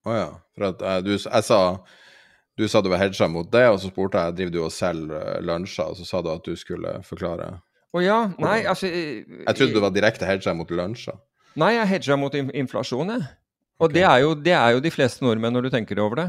[0.03, 0.31] Å oh, ja.
[0.57, 1.61] For at, uh, du, jeg sa
[2.59, 5.45] du sa du var hedga mot det, og så spurte jeg driver du og selger
[5.45, 7.49] lunsjer, og så sa du at du skulle forklare.
[7.93, 11.17] Å oh, ja, nei, altså Jeg trodde du var direkte hedga mot lunsjer.
[11.61, 13.25] Nei, jeg hedga mot inflasjon, jeg.
[13.83, 13.97] Og okay.
[13.97, 16.29] det, er jo, det, er jo, de fleste nordmenn, når du tenker over det.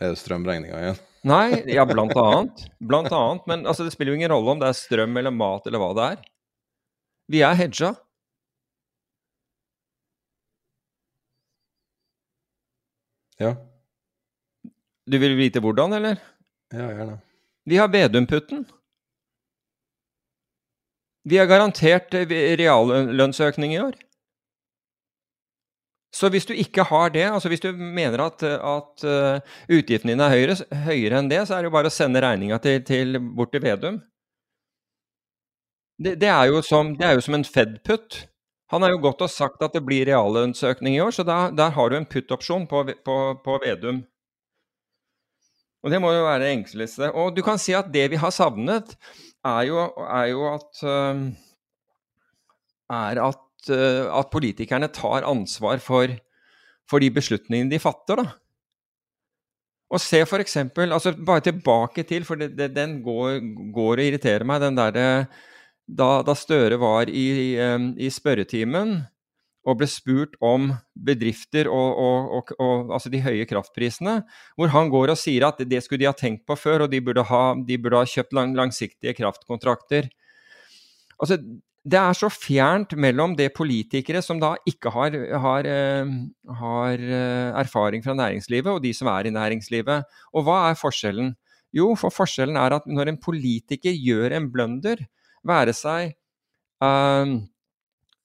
[0.00, 1.00] Er det strømregninga igjen?
[1.28, 2.66] Nei, ja, blant annet.
[2.80, 3.46] Blant annet.
[3.50, 5.90] Men altså, det spiller jo ingen rolle om det er strøm eller mat eller hva
[5.98, 6.22] det er.
[7.30, 7.92] Vi er hedga.
[13.40, 13.54] Ja.
[15.10, 16.20] Du vil vite hvordan, eller?
[16.72, 17.16] Ja, gjerne.
[17.68, 18.64] Vi har Vedum-putten.
[21.28, 23.96] Vi har garantert reallønnsøkning i år.
[26.10, 30.26] Så hvis du ikke har det, altså hvis du mener at, at uh, utgiftene dine
[30.26, 30.56] er høyere,
[30.88, 33.62] høyere, enn det, så er det jo bare å sende regninga til, til, bort til
[33.62, 34.00] Vedum.
[36.00, 38.24] Det, det, er som, det, er jo som, en Fed-putt.
[38.74, 41.76] Han har jo gått og sagt at det blir reallønnsøkning i år, så da, der
[41.76, 44.00] har du en putt-opsjon på, på, på, Vedum.
[45.84, 47.12] Og det må jo være det enkleste.
[47.14, 48.96] Og du kan si at det vi har savnet,
[49.46, 51.22] er jo, er jo at uh,
[52.90, 56.14] Er at Eh, at, politikerne tar ansvar for,
[56.88, 58.22] for, de beslutningene de fatter.
[58.22, 58.32] da.
[59.90, 60.56] Og se f.eks.
[60.86, 63.40] Altså bare tilbake til, for det, det, den går,
[63.74, 65.06] går, og irriterer meg, den derre
[65.90, 67.54] da, da, Støre var i, i,
[67.98, 69.00] i, spørretimen
[69.66, 74.20] og ble spurt om bedrifter og, og, og, altså de høye kraftprisene,
[74.56, 77.02] hvor han går og sier at det skulle de ha tenkt på før, og de
[77.04, 80.08] burde ha, de burde ha kjøpt lang, langsiktige kraftkontrakter.
[81.20, 81.36] Altså,
[81.80, 86.10] det er så fjernt mellom det politikere som da ikke har, har, eh,
[86.60, 90.04] har, eh, erfaring fra næringslivet, og de som er i næringslivet.
[90.34, 91.34] Og hva er forskjellen?
[91.72, 94.96] Jo, for forskjellen er at når en politiker gjør en blunder,
[95.46, 96.12] være seg
[96.84, 97.40] uh,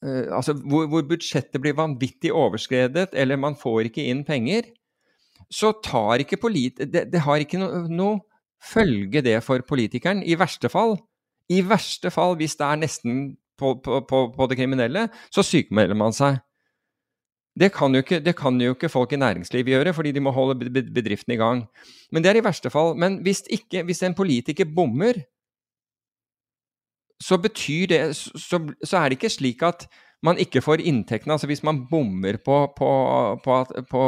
[0.03, 4.63] uh, Altså hvor, hvor, budsjettet blir vanvittig overskredet, eller man får ikke inn penger,
[5.49, 6.81] så tar ikke polit...
[6.91, 8.09] Det, det har ikke noe no
[8.59, 10.23] følge, det, for politikeren.
[10.25, 10.97] I verste fall.
[11.49, 16.15] I verste fall, hvis det er nesten på, på, på, det kriminelle, så sykemelder man
[16.15, 16.41] seg.
[17.55, 20.57] Det kan, ikke, det kan, jo ikke, folk i næringslivet gjøre, fordi de må holde
[20.91, 21.63] bedriften i gang.
[22.11, 22.97] Men det er i verste fall.
[22.99, 25.21] Men hvis, ikke, hvis en politiker bommer,
[27.23, 29.87] så betyr det så, så, er det ikke slik at
[30.25, 31.37] man ikke får inntektene.
[31.37, 34.03] Altså hvis man bommer på, på,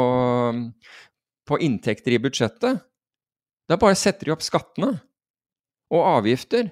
[1.48, 2.84] på inntekter i budsjettet,
[3.68, 4.92] da bare setter de opp skattene
[5.92, 6.68] og avgifter.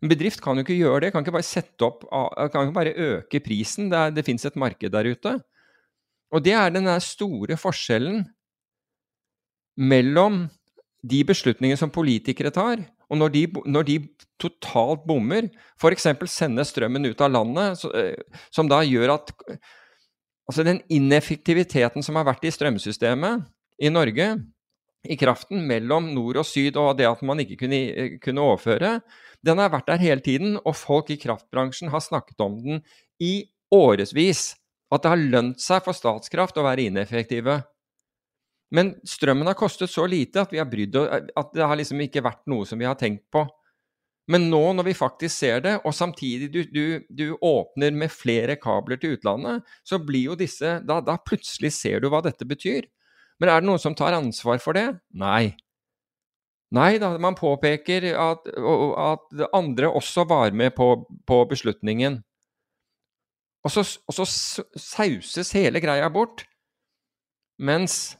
[0.00, 2.94] En bedrift kan jo ikke gjøre det, kan ikke bare sette opp, kan ikke bare
[2.96, 3.90] øke prisen.
[3.92, 5.34] Det, er, det fins et marked der ute.
[6.32, 8.22] Og det er den store forskjellen
[9.80, 10.46] mellom
[11.00, 13.96] de beslutningene som politikere tar, og når de, når de
[14.40, 15.48] totalt bommer,
[15.80, 16.06] f.eks.
[16.30, 19.34] sender strømmen ut av landet, så, eh, som da gjør at
[20.50, 23.44] Altså den ineffektiviteten som har vært i strømsystemet
[23.86, 24.24] i Norge,
[25.06, 28.96] i kraften mellom nord og syd, og det at man ikke kunne, eh, kunne overføre,
[29.46, 32.82] den har vært der hele tiden, og folk i kraftbransjen har snakket om den
[33.22, 34.54] i årevis.
[34.90, 37.60] At det har lønt seg for Statskraft å være ineffektive.
[38.74, 42.66] Men strømmen har kostet så lite at, brydd, at det har liksom ikke vært noe
[42.66, 43.44] som vi har tenkt på.
[44.30, 48.54] Men nå når vi faktisk ser det, og samtidig du, du, du åpner med flere
[48.60, 52.86] kabler til utlandet, så blir jo disse da, da plutselig ser du hva dette betyr.
[53.42, 54.86] Men er det noen som tar ansvar for det?
[55.18, 55.56] Nei.
[56.70, 60.92] Nei da, man påpeker at, at andre også var med på,
[61.26, 62.20] på beslutningen.
[63.66, 64.26] Og så, og så,
[64.78, 66.46] sauses hele greia bort.
[67.60, 68.16] Mens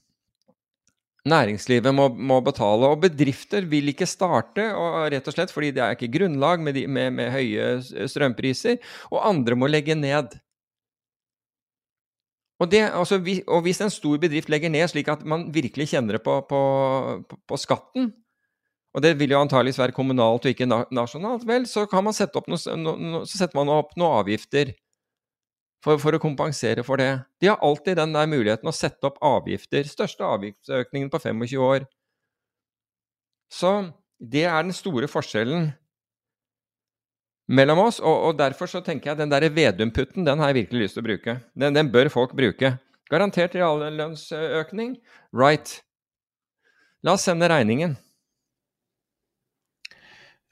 [1.28, 5.82] Næringslivet må, må, betale, og bedrifter vil ikke starte, og, rett og slett fordi det
[5.84, 8.78] er ikke grunnlag med, de, med, med høye strømpriser,
[9.12, 10.32] og andre må legge ned.
[12.60, 16.16] Og, det, altså, og, hvis en stor bedrift legger ned slik at man virkelig kjenner
[16.16, 16.62] det på, på,
[17.28, 18.14] på skatten,
[18.90, 23.38] og det vil jo antageligvis være kommunalt og ikke nasjonalt, vel, så, man noe, så
[23.38, 24.72] setter man opp noen avgifter
[25.84, 27.12] for, for, å kompensere for det.
[27.40, 29.86] De har alltid den der muligheten å sette opp avgifter.
[29.88, 31.86] Største avgiftsøkningen på 25 år.
[33.50, 33.72] Så
[34.18, 35.70] det er den store forskjellen
[37.50, 40.84] mellom oss, og, og derfor så tenker jeg den der Vedum-putten, den har jeg virkelig
[40.84, 41.38] lyst til å bruke.
[41.58, 42.76] Den, den bør folk bruke.
[43.10, 44.98] Garantert reallønnsøkning.
[45.34, 45.80] Right.
[47.02, 47.96] La oss sende regningen.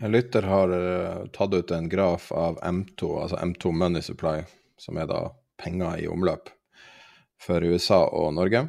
[0.02, 4.44] En lytter har uh, tatt ut en graf av M2, altså M2 Money Supply,
[4.78, 5.24] som er da
[5.58, 6.52] penger i omløp
[7.42, 8.62] for USA og Norge.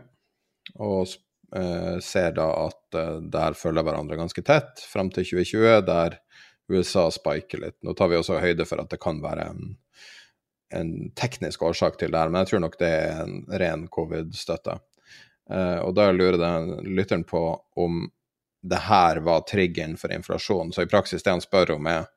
[0.82, 6.18] Og uh, ser da at uh, der følger hverandre ganske tett fram til 2020, der
[6.70, 7.78] USA spiker litt.
[7.86, 9.76] Nå tar vi også høyde for at det kan være en,
[10.74, 14.80] en teknisk årsak til det her, men jeg tror nok det er en ren covid-støtte.
[15.82, 17.42] og da lurer den lytteren på
[17.82, 18.04] om
[18.62, 20.74] det her var triggeren for inflasjon.
[20.74, 22.08] Så i praksis det han spør om, er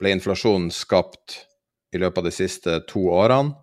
[0.00, 1.44] ble inflasjonen skapt
[1.94, 3.54] i løpet av de siste to årene?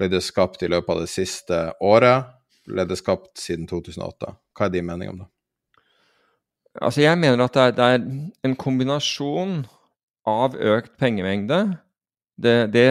[0.00, 2.30] Ble det skapt i løpet av det siste året?
[2.68, 4.32] Ble det skapt siden 2008?
[4.56, 5.28] Hva er din mening om det?
[6.80, 8.02] Altså, jeg mener at det er, det er
[8.46, 9.64] en kombinasjon
[10.30, 11.64] av økt pengemengde
[12.40, 12.84] det, det,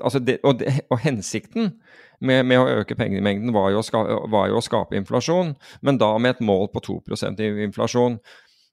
[0.00, 1.74] altså og, og, hensikten
[2.20, 6.12] med, med, å øke pengemengden var jo, ska, var jo, å skape inflasjon, men da
[6.18, 6.98] med et mål på 2
[7.42, 8.18] i inflasjon.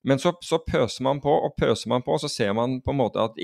[0.04, 2.94] Men så, så, pøser man på og pøser man på, og så ser man på
[2.94, 3.36] en måte at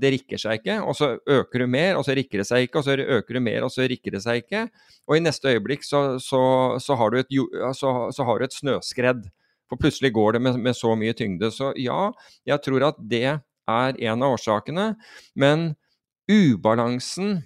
[0.00, 0.80] det rikker seg ikke.
[0.82, 3.42] Og så øker du mer, og så rikker det seg ikke, og så øker du
[3.46, 4.64] mer, og så rikker det seg ikke.
[5.06, 9.28] Og i neste øyeblikk så, så har, du et, har, du et, snøskredd.
[9.70, 11.52] For plutselig går det med, med så mye tyngde.
[11.54, 12.08] Så ja,
[12.48, 14.88] jeg tror at det er en av årsakene.
[15.38, 15.70] Men
[16.30, 17.44] ubalansen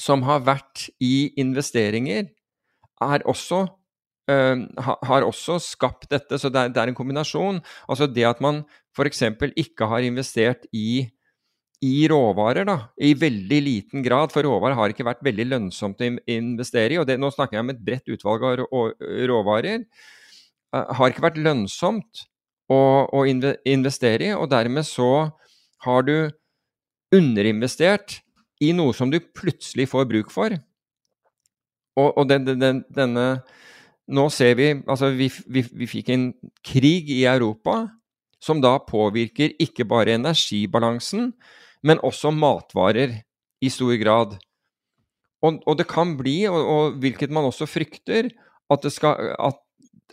[0.00, 2.30] som har vært i investeringer,
[3.04, 3.64] er også,
[4.28, 6.38] har også skapt dette.
[6.40, 7.60] Så det er, det er, en kombinasjon.
[7.88, 8.64] Altså det at man
[8.96, 9.22] f.eks.
[9.54, 11.06] ikke har investert i,
[11.84, 16.12] i råvarer da, i veldig liten grad, for råvarer har ikke vært veldig lønnsomt å
[16.34, 17.00] investere i.
[17.02, 18.64] og det, Nå snakker jeg om et bredt utvalg av
[19.30, 19.86] råvarer.
[20.74, 22.26] Har ikke vært lønnsomt
[22.68, 25.30] å, å investere i, og dermed så
[25.86, 26.16] har du
[27.14, 28.18] underinvestert
[28.64, 30.54] i noe som du plutselig får bruk for.
[31.98, 33.28] Og, og den, den, denne
[34.08, 36.30] Nå ser vi Altså, vi, vi, vi fikk en
[36.64, 37.82] krig i Europa
[38.40, 41.32] som da påvirker ikke bare energibalansen,
[41.82, 43.16] men også matvarer
[43.58, 44.36] i stor grad.
[45.42, 48.30] Og, og det kan bli, og, og, hvilket man også frykter,
[48.70, 49.58] at det, skal, at,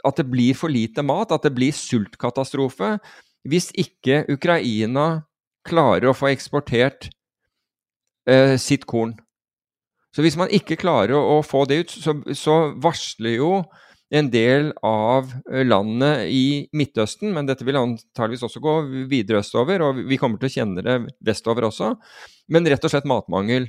[0.06, 2.96] at det blir for lite mat, at det blir sultkatastrofe,
[3.46, 5.26] hvis ikke Ukraina
[5.66, 7.12] klarer å få eksportert
[8.30, 9.16] eh, sitt korn.
[10.16, 13.50] Så hvis man ikke klarer å, å få det ut, så, så, varsler jo
[14.16, 15.32] en del av
[15.66, 16.46] landet i
[16.78, 18.76] Midtøsten, men dette vil antageligvis også gå
[19.12, 21.90] videre østover, og vi kommer til å kjenne det vestover også,
[22.54, 23.68] men rett og slett matmangel.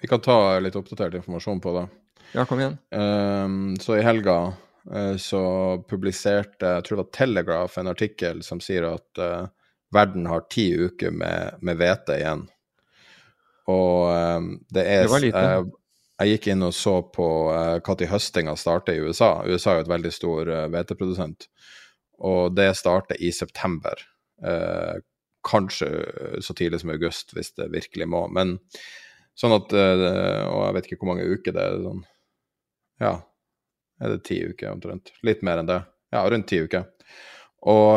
[0.00, 1.86] Vi kan ta litt oppdatert informasjon på det.
[2.32, 2.78] Ja, kom igjen.
[2.90, 4.36] Um, så i helga
[4.90, 5.42] uh, så
[5.90, 9.50] publiserte jeg tror det var Telegraph en artikkel som sier at uh,
[9.92, 12.46] verden har ti uker med hvete igjen.
[13.70, 15.66] Og um, det er det jeg,
[16.20, 19.32] jeg, gikk inn og så på når uh, høstinga starter i USA.
[19.46, 21.48] USA er jo et veldig stor uh, hveteprodusent.
[22.20, 24.02] Og det starter i september.
[25.48, 25.88] Kanskje
[26.44, 28.26] så tidlig som august, hvis det virkelig må.
[28.28, 28.58] Men
[29.40, 31.78] sånn at Og jeg vet ikke hvor mange uker det er.
[31.80, 32.02] sånn
[33.00, 33.14] Ja,
[34.04, 35.14] er det ti uker omtrent?
[35.24, 35.78] Litt mer enn det.
[36.12, 36.84] Ja, rundt ti uker.
[37.72, 37.96] Og,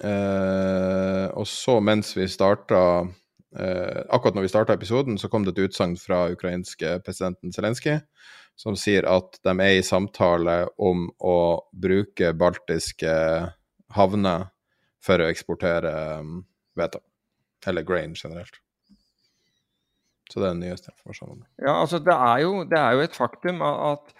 [0.00, 3.23] uh, og så, mens vi starta Eh,
[3.54, 8.00] akkurat når vi starta episoden, så kom det et utsagn fra ukrainske presidenten Zelenskyj
[8.56, 11.38] som sier at de er i samtale om å
[11.70, 13.14] bruke baltiske
[13.94, 14.48] havner
[15.04, 16.38] for å eksportere um,
[16.78, 17.02] hvete.
[17.66, 18.60] Eller grain generelt.
[20.30, 21.42] Så det er den nyeste informasjonen.
[21.60, 24.14] Ja, altså det er jo, det er jo et faktum at,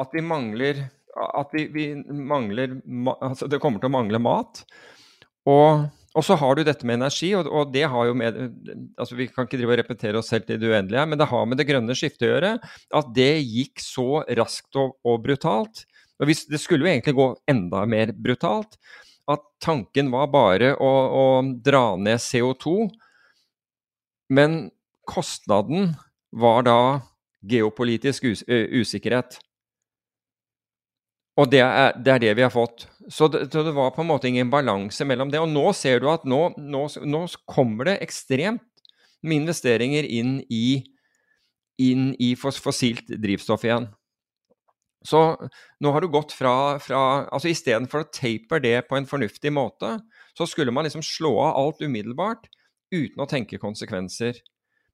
[0.00, 2.76] at vi mangler At vi, vi mangler
[3.16, 4.62] Altså det kommer til å mangle mat.
[5.50, 5.88] Og
[6.18, 8.38] og så har du dette med energi, og, og, det har jo med
[8.98, 11.44] altså Vi kan ikke drive og repetere oss selv til det uendelige, men det har
[11.46, 12.50] med det grønne skiftet å gjøre.
[12.98, 15.84] At det gikk så raskt og, og brutalt.
[16.18, 18.74] Og hvis, Det skulle jo egentlig gå enda mer brutalt.
[19.30, 21.24] At tanken var bare å, å
[21.62, 22.90] dra ned CO2.
[24.34, 24.58] Men
[25.06, 25.94] kostnaden
[26.34, 26.80] var da
[27.46, 29.38] geopolitisk us usikkerhet.
[31.38, 32.89] Og det er, det er, det vi har fått.
[33.08, 35.40] Så det, så det, var på en måte ingen balanse mellom det.
[35.40, 38.66] Og nå ser du at nå, nå, nå kommer det ekstremt
[39.24, 40.82] med investeringer inn i,
[41.80, 43.88] inn i fossilt drivstoff igjen.
[45.06, 45.20] Så
[45.80, 49.96] nå har du gått fra, fra altså Istedenfor å taper det på en fornuftig måte,
[50.36, 52.50] så skulle man liksom slå av alt umiddelbart
[52.92, 54.36] uten å tenke konsekvenser.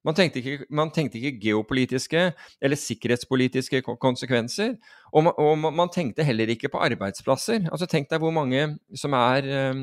[0.07, 2.21] Man tenkte, ikke, man tenkte ikke, geopolitiske
[2.63, 4.77] eller sikkerhetspolitiske konsekvenser.
[5.11, 7.65] Og man, og man, tenkte heller ikke på arbeidsplasser.
[7.67, 8.61] Altså Tenk deg hvor mange
[8.95, 9.81] som er um,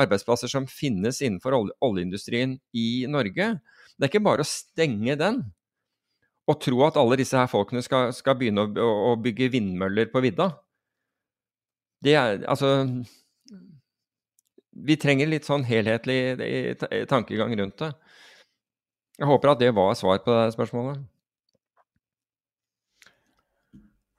[0.00, 3.50] arbeidsplasser som finnes innenfor olje, oljeindustrien i Norge.
[3.96, 5.44] Det er ikke bare å stenge den
[6.46, 10.22] og tro at alle disse her folkene skal, skal begynne å, å, bygge vindmøller på
[10.24, 10.52] vidda.
[12.04, 12.70] Det er altså
[14.86, 16.36] Vi trenger litt sånn helhetlig
[17.10, 17.92] tankegang rundt det.
[19.16, 21.00] Jeg håper at det var svar på det spørsmålet.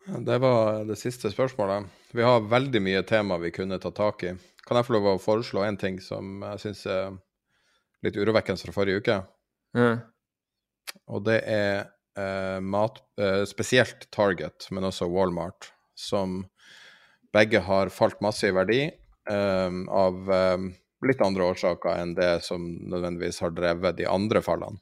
[0.07, 1.85] Det var det siste spørsmålet.
[2.15, 4.31] Vi har veldig mye tema vi kunne ta tak i.
[4.65, 7.17] Kan jeg få lov å foreslå en ting som jeg syns er
[8.07, 9.19] litt urovekkende fra forrige uke?
[9.77, 9.99] Mm.
[11.13, 16.41] Og det er eh, mat, eh, spesielt Target, men også Walmart, som
[17.35, 20.67] begge har falt masse i verdi eh, av eh,
[21.05, 24.81] litt andre årsaker enn det som nødvendigvis har drevet de andre fallene.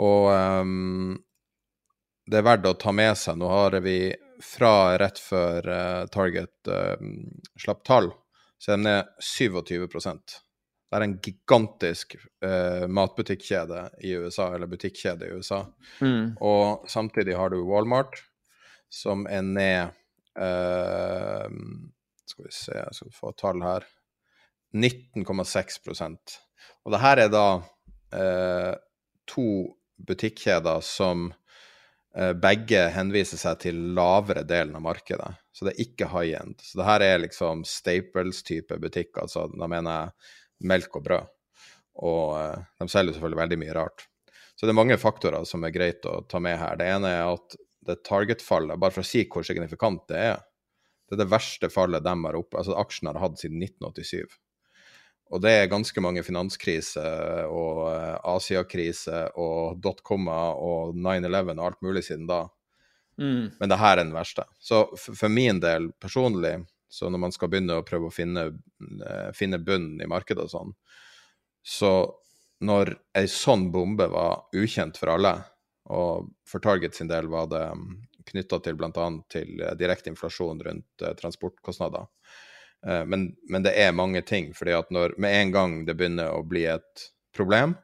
[0.00, 1.16] Og um,
[2.26, 3.36] det er verdt å ta med seg.
[3.40, 3.96] Nå har vi
[4.42, 6.96] fra rett før uh, Target uh,
[7.60, 8.10] slapp tall,
[8.58, 15.28] så er den ned 27 Det er en gigantisk uh, matbutikkjede i USA, eller butikkjede
[15.28, 15.64] i USA.
[16.00, 16.36] Mm.
[16.40, 18.22] Og samtidig har du Walmart,
[18.92, 19.98] som er ned
[22.24, 23.84] Skal vi se, jeg skal få tall her
[24.72, 26.36] 19,6%
[26.84, 27.44] Og det her er da
[29.28, 29.44] to
[30.08, 35.32] butikkjeder som uh, begge henviser seg til lavere delen av markedet.
[35.52, 36.60] Så det er ikke high end.
[36.64, 41.34] Så det her er liksom Staples-type butikk, altså da mener jeg melk og brød.
[42.02, 44.06] Og uh, de selger selvfølgelig veldig mye rart.
[44.54, 46.76] Så det er mange faktorer som er greit å ta med her.
[46.78, 50.42] Det ene er at det target-fallet, bare for å si hvor signifikant det er,
[51.08, 54.36] det er det verste fallet de har opp, altså aksjen har hatt siden 1987.
[55.32, 57.86] Og det er ganske mange finanskriser og
[58.34, 62.42] Asiakrise og dotcomer og 9-11 og alt mulig siden da.
[63.16, 63.48] Mm.
[63.56, 64.44] Men det her er den verste.
[64.60, 66.58] Så for min del personlig,
[66.92, 70.52] så når man skal begynne å prøve å finne, uh, finne bunnen i markedet og
[70.52, 70.76] sånn,
[71.64, 71.94] så
[72.62, 75.36] når ei sånn bombe var ukjent for alle,
[75.92, 77.88] og for Target sin del var det um,
[78.28, 79.08] knytta til bl.a.
[79.32, 82.21] til uh, direkte inflasjon rundt transportkostnader, Eh,
[82.82, 84.48] men, men, det er mange ting.
[84.58, 87.04] fordi at når med en gang det begynner å bli et
[87.36, 87.76] problem,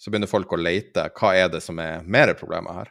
[0.00, 1.04] så begynner folk å lete.
[1.14, 2.90] Hva er det som er mer problemer her?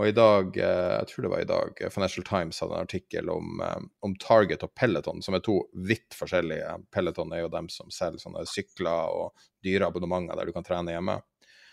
[0.00, 3.28] Og i dag, eh, jeg tror det var i dag, Financial Times hadde en artikkel
[3.28, 6.86] om, eh, om Target og Peloton, som er to vidt forskjellige.
[6.90, 10.94] Peloton er jo dem som selger sånne sykler og dyre abonnementer der du kan trene
[10.94, 11.18] hjemme.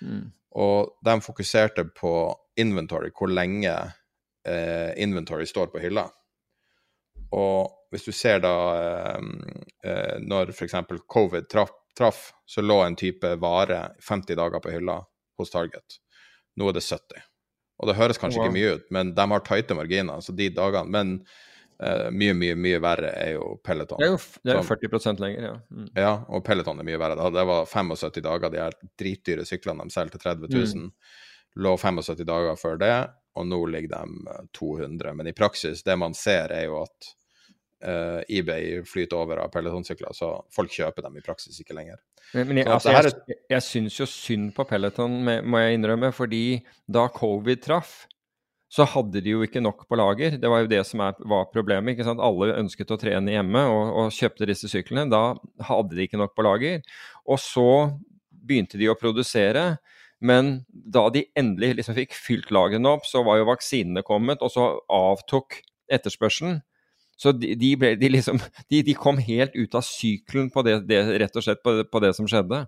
[0.02, 0.34] Mm.
[0.60, 3.94] Og de fokuserte på inventory, hvor lenge
[4.44, 6.10] eh, inventory står på hylla.
[7.32, 9.30] Og hvis du ser da eh,
[9.84, 10.76] eh når f.eks.
[11.08, 15.02] covid traff, traff, så lå en type vare 50 dager på hylla
[15.38, 16.00] hos Target.
[16.60, 17.28] Nå er det 70.
[17.80, 18.50] Og det høres kanskje wow.
[18.50, 20.20] ikke mye ut, men de har tighte marginer.
[20.22, 21.14] så de dagene, Men
[21.80, 24.02] eh, mye, mye mye verre er jo Peloton.
[24.02, 25.54] Det er jo, det er jo 40% lenger, ja.
[25.72, 25.88] Mm.
[25.96, 27.30] Ja, og Peloton er mye verre.
[27.32, 30.84] Det var 75 dager, de her dritdyre syklene de selger til 30 000.
[30.84, 30.92] Mm.
[31.64, 32.98] Lå 75 dager før det,
[33.40, 35.08] og nå ligger de 200.
[35.08, 37.14] Eh, men i praksis, det man ser, er jo at
[37.86, 42.00] uh, eBay flyter over av pelotonsykler, så folk kjøper dem i praksis ikke lenger.
[42.34, 46.12] Men, men jeg, altså, jeg, jeg, jeg syns jo synd på Peloton, må jeg innrømme,
[46.16, 46.44] fordi
[46.88, 48.04] da covid traff,
[48.70, 50.36] så hadde de jo ikke nok på lager.
[50.38, 51.96] Det var jo det som er, var problemet.
[51.96, 52.22] ikke sant?
[52.22, 55.08] Alle ønsket å trene hjemme og, og kjøpte disse syklene.
[55.10, 55.34] Da
[55.72, 56.84] hadde de ikke nok på lager.
[57.26, 57.66] Og så
[58.30, 59.80] begynte de å produsere.
[60.22, 64.54] Men da de endelig liksom fikk fylt lagrene opp, så var jo vaksinene kommet, og
[64.54, 66.60] så avtok etterspørselen.
[67.20, 68.40] Så de, de, ble, de, liksom,
[68.72, 72.14] de, kom helt ut av sykelen på det, det rett og slett på, på, det
[72.16, 72.62] som skjedde.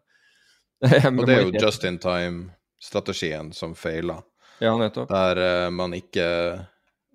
[1.08, 4.18] og det er jo just in time-strategien som feila.
[4.60, 5.08] Ja, nettopp.
[5.10, 6.28] Der uh, man ikke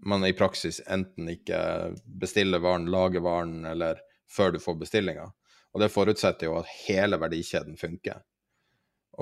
[0.06, 1.58] Man i praksis enten ikke
[2.04, 3.96] bestiller varen, lager varen, eller
[4.28, 5.24] før du får bestillinga.
[5.72, 8.20] Og det forutsetter jo at hele verdikjeden funker.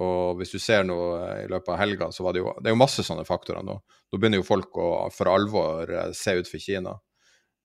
[0.03, 0.97] Og hvis du ser nå
[1.45, 3.77] i løpet av helga, så var det jo Det er jo masse sånne faktorer nå.
[4.11, 6.97] Nå begynner jo folk å for alvor eh, se ut for Kina.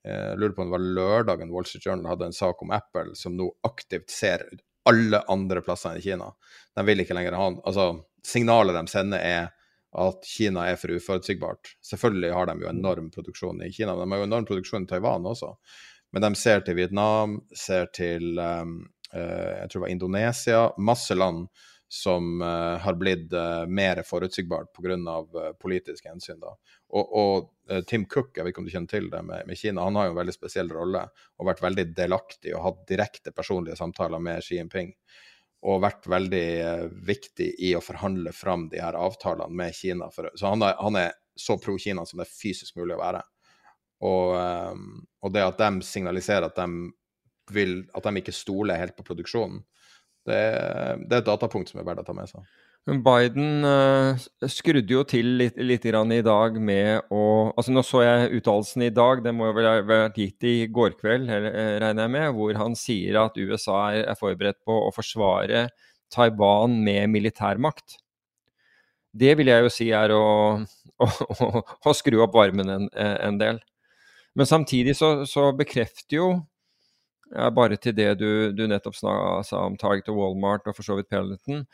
[0.10, 3.14] Jeg lurer på om det var lørdagen Wall Street Journal hadde en sak om Apple,
[3.16, 4.48] som nå aktivt ser
[4.90, 6.32] alle andre plasser enn Kina.
[6.76, 7.88] De vil ikke lenger ha Altså,
[8.26, 9.50] signalet de sender, er
[10.00, 11.74] at Kina er for uforutsigbart.
[11.86, 14.90] Selvfølgelig har de jo enorm produksjon i Kina, men de har jo enorm produksjon i
[14.90, 15.56] Taiwan også.
[16.14, 18.80] Men de ser til Vietnam, ser til um,
[19.14, 21.48] uh, jeg tror det var Indonesia, masse land
[21.90, 24.96] som uh, har blitt uh, mer forutsigbart pga.
[25.34, 26.38] Uh, politiske hensyn.
[26.40, 26.54] da.
[26.94, 29.84] Og, og Tim Cook, jeg vet ikke om du kjenner til det med, med, Kina,
[29.86, 31.02] han har jo en veldig spesiell rolle
[31.38, 34.94] og vært veldig delaktig og hatt direkte personlige samtaler med Xi Jinping
[35.70, 40.08] og vært veldig eh, viktig i å forhandle fram de her avtalene med Kina.
[40.14, 43.02] For, så han er, han er, så pro Kina som det er fysisk mulig å
[43.02, 43.22] være.
[44.08, 44.32] Og,
[45.20, 46.92] og, det at de signaliserer at de,
[47.52, 49.60] vil, at de ikke stoler helt på produksjonen,
[50.30, 50.42] det,
[51.06, 52.46] det er et datapunkt som er verdt å ta med seg.
[52.88, 54.18] Biden uh,
[54.50, 58.90] skrudde jo til litt, litt i dag med å altså Nå så jeg uttalelsen i
[58.90, 62.32] dag, det må jo vel ha vært gitt i går kveld, eh, regner jeg med,
[62.38, 65.68] hvor han sier at USA er forberedt på å forsvare
[66.10, 68.00] Taiwan med militærmakt.
[69.12, 70.24] Det vil jeg jo si er å,
[71.04, 73.62] å, å, å skru opp varmen en, en, del.
[74.38, 76.30] Men samtidig så, så bekrefter jo
[77.36, 80.98] ja, bare til det du, du nettopp sa om Target og Walmart og for så
[80.98, 81.66] vidt Peloton,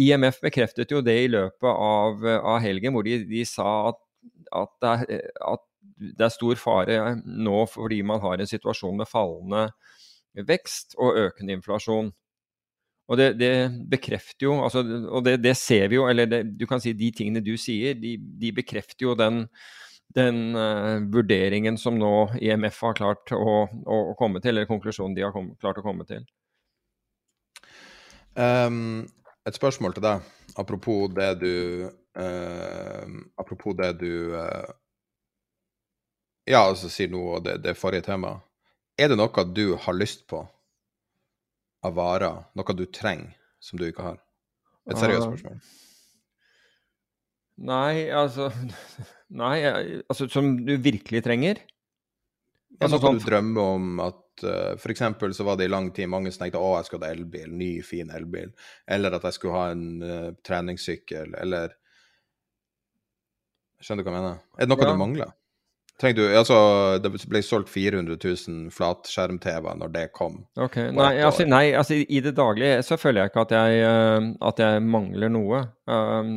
[0.00, 4.00] IMF bekreftet jo det i løpet av, av helgen, hvor de, de sa at,
[4.50, 9.10] at, det er, at, det er, stor fare nå fordi man har en situasjon med
[9.10, 9.68] fallende
[10.48, 12.10] vekst og økende inflasjon.
[13.04, 13.52] Og det, det
[13.92, 14.80] bekrefter jo, altså,
[15.12, 18.16] og det, det, ser vi jo, eller du kan si de tingene du sier, de,
[18.16, 19.44] de bekrefter jo den,
[20.14, 25.24] den uh, vurderingen som nå IMF har klart å, å, komme til, eller konklusjonen de
[25.26, 26.22] har kom, klart å komme til.
[28.34, 29.04] Um,
[29.46, 30.24] et spørsmål til deg,
[30.58, 31.52] apropos det du
[32.18, 33.04] uh,
[33.38, 34.72] Apropos det du uh,
[36.50, 38.42] Ja, altså sier noe det, det forrige temaet.
[38.98, 40.42] Er det noe du har lyst på
[41.84, 44.20] av varer, noe du trenger, som du ikke har?
[44.90, 45.32] Et seriøst ah.
[45.32, 45.83] spørsmål.
[47.62, 48.50] Nei, altså
[49.44, 49.56] Nei,
[50.10, 51.60] altså som du virkelig trenger?
[52.80, 55.04] Ja, noe kan du drømme om at uh, eh, F.eks.
[55.36, 57.70] så var det i lang tid mange som tenkte å, jeg skulle ha elbil, ny,
[57.86, 58.50] fin elbil.
[58.90, 61.78] Eller at jeg skulle ha en uh, treningssykkel, eller
[63.84, 64.36] Skjønner du hva jeg mener?
[64.56, 64.92] Er det noe ja.
[64.94, 65.32] du mangler?
[66.02, 66.56] Du, altså,
[66.98, 70.40] det ble solgt 400 000 flatskjerm-TV når det kom.
[70.58, 74.26] Ok, Nei, altså, nei altså, i det daglige så føler jeg ikke at jeg, uh,
[74.50, 75.60] at jeg mangler noe.
[75.86, 76.32] Um,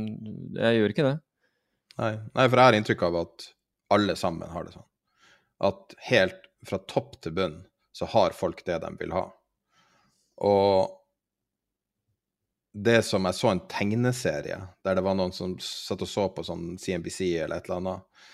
[0.59, 1.15] jeg gjør ikke det.
[1.97, 2.11] Nei.
[2.37, 3.47] nei, for jeg har inntrykk av at
[3.97, 4.85] alle sammen har det sånn.
[5.65, 7.57] At helt fra topp til bunn
[7.97, 9.25] så har folk det de vil ha.
[10.45, 10.93] Og
[12.77, 16.45] det som jeg så en tegneserie der det var noen som satt og så på
[16.45, 18.27] sånn CNBC eller et eller annet,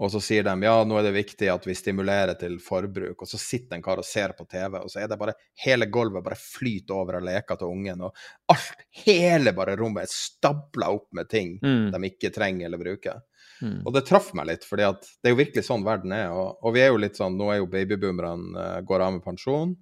[0.00, 3.28] og så sier de ja, nå er det viktig at vi stimulerer til forbruk, og
[3.28, 6.24] så sitter en kar og ser på TV, og så er det bare hele gulvet
[6.24, 11.10] bare flyter over av leker til ungen, og alt, hele bare rommet er stabla opp
[11.16, 11.90] med ting mm.
[11.92, 13.20] de ikke trenger eller bruker.
[13.60, 13.82] Mm.
[13.84, 16.30] Og det traff meg litt, for det er jo virkelig sånn verden er.
[16.32, 19.24] Og, og, vi er jo litt sånn, nå er jo babyboomerne uh, går av med
[19.24, 19.74] pensjon.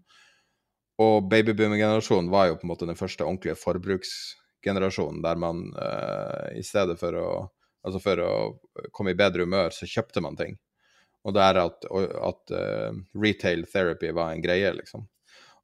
[0.99, 6.65] Og babyboomer-generasjonen var jo på en måte den første ordentlige forbruksgenerasjonen der man uh, i
[6.67, 7.29] stedet for å,
[7.87, 8.33] altså for å
[8.95, 10.57] komme i bedre humør, så kjøpte man ting.
[11.27, 15.07] Og det er at, at uh, retail therapy var en greie, liksom.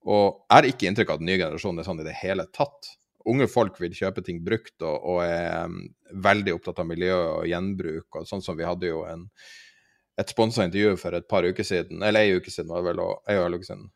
[0.05, 2.45] Og jeg har ikke inntrykk av at den nye generasjonen er sånn i det hele
[2.53, 2.93] tatt
[3.31, 5.79] unge folk vil kjøpe ting brukt og, og, er um,
[6.25, 8.09] veldig opptatt av miljø og gjenbruk.
[8.21, 9.27] og sånn som Vi hadde jo en,
[10.21, 13.05] et sponsa intervju for et par uker siden, eller ei uke siden, var det vel,
[13.05, 13.89] og ei uke siden.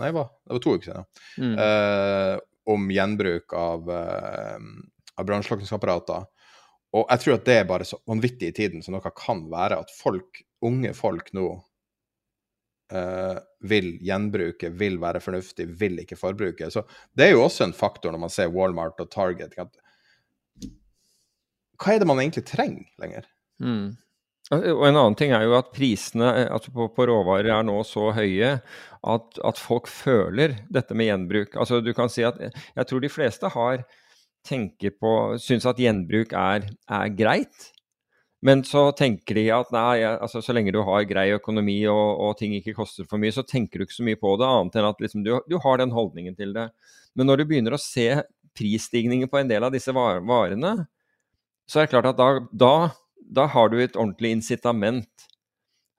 [0.00, 0.28] Nei, hva?
[0.46, 1.26] Det var to uker siden, ja.
[1.42, 1.56] Mm.
[1.58, 4.60] Uh, om gjenbruk av, uh,
[5.18, 6.28] av brannslukningsapparater.
[6.96, 9.78] Og jeg tror at det er bare så vanvittig i tiden som noe kan være,
[9.84, 11.46] at folk, unge folk nå
[12.94, 13.38] uh,
[13.70, 16.70] vil gjenbruke, vil være fornuftig, vil ikke forbruke.
[16.74, 16.82] Så
[17.14, 19.54] det er jo også en faktor når man ser Walmart og Target.
[21.80, 23.30] Hva er det man egentlig trenger lenger?
[23.62, 23.94] Mm.
[24.50, 28.08] Og En annen ting er jo at prisene altså på, på, råvarer er nå så
[28.16, 31.54] høye at, at, folk føler dette med gjenbruk.
[31.54, 33.84] Altså du kan si at Jeg tror de fleste har
[34.46, 35.12] tenker på,
[35.42, 37.70] syns at gjenbruk er, er greit.
[38.40, 42.38] Men så tenker de at nei, altså, så lenge du har grei økonomi og, og,
[42.38, 44.88] ting ikke koster for mye, så tenker du ikke så mye på det, annet enn
[44.88, 46.70] at liksom, du, du, har den holdningen til det.
[47.18, 48.08] Men når du begynner å se
[48.56, 50.72] prisstigninger på en del av disse varene,
[51.68, 52.74] så er det klart at da, da,
[53.20, 55.28] da har du et ordentlig incitament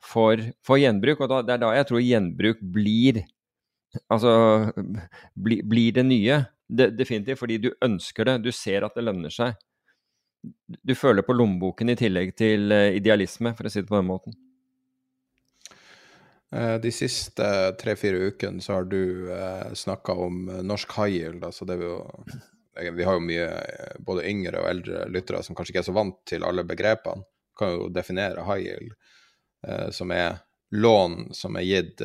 [0.02, 1.22] for, for gjenbruk.
[1.22, 3.24] Og da, det er da jeg tror gjenbruk blir
[4.08, 4.32] Altså
[5.36, 6.36] bli, blir det nye.
[6.72, 8.38] Det, definitivt fordi du ønsker det.
[8.46, 9.58] Du ser at det lønner seg
[10.68, 14.10] du føler på lommeboken i tillegg til eh, idealisme, for å si det på den
[14.10, 14.38] måten?
[16.52, 17.48] Eh, de siste
[17.82, 22.02] tre-fire ukene så har du eh, snakka om norsk high yield, altså det vil jo
[22.72, 23.48] Vi har jo mye
[24.00, 27.26] både yngre og eldre lyttere som kanskje ikke er så vant til alle begrepene.
[27.60, 28.94] Kan jo definere high yield,
[29.92, 30.40] som er
[30.72, 32.02] lån som er gitt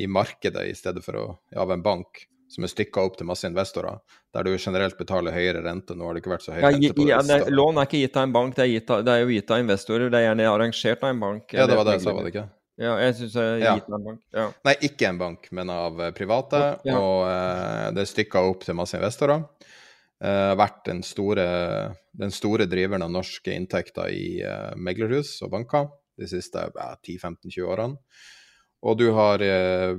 [0.00, 1.26] i markedet i stedet for å,
[1.60, 3.98] av en bank, som er stykka opp til masse investorer,
[4.34, 5.96] der du generelt betaler høyere rente.
[5.98, 7.88] Nå har det ikke vært så høy Ja, rente på det ja, det, lån er
[7.88, 10.12] ikke gitt av en bank, det er, gitt av, det er jo gitt av investorer.
[10.12, 11.56] Det er gjerne arrangert av en bank.
[11.56, 12.46] Ja, det var det jeg sa, var det ikke?
[12.76, 14.22] Ja, jeg syns det er gitt av en bank.
[14.36, 14.46] Ja.
[14.68, 16.98] Nei, ikke en bank, men av eh, private, Ja.
[17.00, 19.46] og eh, det er stykka opp til masse investorer.
[20.24, 21.46] Eh, vært den store,
[22.16, 27.66] den store driveren av norske inntekter i eh, meglerhus og banker de siste ja, 10-15-20
[27.68, 27.98] årene.
[28.86, 29.96] Og du har eh,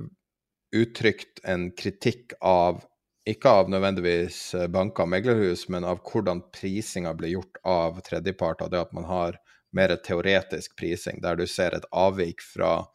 [0.75, 2.83] uttrykt en kritikk av
[3.27, 8.71] ikke av nødvendigvis eh, banker og meglerhus, men av hvordan prisinga blir gjort av tredjeparter.
[8.71, 9.39] Det at man har
[9.75, 12.87] mer teoretisk prising, der du ser et avvik fra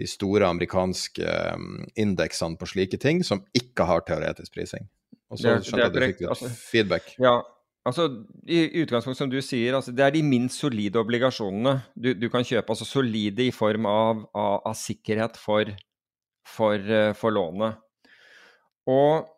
[0.00, 4.88] de store amerikanske um, indeksene på slike ting, som ikke har teoretisk prising.
[5.32, 6.48] Og så skjønte jeg du fikk litt altså.
[6.72, 7.12] feedback.
[7.20, 7.36] Ja,
[7.88, 8.08] altså
[8.48, 12.44] i utgangspunkt som du sier, altså, det er de minst solide obligasjonene du, du kan
[12.44, 12.72] kjøpe.
[12.72, 15.72] Altså solide i form av, av, av sikkerhet for,
[16.46, 17.78] for, eh, for lånet.
[18.86, 19.28] Og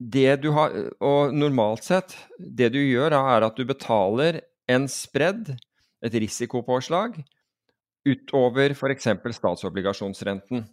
[0.00, 4.86] det du har Og normalt sett, det du gjør da, er at du betaler en
[4.88, 5.56] spredd,
[6.04, 7.16] et risikopåslag,
[8.06, 9.08] utover f.eks.
[9.38, 10.66] statsobligasjonsrenten,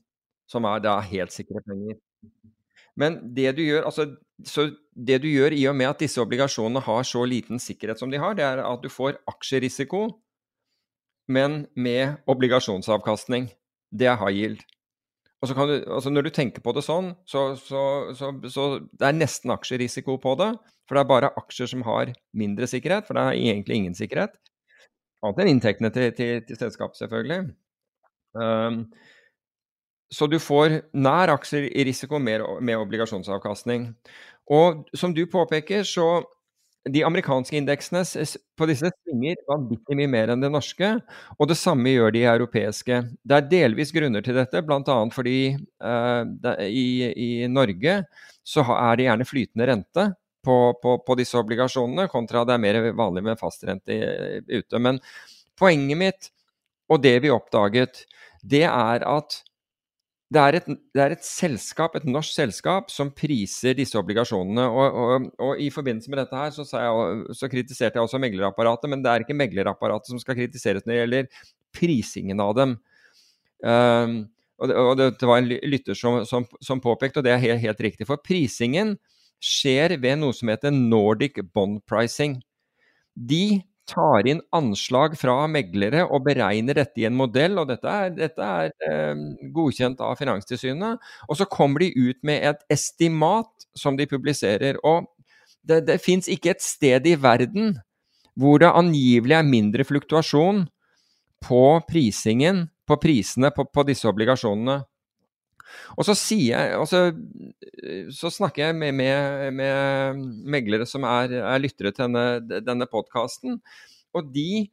[0.50, 1.98] som er da helt sikre penger.
[3.00, 4.08] Men det du gjør, altså,
[4.46, 8.12] så det du gjør i og med at disse obligasjonene har så liten sikkerhet som
[8.12, 10.06] de har, det er at du får aksjerisiko,
[11.32, 13.50] men med obligasjonsavkastning.
[13.94, 14.62] Det er high yield.
[15.44, 17.84] Og så kan du, altså Når du tenker på det sånn, så, så,
[18.16, 20.54] så, så det er nesten aksjerisiko på det.
[20.88, 24.38] For det er bare aksjer som har mindre sikkerhet, for det er egentlig ingen sikkerhet.
[25.24, 27.42] Annet enn inntektene til, til, til selskapet, selvfølgelig.
[28.40, 28.86] Um,
[30.14, 33.90] så du får nær aksjer i risiko med, med obligasjonsavkastning.
[34.52, 36.24] Og som du påpeker, så
[36.90, 38.02] de amerikanske indeksene
[38.60, 40.90] på disse svinger vanvittig mye mer enn det norske,
[41.38, 42.98] og det samme gjør de europeiske.
[43.24, 44.98] Det er delvis grunner til dette, bl.a.
[45.16, 45.38] fordi
[45.80, 46.24] uh,
[46.68, 48.02] i, i Norge
[48.44, 50.08] så er det gjerne flytende rente
[50.44, 54.82] på, på, på disse obligasjonene, kontra det er mer vanlig med fastrente i- ute.
[54.84, 55.00] Men
[55.60, 56.32] poenget mitt,
[56.92, 58.04] og det vi oppdaget,
[58.44, 59.40] det er at
[60.34, 64.66] det er, et, det er et selskap, et norsk selskap som priser disse obligasjonene.
[64.66, 68.90] Og, og, og I forbindelse med dette her så, jeg, så kritiserte jeg også meglerapparatet,
[68.90, 72.78] men det er ikke meglerapparatet som skal kritiseres når det gjelder prisingen av dem.
[73.64, 74.16] Um,
[74.64, 77.62] og det, og det var en lytter som, som, som påpekte, og det er helt,
[77.64, 78.96] helt riktig, for prisingen
[79.44, 82.40] skjer ved noe som heter Nordic Bond Pricing.
[83.14, 88.14] De tar inn anslag fra meglere og beregner dette i en modell, og dette er,
[88.16, 89.24] dette er eh,
[89.56, 91.02] godkjent av Finanstilsynet.
[91.28, 94.80] Og så kommer de ut med et estimat som de publiserer.
[94.88, 95.10] Og
[95.64, 97.76] det, det fins ikke et sted i verden
[98.40, 100.64] hvor det angivelig er mindre fluktuasjon
[101.44, 104.82] på prisingen, på prisene på, på disse obligasjonene.
[105.98, 107.12] Og så jeg, og så,
[108.14, 110.22] så snakker jeg med, med, med
[110.56, 113.60] meglere som er, er lyttere til denne, denne podkasten,
[114.14, 114.68] og de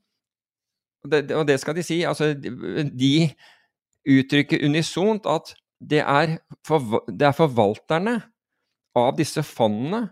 [1.04, 3.30] og det, skal de si, altså de
[4.04, 6.36] uttrykker unisont at det er,
[6.66, 8.18] for, det er forvalterne
[8.98, 10.10] av disse fondene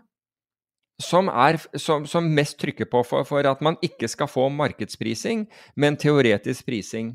[0.99, 5.45] som, er, som, som mest trykker på for, for at man ikke skal få markedsprising,
[5.79, 7.13] men teoretisk prising.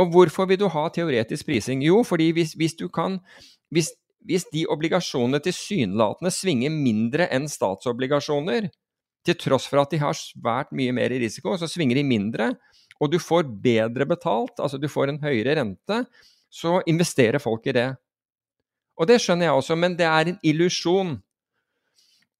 [0.00, 1.82] Og hvorfor vil du ha teoretisk prising?
[1.84, 3.20] Jo, fordi hvis, hvis du kan
[3.72, 3.90] hvis,
[4.26, 8.68] hvis de obligasjonene tilsynelatende svinger mindre enn statsobligasjoner,
[9.22, 12.52] til tross for at de har svært mye mer i risiko, så svinger de mindre,
[13.02, 16.04] og du får bedre betalt, altså du får en høyere rente,
[16.52, 17.88] så investerer folk i det.
[19.00, 21.14] Og det skjønner jeg også, men det er en illusjon.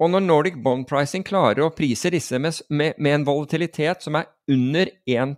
[0.02, 4.18] Og når Nordic Bond Pricing klarer å prise disse med, med, med en volatilitet som
[4.18, 5.36] er under 1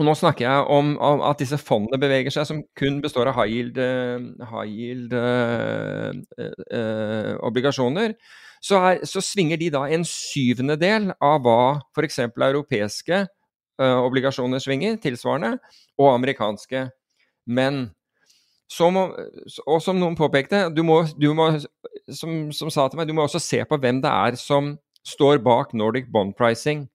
[0.00, 3.36] og nå snakker jeg om, om at disse fondene beveger seg, som kun består av
[3.36, 6.46] high yield, eh, high yield eh,
[6.78, 8.14] eh, obligasjoner,
[8.62, 11.58] så, er, så svinger de da en syvendedel av hva
[11.92, 12.22] f.eks.
[12.30, 15.58] europeiske eh, obligasjoner svinger, tilsvarende,
[16.00, 16.86] og amerikanske.
[17.52, 17.90] Men
[18.72, 21.50] som, og som noen påpekte, du må, du må,
[22.08, 25.42] som, som sa til meg, du må også se på hvem det er som står
[25.44, 26.86] bak Nordic Bond Pricing.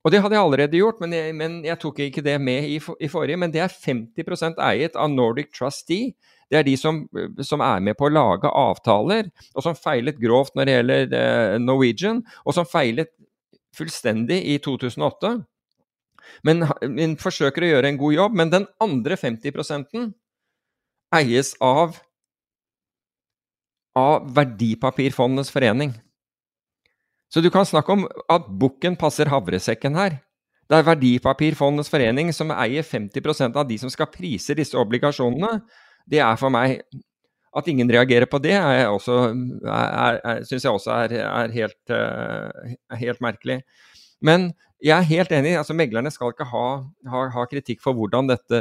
[0.00, 2.78] Og det hadde jeg allerede gjort, men jeg, men jeg tok ikke det med i,
[2.80, 3.36] for, i, forrige.
[3.40, 6.14] Men det er 50% eiet av Nordic Trustee.
[6.50, 7.02] Det er de som,
[7.44, 11.58] som, er med på å lage avtaler, og som feilet grovt når det gjelder eh,
[11.62, 13.12] Norwegian, og som feilet
[13.76, 15.36] fullstendig i 2008.
[16.48, 18.40] Men, men forsøker å gjøre en god jobb.
[18.40, 20.14] Men den andre 50
[21.20, 22.00] eies av
[23.98, 25.94] av Verdipapirfondenes forening.
[27.30, 30.18] Så du kan snakke om at bukken passer havresekken her.
[30.70, 35.60] Det er Verdipapirfondenes forening som eier 50% av de som skal prise disse obligasjonene.
[36.10, 36.82] Det er for meg
[37.50, 38.54] At ingen reagerer på det,
[40.46, 43.56] syns jeg også er, er helt, uh, helt, merkelig.
[44.22, 45.56] Men jeg er helt enig.
[45.58, 46.66] altså Meglerne skal ikke ha,
[47.10, 48.60] ha, ha kritikk for hvordan dette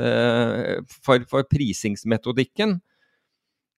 [1.05, 2.79] for, for, prisingsmetodikken.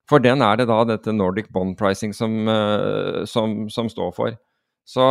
[0.07, 4.39] For den er det da dette Nordic Bond Pricing som, uh, som, som står for.
[4.91, 5.05] Så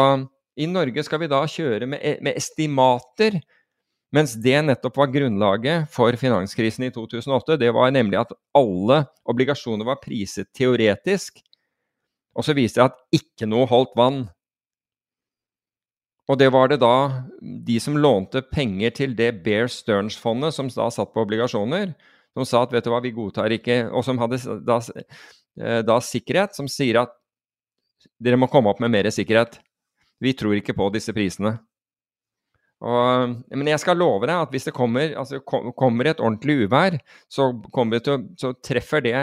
[0.60, 3.38] i Norge skal vi da kjøre med, e, med, estimater,
[4.12, 7.56] mens det nettopp var grunnlaget for finanskrisen i 2008.
[7.60, 11.40] Det var nemlig at alle obligasjoner var priset teoretisk,
[12.36, 14.24] og så viste det at ikke noe holdt vann.
[16.30, 16.94] Og det var det da
[17.40, 21.94] de som lånte penger til det Bear Stearns-fondet, som da satt på obligasjoner,
[22.36, 24.76] som sa at vet du hva, vi godtar ikke Og som hadde da,
[25.58, 27.16] eh, da sikkerhet, som sier at
[28.22, 29.58] dere må komme opp med mer sikkerhet.
[30.20, 31.56] Vi tror ikke på disse prisene.
[32.80, 36.96] Og, men jeg skal love deg at hvis det kommer, altså, kommer et ordentlig uvær,
[37.28, 37.50] så,
[38.06, 39.18] til, så, treffer det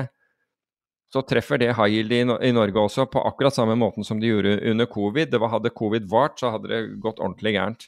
[1.13, 4.57] så treffer det high yield i, Norge også på akkurat samme måten som de gjorde
[4.69, 5.33] under covid.
[5.39, 7.87] Var, hadde covid vart, så hadde det gått ordentlig gærent.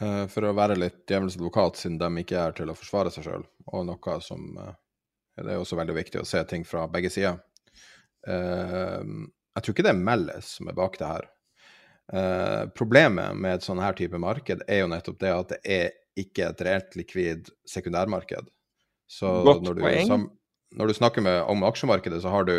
[0.00, 3.28] Uh, for å være litt djevelens advokat, siden de ikke er til å forsvare seg
[3.28, 4.72] sjøl, og noe som uh,
[5.36, 7.38] Det er også veldig viktig å se ting fra begge sider.
[9.52, 11.28] Jeg tror ikke det er Mellis som er bak det her.
[12.12, 15.92] Uh, problemet med et sånn her type marked er jo nettopp det at det er
[16.18, 18.50] ikke et reelt likvid sekundærmarked.
[19.08, 20.26] Så når du, som,
[20.76, 22.54] når du, snakker med, om aksjemarkedet, så har du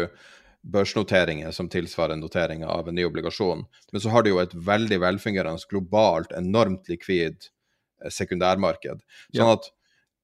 [0.73, 3.65] børsnoteringer som tilsvarer noteringer av en ny obligasjon.
[3.91, 9.01] Men så har du jo et veldig velfungerende, globalt, enormt likvid eh, sekundærmarked.
[9.35, 9.67] Sånn at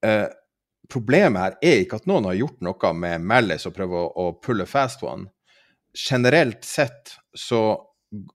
[0.06, 0.30] uh,
[0.90, 4.40] problemet her er ikke at noen har gjort noe med Mellis og prøver å, å
[4.40, 5.28] pulle fast one
[5.98, 7.82] generelt sett så,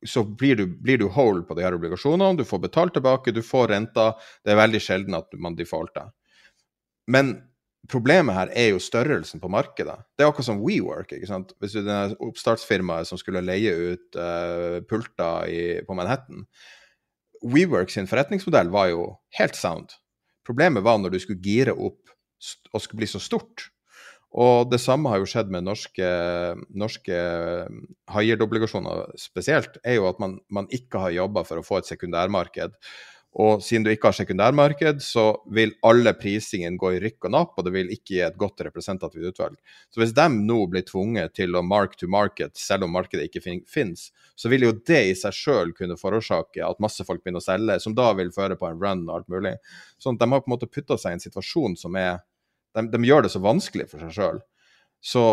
[0.07, 2.39] så blir, du, blir, du, whole på de her obligasjonene.
[2.39, 4.13] Du får betalt tilbake, du får renta.
[4.45, 6.13] Det er veldig sjelden at man defaulter.
[7.11, 7.37] Men
[7.91, 9.97] problemet her er jo størrelsen på markedet.
[10.17, 11.13] Det er akkurat som WeWork.
[11.13, 11.53] ikke sant?
[11.61, 16.47] Hvis du er oppstartsfirmaet som skulle leie ut uh, pulter i, på Manhattan
[17.45, 19.05] WeWork sin forretningsmodell var jo
[19.39, 19.93] helt sound.
[20.47, 22.13] Problemet var når du skulle gire opp
[22.73, 23.69] og skulle bli så stort
[24.35, 26.07] og det samme har jo skjedd med norske,
[26.75, 27.19] norske
[28.11, 28.37] high
[29.21, 32.75] spesielt, er jo at man, man ikke har jobba for å få et sekundærmarked.
[33.35, 35.25] Og siden du ikke har sekundærmarked, så
[35.55, 38.63] vil alle prisingen gå i rykk og napp, og det vil ikke gi et godt
[38.67, 39.57] representativt utvalg.
[39.91, 43.43] Så hvis de nå blir tvunget til å mark to market, selv om markedet ikke
[43.43, 47.43] fin finnes, så vil jo det i seg sjøl kunne forårsake at masse folk begynner
[47.43, 49.57] å selge, som da vil føre på en run og alt mulig.
[49.99, 52.23] Sånn at de har på en måte putta seg i en situasjon som er
[52.75, 54.41] de, de gjør det så vanskelig for seg sjøl.
[55.05, 55.25] Så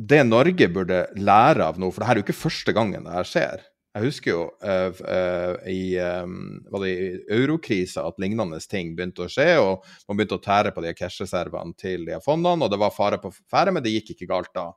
[0.00, 3.14] det Norge burde lære av nå, for det her er jo ikke første gangen det
[3.14, 3.66] her skjer.
[3.90, 9.24] Jeg husker jo uh, uh, i um, var det i eurokrisa at lignende ting begynte
[9.26, 12.78] å skje, og man begynte å tære på de cash-reservene til de fondene, og det
[12.80, 14.68] var fare på ferde, men det gikk ikke galt da.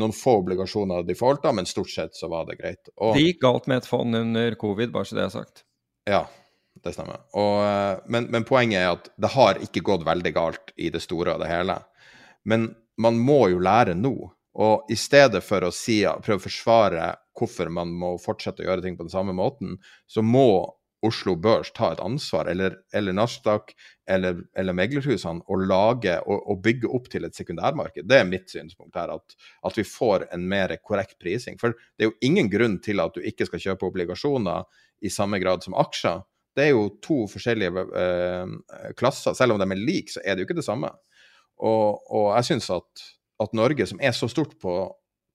[0.00, 2.88] Noen få obligasjoner de forholdt da, men stort sett så var det greit.
[2.96, 5.66] Og, det gikk galt med et fond under covid, bare så det er sagt.
[6.08, 6.24] Ja,
[6.84, 7.24] det stemmer.
[7.38, 11.02] Og, eh, men, men, poenget er at det har ikke gått veldig galt i det
[11.04, 11.80] store og det hele.
[12.44, 12.70] Men
[13.00, 14.14] man må jo lære nå.
[14.54, 18.84] Og i stedet for å si, prøve å forsvare hvorfor man må fortsette å gjøre
[18.84, 20.46] ting på den samme måten, så må
[21.04, 23.74] Oslo Børs ta et ansvar, eller, eller Nasdaq
[24.08, 28.06] eller, eller meglerhusene, og lage og, og, bygge opp til et sekundærmarked.
[28.08, 29.36] Det er mitt synspunkt her, at,
[29.66, 31.58] at, vi får en mer korrekt prising.
[31.60, 34.64] For det er jo ingen grunn til at du ikke skal kjøpe obligasjoner
[35.04, 36.24] i samme grad som aksjer.
[36.54, 38.52] Det er jo to forskjellige eh,
[38.98, 39.34] klasser.
[39.34, 40.90] Selv om de er like, så er det jo ikke det samme.
[41.62, 43.06] Og, og jeg syns at,
[43.42, 44.74] at, Norge, som er så stort på,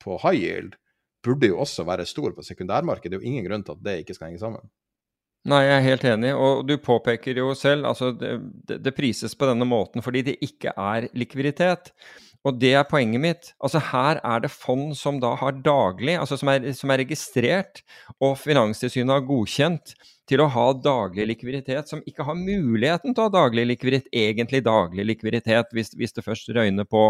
[0.04, 0.78] på, high yield,
[1.24, 3.12] burde jo også være stor på sekundærmarkedet.
[3.12, 4.72] Det er jo ingen grunn til at det ikke skal henge sammen.
[5.48, 8.34] Nei, jeg er helt enig, og du påpeker jo selv altså det,
[8.68, 11.94] det, prises på denne måten fordi det ikke er likviditet.
[12.48, 13.50] Og det er poenget mitt.
[13.60, 17.82] Altså Her er det fond som da har daglig, altså som er, som er registrert,
[18.20, 19.96] og Finanstilsynet har godkjent
[20.30, 24.64] til å ha daglig likviditet, som ikke har muligheten til å ha daglig likviditet, egentlig
[24.64, 27.10] daglig likviditet, hvis, hvis det først røyner på.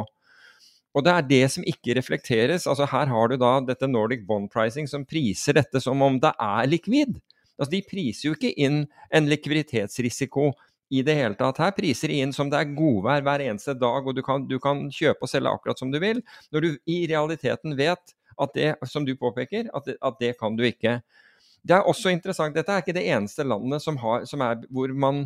[0.97, 2.65] Og det er det som ikke reflekteres.
[2.65, 6.31] Altså Her har du da dette Nordic Bond Pricing som priser dette som om det
[6.33, 7.19] er likvid.
[7.59, 10.49] Altså De priser jo ikke inn en likviditetsrisiko
[10.89, 11.59] i det hele tatt.
[11.61, 14.87] Her priser inn som det er godvær hver eneste dag, og du kan, du kan,
[14.93, 19.05] kjøpe og selge akkurat som du vil, når du i realiteten vet at det, som
[19.05, 20.99] du påpeker, at det, at det kan du ikke.
[21.61, 24.93] Det er også interessant, Dette er ikke det eneste landet som har, som er, hvor
[24.95, 25.25] man,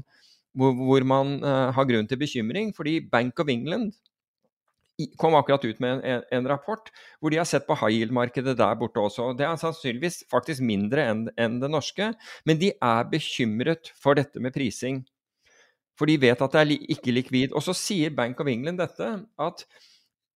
[0.58, 2.74] hvor, hvor man uh, har grunn til bekymring.
[2.76, 3.94] fordi Bank of England
[5.18, 8.58] kom akkurat ut med en, en, en rapport hvor de har sett på high yield-markedet
[8.58, 9.30] der borte også.
[9.30, 12.12] og Det er sannsynligvis faktisk mindre enn enn det norske,
[12.46, 15.04] men de er bekymret for dette med prising.
[16.00, 17.54] For de vet at det er ikke likvid.
[17.54, 19.10] Og så sier Bank of England dette,
[19.40, 19.66] at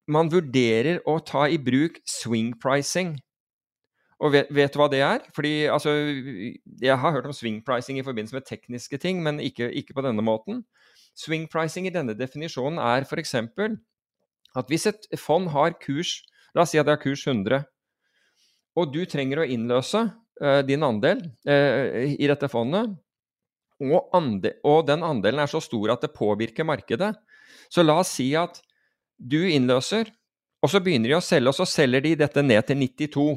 [0.07, 3.15] man vurderer å ta i bruk swing pricing.
[4.17, 5.25] Og vet, vet, du hva det er?
[5.35, 5.91] Fordi altså,
[6.81, 10.05] Jeg har hørt om swing pricing i forbindelse med tekniske ting, men ikke, ikke på
[10.05, 10.63] denne måten.
[11.17, 13.35] Swing pricing i denne definisjonen er f.eks.
[14.57, 16.21] at hvis et fond har kurs
[16.55, 17.65] La oss si at det har kurs 100,
[18.77, 22.95] og du trenger å innløse uh, din andel uh, i dette fondet,
[23.83, 27.13] og, ande, og, den andelen er så stor at det påvirker markedet.
[27.69, 28.61] Så la oss si at
[29.17, 30.09] du innløser,
[30.63, 33.27] og så begynner de å selge, og så selger de dette ned til 92.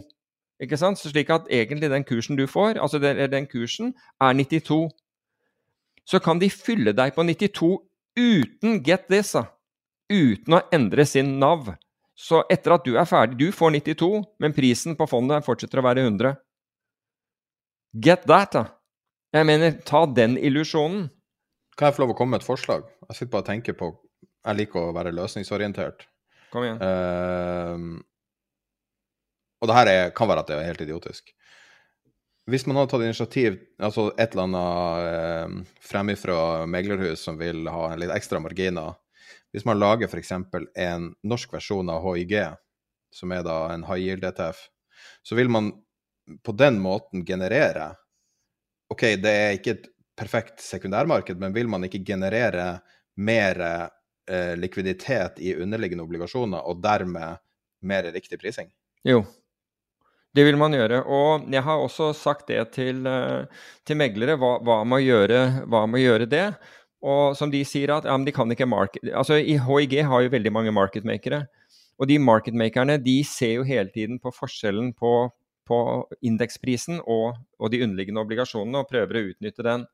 [0.64, 1.00] Ikke sant?
[1.00, 4.88] Så slik at egentlig den kursen du får, altså den, den kursen, er 92
[6.10, 7.70] så kan de fylle deg på 92
[8.18, 9.36] uten get this.
[10.10, 11.70] Uten å endre sin Nav.
[12.18, 14.08] Så etter at du er ferdig Du får 92,
[14.42, 16.34] men prisen på fondet fortsetter å være 100.
[17.94, 18.64] Get that, da.
[19.30, 21.08] Jeg mener, ta den illusjonen.
[21.78, 22.86] Kan jeg få lov å komme med et forslag?
[23.08, 23.92] Jeg sitter bare og tenker på
[24.40, 26.06] Jeg liker å være løsningsorientert.
[26.50, 26.80] Kom igjen.
[26.80, 28.00] Uh,
[29.60, 31.30] og det her er, kan være at det er helt idiotisk.
[32.50, 37.92] Hvis man hadde tatt initiativ, altså et eller annet eh, fremifra meglerhus som vil ha
[38.00, 38.96] litt ekstra marginer
[39.52, 40.32] Hvis man lager f.eks.
[40.32, 42.34] en norsk versjon av HIG,
[43.14, 44.64] som er da en high yield ETF,
[45.22, 45.72] så vil man
[46.46, 47.92] på den måten generere
[48.90, 49.88] OK, det er ikke et
[50.18, 52.80] perfekt sekundærmarked, men vil man ikke generere
[53.20, 57.40] mer eh, likviditet i underliggende obligasjoner, og dermed
[57.86, 58.68] mer riktig prising?
[59.06, 59.22] Jo,
[60.36, 61.02] det vil man gjøre.
[61.10, 63.46] Og jeg har også sagt det til, eh,
[63.86, 66.46] til meglere, hva, hva, med å gjøre, det.
[67.00, 69.08] Og som de sier at ja, de kan ikke market...
[69.16, 71.46] Altså HIG har jo veldig mange marketmakere.
[72.00, 75.30] Og de marketmakerne de ser jo hele tiden på forskjellen på,
[75.70, 75.78] på
[76.26, 79.86] indeksprisen og, og, de underliggende obligasjonene og prøver å utnytte den.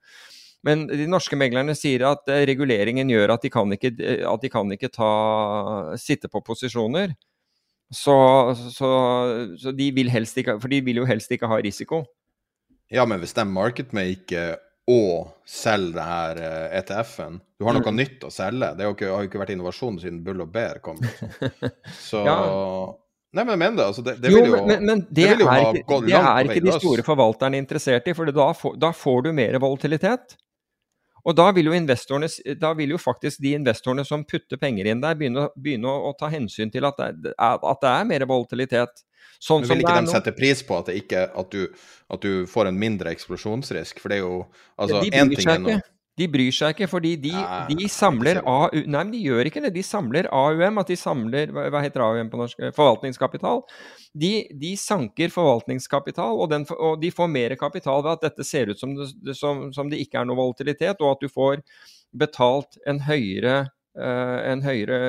[0.66, 3.93] Men de norske meglerne sier at eh, reguleringen gjør at de kan ikke,
[4.27, 5.12] at de kan ikke ta,
[6.01, 7.15] sitte på posisjoner.
[7.94, 8.16] Så,
[8.74, 8.89] så,
[9.62, 12.01] så, de vil helst ikke For de vil jo helst ikke ha risiko.
[12.90, 16.40] Ja, men hvis de marketmaker og selger det her
[16.78, 17.97] ETF-en eh, e Du har noe mm.
[17.98, 18.69] nytt å selge.
[18.77, 21.01] Det har jo ikke, har ikke vært innovasjon siden Bull og Bear kom.
[22.09, 22.36] Så ja.
[23.36, 23.84] Nei, men men det.
[23.84, 26.16] Altså, det, det jo, vil jo, men, men det, det vil jo er ikke, det
[26.16, 28.50] er ikke de store forvalterne interessert i, for da,
[28.80, 30.38] da får du mer volatilitet.
[31.26, 31.68] Og da vil,
[32.60, 36.14] da vil, jo faktisk de investorene som putter penger inn der, begynne, begynne å, å,
[36.14, 39.02] ta hensyn til at det, at det er mer volatilitet.
[39.42, 41.66] Sånn Men vil ikke de sette pris på at, ikke, at, du,
[42.14, 43.98] at, du, får en mindre eksplosjonsrisk?
[44.00, 44.38] For det er jo
[44.78, 45.80] altså, én ting er noe
[46.16, 47.32] de bryr seg ikke, fordi de,
[47.68, 48.70] de samler AU...
[48.72, 49.74] Nei, men de gjør ikke det.
[49.74, 52.62] De samler AUM, at de samler Hva heter AUM på norsk?
[52.76, 53.60] Forvaltningskapital.
[54.16, 58.72] De, de sanker forvaltningskapital, og, den, og, de får mer kapital ved at dette ser
[58.72, 61.60] ut som det, som, som det ikke er noe volatilitet, og at du får
[62.16, 63.59] betalt en høyere,
[64.01, 65.01] uh, en høyere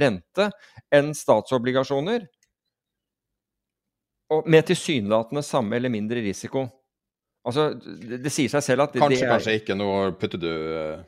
[0.00, 0.48] rente
[0.96, 2.24] enn statsobligasjoner.
[4.32, 6.70] Og med tilsynelatende samme eller mindre risiko.
[7.40, 9.32] Altså, det, det, sier seg selv at det, Kanskje, det er...
[9.32, 9.76] kanskje ikke.
[9.78, 9.88] Nå
[10.20, 11.00] putter du uh,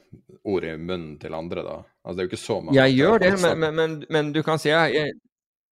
[0.48, 1.76] ord i munnen til andre, da.
[2.02, 4.60] Altså, det er jo ikke så mange Jeg gjør det, men, men, men, du kan
[4.60, 5.12] si jeg, jeg,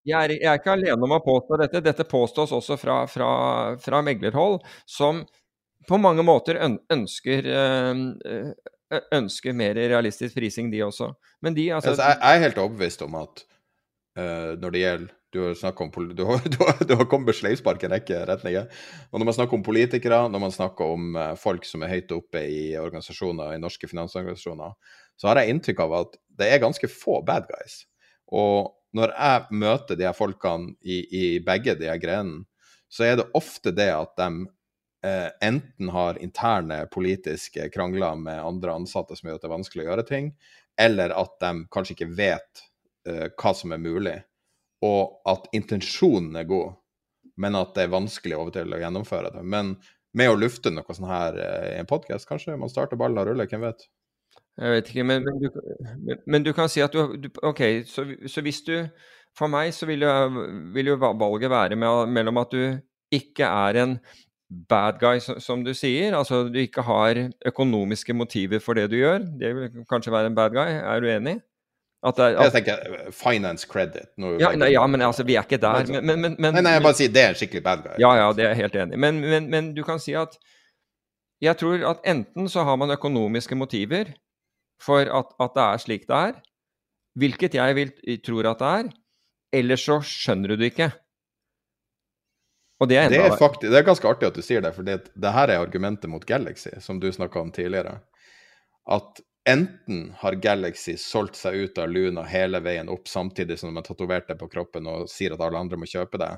[0.05, 1.83] jeg, er, jeg, er, ikke alene om å påstå dette.
[1.87, 3.31] Dette påstås også fra, fra,
[3.81, 4.59] fra meglerhold,
[4.89, 5.23] som
[5.89, 11.09] på mange måter ønsker, uh, ønsker mer realistisk prising, de også.
[11.41, 13.43] Men de, altså, altså Jeg er helt overbevist om at
[14.19, 17.37] uh, når det gjelder du har, om, du, har, du, har, du har, kommet med
[17.37, 18.67] sleivspark i en rekke retninger.
[19.11, 22.11] Og når man snakker om politikere, når man snakker om uh, folk som er høyt
[22.15, 24.75] oppe i organisasjoner, i norske finansorganisasjoner,
[25.15, 27.85] så har jeg inntrykk av at det er ganske få bad guys.
[28.31, 32.43] Og når jeg møter de her folkene i, i begge de her grenene,
[32.91, 34.27] så er det ofte det at de
[35.07, 39.85] eh, enten har interne politiske krangler med andre ansatte som gjør at det er vanskelig
[39.85, 40.27] å gjøre ting,
[40.79, 42.65] eller at de kanskje ikke vet
[43.07, 44.17] eh, hva som er mulig
[44.85, 46.75] og at intensjonen er god,
[47.41, 49.43] men at det er vanskelig over til å gjennomføre det.
[49.45, 49.75] Men
[50.17, 53.29] med å lufte noe sånn her eh, i en podkast, kanskje man starter ballen og
[53.29, 53.85] ruller, hvem vet?
[54.61, 58.05] Jeg vet ikke, men, men, du, men du, kan si at du, du OK, så,
[58.29, 58.75] så, hvis du
[59.37, 60.11] For meg så vil jo,
[60.75, 62.81] vil jo valget være med, mellom at du
[63.15, 63.93] ikke er en
[64.67, 66.11] bad guy, som du sier.
[66.17, 69.23] Altså du ikke har økonomiske motiver for det du gjør.
[69.39, 70.67] Det vil kanskje være en bad guy.
[70.67, 71.37] Er du enig?
[72.01, 72.47] At det, at...
[72.47, 74.09] Jeg tenker eh, finance credit.
[74.41, 75.85] Ja, nei, ja, men altså, vi er ikke der.
[75.99, 77.93] Men, men, men, nei, nei, jeg bare sier det er en skikkelig bad guy.
[78.01, 79.01] Ja, ja, det er jeg helt enig i.
[79.53, 80.33] Men, du kan si at
[81.41, 84.15] jeg tror at enten så har man økonomiske motiver
[84.81, 86.41] for at, at det er slik det er,
[87.21, 87.93] hvilket jeg vil,
[88.25, 88.91] tror at det er,
[89.61, 90.89] eller så skjønner du det ikke.
[92.81, 94.85] Og det er Det er, faktisk, det er ganske artig at du sier det, for
[94.85, 97.99] det, det her er argumentet mot Galaxy, som du snakka om tidligere.
[98.89, 103.79] At enten har Galaxy solgt seg ut av Luna hele veien opp, samtidig som de
[103.79, 106.31] har tatovert det på kroppen og sier at alle andre må kjøpe det,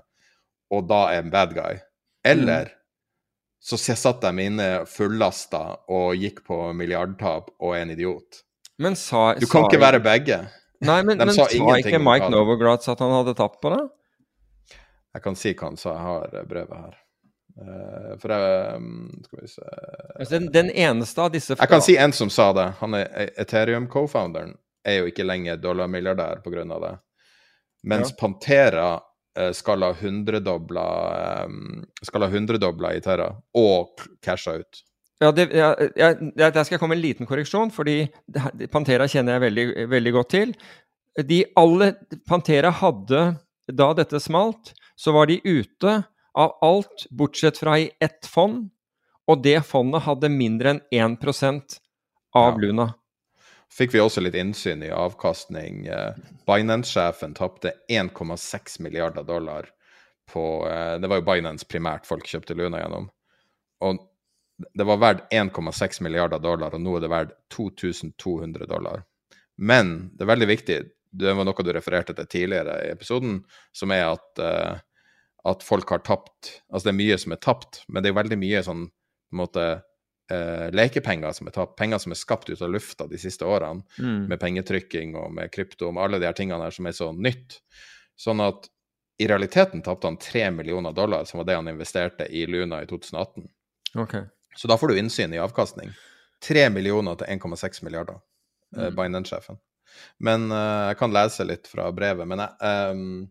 [0.74, 1.82] og da er en bad guy.
[2.24, 2.72] Eller
[3.64, 5.62] så satt de inne fullasta
[5.92, 8.44] og gikk på milliardtap og er en idiot.
[8.78, 10.40] Men sa, Du kan sa ikke være begge.
[10.84, 13.84] Nei, men, men sa sa, ikke Mike Novogratz at han hadde tapt på det?
[15.14, 17.00] Jeg kan si hva han sa, jeg har brevet her.
[17.54, 19.62] Eh, for jeg mm, Skal vi se
[20.20, 22.68] Altså, den, den eneste av disse Jeg kan si en som sa det.
[22.80, 24.56] Han er E- Ethereum co-founderen.
[24.86, 26.64] Er jo ikke lenger dollarmilliardær pga.
[26.86, 26.94] det.
[27.84, 28.16] Mens Ja.
[28.20, 28.88] Pantera
[29.38, 34.82] eh, skal ha hundredobla um, Skal ha hundredobla i Terra og casha ut.
[35.22, 36.10] Ja, det, ja, ja,
[36.50, 38.10] Der skal jeg komme med en liten korreksjon, fordi
[38.74, 40.56] Pantera kjenner jeg veldig, veldig godt til.
[41.30, 41.94] De alle
[42.28, 43.22] Pantera hadde
[43.72, 46.02] Da dette smalt, så var de ute
[46.34, 48.70] av alt bortsett fra i ett fond,
[49.28, 51.80] og det fondet hadde mindre enn 1%
[52.36, 52.58] av Ja.
[52.58, 52.94] Luna.
[53.74, 55.88] Fikk vi også litt innsyn i avkastning.
[55.88, 56.14] Eh,
[56.46, 59.70] Binance-sjefen tapte 1,6 milliarder dollar
[60.30, 63.10] på eh, Det var jo Binance primært folk kjøpte Luna gjennom.
[63.82, 63.98] Og
[64.74, 69.04] det var verdt 1,6 milliarder dollar, og nå er det verdt 2200 dollar.
[69.58, 70.78] Men det er veldig viktig,
[71.14, 73.42] det var noe du refererte til tidligere i episoden,
[73.74, 74.78] som er at, eh,
[75.46, 78.38] at folk har tapt Altså det er mye som er tapt, men det er veldig
[78.40, 79.64] mye sånn på en måte
[80.32, 81.76] eh, lekepenger som er tapt.
[81.78, 84.28] Penger som er skapt ut av lufta de siste årene Mm.
[84.30, 87.60] med pengetrykking og med krypto med alle de her tingene her som er så nytt.
[88.18, 88.70] Sånn at
[89.20, 92.86] i realiteten tapte han 3 millioner dollar, som var det han investerte i Luna i
[92.90, 93.48] 2018.
[93.96, 94.16] Ok.
[94.56, 95.92] Så da får du innsyn i avkastning.
[96.42, 98.20] 3 millioner til 1,6 milliarder,
[98.78, 98.96] eh, Mm.
[98.96, 99.60] Binance-sjefen.
[100.20, 102.28] Men eh, jeg kan lese litt fra brevet.
[102.28, 103.30] Men jeg, ehm,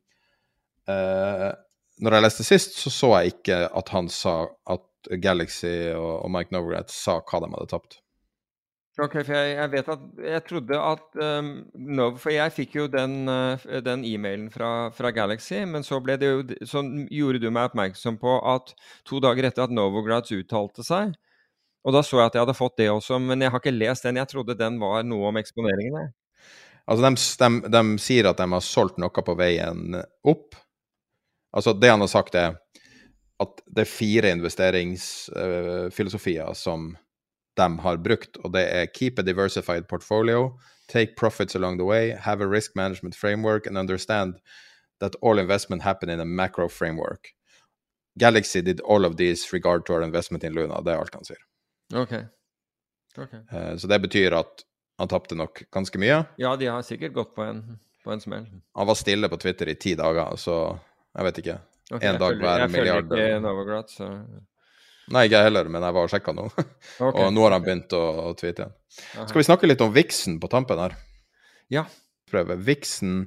[0.88, 1.52] eh,
[2.00, 4.86] når jeg leste sist, så så jeg ikke at han sa at
[5.22, 7.98] Galaxy og, Mike Novogratz sa hva de hadde tapt.
[9.00, 11.46] Ok, for jeg, jeg vet at Jeg trodde at um,
[11.96, 16.42] Nov, For jeg fikk jo den, uh, den e-mailen fra, fra Galaxy, men så jo
[16.68, 18.74] Så gjorde du meg oppmerksom på at
[19.08, 21.14] to dager etter at Novogratz uttalte seg
[21.86, 24.04] Og da så jeg at jeg hadde fått det også, men jeg har ikke lest
[24.04, 24.20] den.
[24.20, 26.12] Jeg trodde den var noe om eksponeringene.
[26.86, 30.60] Altså, de, de, de sier at de har solgt noe på veien opp.
[31.52, 32.54] Altså, det han har sagt, er
[33.42, 36.96] at det er fire investeringsfilosofier som
[37.56, 40.58] de har brukt, og det er keep a diversified portfolio,
[40.88, 44.34] take profits along the way, have a risk management framework, and understand
[45.00, 47.28] that all investment happen in a macro framework.
[48.18, 50.82] Galaxy did all of these regard to our investment in Luna.
[50.82, 51.38] Det er alt han sier.
[51.94, 52.12] Ok.
[53.18, 53.38] Okay.
[53.52, 54.64] Uh, Så det betyr at
[54.98, 56.24] han tapte nok ganske mye.
[56.36, 58.46] Ja, de har sikkert gått på en, på en smell.
[58.74, 60.78] Han var stille på Twitter i ti dager, så
[61.16, 61.58] jeg vet ikke.
[61.92, 64.08] Ok, En dag følger- hver jeg milliard, følger ikke Novograd, så
[65.12, 66.44] Nei, ikke jeg heller, men jeg var og sjekka nå.
[67.02, 67.24] Okay.
[67.24, 68.74] og nå har han begynt å, å tweete igjen.
[69.18, 69.24] Aha.
[69.28, 70.94] Skal vi snakke litt om Vixen på tampen her?
[71.74, 71.82] Ja.
[72.30, 72.54] Prøve.
[72.64, 73.26] Vixen,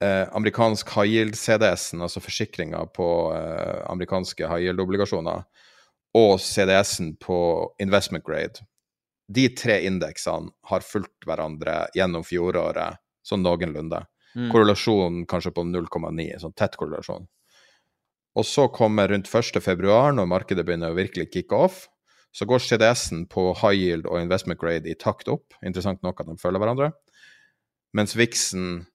[0.00, 5.42] eh, amerikansk high yield-CDS-en, altså forsikringa på eh, amerikanske high yield-obligasjoner,
[6.14, 7.36] og CDS-en på
[7.82, 8.62] investment grade.
[9.32, 14.04] De tre indeksene har fulgt hverandre gjennom fjoråret sånn noenlunde.
[14.36, 14.50] Mm.
[14.52, 17.26] Korrelasjonen kanskje på 0,9, sånn tett korrelasjon.
[18.38, 19.60] Og så kommer rundt 1.
[19.60, 21.84] februar, når markedet begynner å virkelig kicke off,
[22.32, 25.52] så går CDS-en på high yield og investment grade i takt opp.
[25.60, 26.88] Interessant nok at de følger hverandre.
[27.92, 28.86] Mens Vixen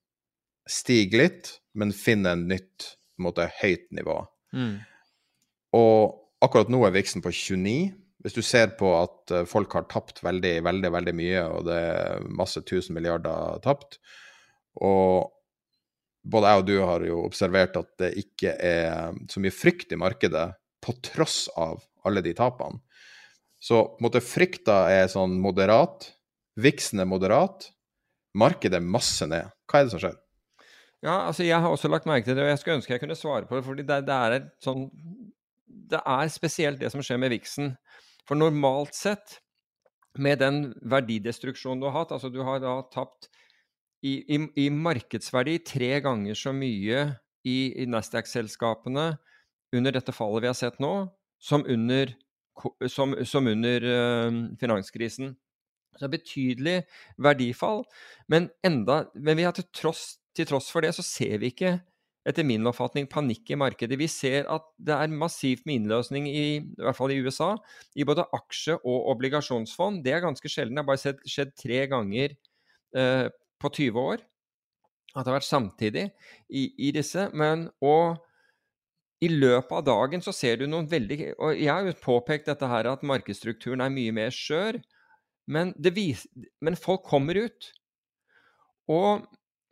[0.68, 4.18] stiger litt, men finner en nytt på en måte, høyt nivå.
[4.57, 4.80] Mm.
[5.77, 7.93] Og akkurat nå er Vixen på 29.
[8.26, 11.77] Hvis du ser på at eh, folk har tapt veldig, veldig, veldig mye, og det
[11.77, 13.99] er masse tusen milliarder tapt,
[14.83, 15.33] og
[16.27, 19.99] både jeg og du har jo observert at det ikke er så mye frykt i
[19.99, 20.49] markedet,
[20.83, 22.79] på tross av alle de tapene.
[23.59, 26.11] Så på en måte frykta er sånn moderat,
[26.61, 27.71] viksen er moderat,
[28.37, 29.49] markedet er masse ned.
[29.67, 30.19] Hva er det som skjer?
[31.05, 33.17] Ja, altså jeg har også lagt merke til det, og jeg skulle ønske jeg kunne
[33.17, 33.65] svare på det.
[33.65, 34.87] fordi det, det er sånn
[35.67, 37.75] Det er spesielt det som skjer med viksen.
[38.27, 39.39] For normalt sett,
[40.17, 43.29] med den verdidestruksjonen du har hatt, altså du har da tapt
[44.05, 47.07] i, i, i markedsverdi tre ganger så mye
[47.47, 49.09] i, i Nasdaq-selskapene
[49.75, 50.93] under dette fallet vi har sett nå,
[51.41, 52.13] som under,
[52.89, 55.35] som, som under eh, finanskrisen.
[55.97, 56.83] Så betydelig
[57.17, 57.81] verdifall.
[58.29, 61.79] Men, enda, men vi har til tross, til tross for det, så ser vi ikke,
[62.27, 63.97] etter min oppfatning, panikk i markedet.
[63.97, 67.53] Vi ser at det er massivt med innløsning, i, i hvert fall i USA,
[67.95, 70.03] i både aksje- og obligasjonsfond.
[70.05, 70.75] Det er ganske sjelden.
[70.75, 72.35] Det har bare skjedd tre ganger
[72.97, 73.27] eh,
[73.61, 74.23] på 20 år.
[75.13, 76.05] At det har vært samtidig
[76.49, 77.29] i, i disse.
[77.34, 78.19] Men og
[79.23, 82.67] i løpet av dagen så ser du noen veldig Og jeg har jo påpekt dette
[82.69, 84.77] her at markedsstrukturen er mye mer skjør.
[85.49, 86.27] Men, vis,
[86.61, 87.71] men folk kommer ut.
[88.91, 89.25] Og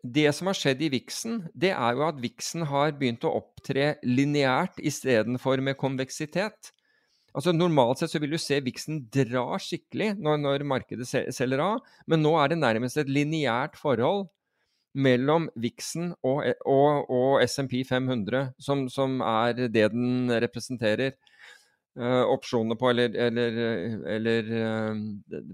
[0.05, 3.95] det som har skjedd i viksen, det er jo at viksen har begynt å opptre
[4.05, 6.71] lineært istedenfor med konveksitet.
[7.35, 11.81] Altså Normalt sett så vil du se viksen dra skikkelig når, når markedet selger av,
[12.07, 14.29] men nå er det nærmest et lineært forhold
[14.95, 21.17] mellom viksen og, og, og SMP 500, som, som, er det den representerer.
[21.95, 23.57] Uh, opsjonene på, eller, eller,
[24.11, 24.97] eller uh,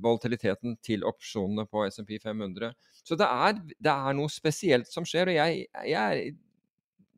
[0.02, 2.72] volatiliteten til opsjonene på SMP 500.
[3.06, 6.32] Så det er, det er, noe spesielt som skjer, og jeg, jeg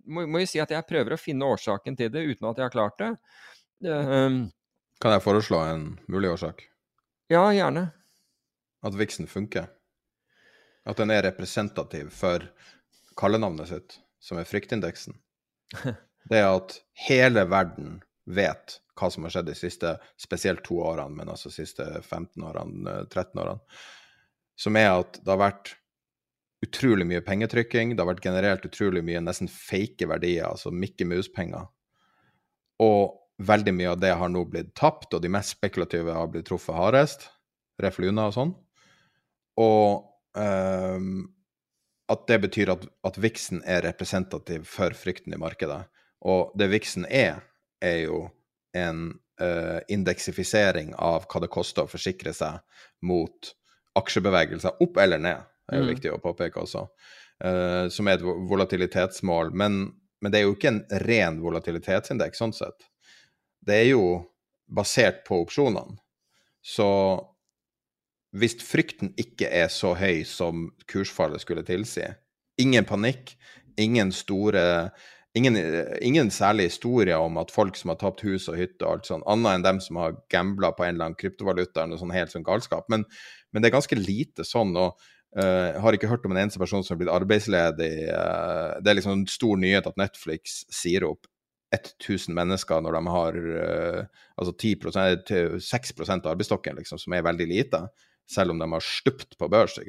[0.03, 2.67] må, må, jo si at jeg prøver å finne årsaken til det uten at jeg
[2.67, 3.13] har klart det.
[3.81, 4.51] Um,
[5.01, 6.65] kan jeg foreslå en mulig årsak?
[7.31, 7.87] Ja, gjerne.
[8.83, 9.67] At viksen funker.
[10.85, 12.45] At den er representativ for
[13.19, 15.17] kallenavnet sitt, som er fryktindeksen.
[16.29, 16.77] Det er at
[17.09, 19.89] hele verden vet hva som har skjedd de siste
[20.21, 23.59] spesielt to årene, men altså de siste 15 årene, 13 årene.
[24.55, 25.73] Som er at det har vært
[26.63, 31.67] utrolig mye pengetrykking, det har vært generert utrolig mye nesten fake verdier, altså Mikke Mus-penger.
[32.83, 36.47] Og veldig mye av det har nå blitt tapt, og de mest spekulative har blitt
[36.49, 37.27] truffet hardest.
[37.81, 38.51] Refluna og sånn.
[39.61, 40.03] Og
[40.37, 41.23] um,
[42.11, 45.81] at det betyr at, at viksen er representativ for frykten i markedet.
[46.29, 47.41] Og det viksen er,
[47.83, 48.27] er jo
[48.77, 49.09] en
[49.41, 52.61] uh, indeksifisering av hva det koster å forsikre seg
[53.05, 53.53] mot
[53.99, 55.49] aksjebevegelser opp eller ned.
[55.63, 55.91] Det er jo mm.
[55.95, 56.87] viktig å påpeke også.
[57.43, 59.53] Uh, som er et volatilitetsmål.
[59.57, 59.85] Men,
[60.21, 62.89] men, det er jo ikke en ren volatilitetsindeks sånn sett
[63.67, 64.05] det er jo
[64.73, 65.97] basert på opsjonene.
[66.63, 66.87] Så
[68.33, 72.05] hvis frykten ikke er så høy som kursfallet skulle tilsi,
[72.61, 73.35] ingen panikk,
[73.77, 74.91] ingen store
[75.33, 75.55] Ingen,
[75.97, 79.23] ingen særlig historier om at folk som har tapt hus og hytte og alt sånt,
[79.25, 82.29] annet enn dem som har gambla på en eller annen kryptovaluta eller noe sånn helt
[82.29, 82.85] sånn galskap.
[82.93, 83.01] Men,
[83.49, 84.75] men, det er ganske lite sånn.
[84.77, 84.93] og
[85.33, 87.89] uh, har ikke hørt om en eneste person som har blitt arbeidsledig.
[88.13, 91.25] Uh, det er liksom en stor nyhet at Netflix sier opp
[91.73, 97.47] 1000 mennesker når de har uh, altså 10 6 av arbeidsstokken, liksom, som er veldig
[97.49, 97.85] lite,
[98.29, 99.79] selv om de har stupt på børs.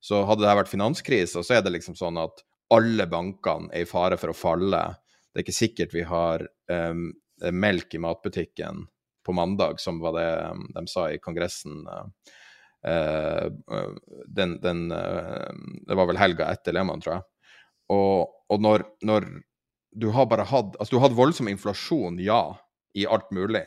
[0.00, 3.88] Så hadde det vært finanskrise, så er det liksom sånn at alle bankene er i
[3.88, 4.82] fare for å falle.
[5.32, 7.08] Det er ikke sikkert vi har um,
[7.54, 8.84] melk i matbutikken
[9.24, 11.84] på mandag, som var det um, de sa i Kongressen.
[12.86, 13.48] Uh,
[14.26, 15.48] den, den uh,
[15.88, 17.26] Det var vel helga etter Lehmann, tror jeg.
[17.92, 19.26] Og, og når, når
[19.98, 22.42] du har bare hatt Altså, du har hatt voldsom inflasjon, ja,
[22.94, 23.64] i alt mulig.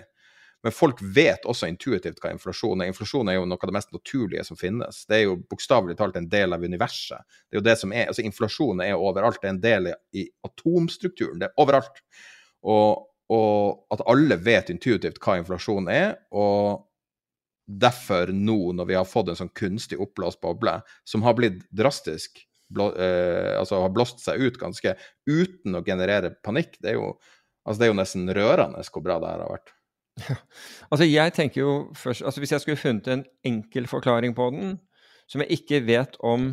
[0.64, 2.92] Men folk vet også intuitivt hva inflasjon er.
[2.92, 5.00] Inflasjon er jo noe av det mest naturlige som finnes.
[5.10, 7.26] Det er jo bokstavelig talt en del av universet.
[7.50, 9.42] Det er jo det som er, altså Inflasjon er overalt.
[9.42, 11.42] Det er en del i atomstrukturen.
[11.42, 11.98] Det er overalt.
[12.62, 16.16] Og, og at alle vet intuitivt hva inflasjon er.
[16.30, 16.88] og
[17.72, 22.42] derfor nå, når vi har fått en sånn kunstig oppblåst boble, som har blitt drastisk
[22.80, 24.96] eh, altså har blåst seg ut ganske
[25.30, 26.78] uten å generere panikk.
[26.82, 27.14] Det er jo,
[27.66, 29.76] altså det er jo nesten rørende hvor bra det her har vært.
[30.92, 34.76] Altså jeg tenker jo først, altså Hvis jeg skulle funnet en enkel forklaring på den,
[35.30, 36.50] som jeg ikke vet om,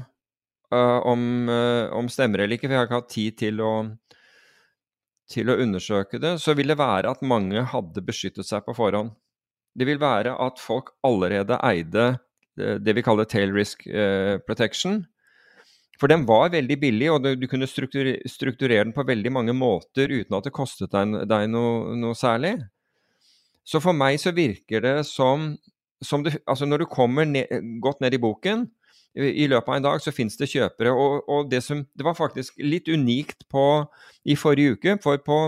[0.74, 3.72] uh, om, uh, om stemmer eller ikke, for jeg har ikke hatt tid til å,
[5.28, 9.10] til å undersøke det, så vil det være at mange hadde beskyttet seg på forhånd.
[9.74, 12.12] Det vil være at folk allerede eide
[12.58, 13.84] det, vi kaller tail risk
[14.46, 15.04] protection.
[15.98, 20.36] For den var veldig billig, og du, kunne strukturere, den på veldig mange måter uten
[20.38, 22.54] at det kostet deg, deg noe, noe, særlig.
[23.66, 25.50] Så for meg så virker det som,
[26.00, 27.50] som det, Altså når du kommer ned,
[27.82, 28.68] godt ned i boken,
[29.18, 30.92] i løpet av en dag så fins det kjøpere.
[30.94, 33.64] Og, og det, som, det var faktisk litt unikt på,
[34.28, 35.40] i forrige uke, for på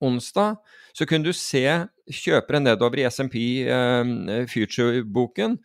[0.00, 0.56] onsdag
[0.96, 1.66] så kunne du se
[2.12, 3.36] kjøpere nedover i SMP
[3.68, 5.58] eh, Future-boken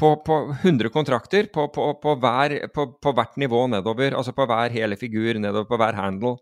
[0.00, 4.16] på, på 100 kontrakter på, på, hver, på, hvert nivå nedover.
[4.16, 6.36] Altså på hver hele figur nedover, på hver handle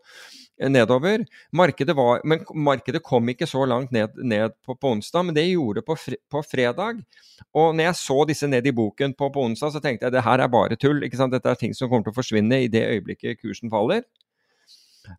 [0.60, 1.24] eh, nedover.
[1.58, 5.82] Markedet var, men markedet kom ikke så langt ned, ned på, onsdag, men det gjorde
[5.82, 7.02] det på, fredag.
[7.50, 10.44] Og når jeg så disse ned i boken på onsdag, så tenkte jeg det her
[10.44, 11.02] er bare tull.
[11.02, 11.34] ikke sant?
[11.34, 14.06] Dette er ting som kommer til å forsvinne i det øyeblikket kursen faller.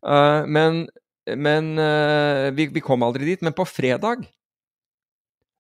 [0.06, 0.84] Uh, men,
[1.36, 3.44] men uh, vi, vi, kom aldri dit.
[3.46, 4.28] Men på fredag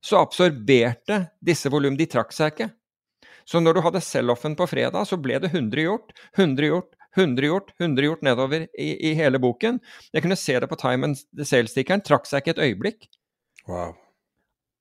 [0.01, 1.97] så absorberte disse volum.
[1.99, 2.69] De trakk seg ikke.
[3.49, 7.47] Så når du hadde sell-offen på fredag, så ble det 100 gjort, 100 gjort, 100
[7.49, 9.80] gjort, 100 gjort nedover i, i hele boken.
[10.13, 12.05] Jeg kunne se det på time and sale-stikkeren.
[12.05, 13.09] Trakk seg ikke et øyeblikk.
[13.69, 13.95] Wow.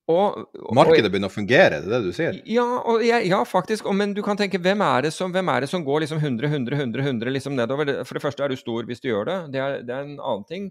[0.08, 2.36] Og, og, Markedet begynner å fungere, det er det du sier?
[2.48, 3.88] Ja, og ja faktisk.
[3.92, 6.78] Men du kan tenke, hvem er det som, er det som går liksom 100, 100,
[6.80, 7.92] 100, 100 liksom nedover?
[8.08, 9.36] For det første er du stor hvis du gjør det.
[9.52, 10.70] Det er, det er en annen ting.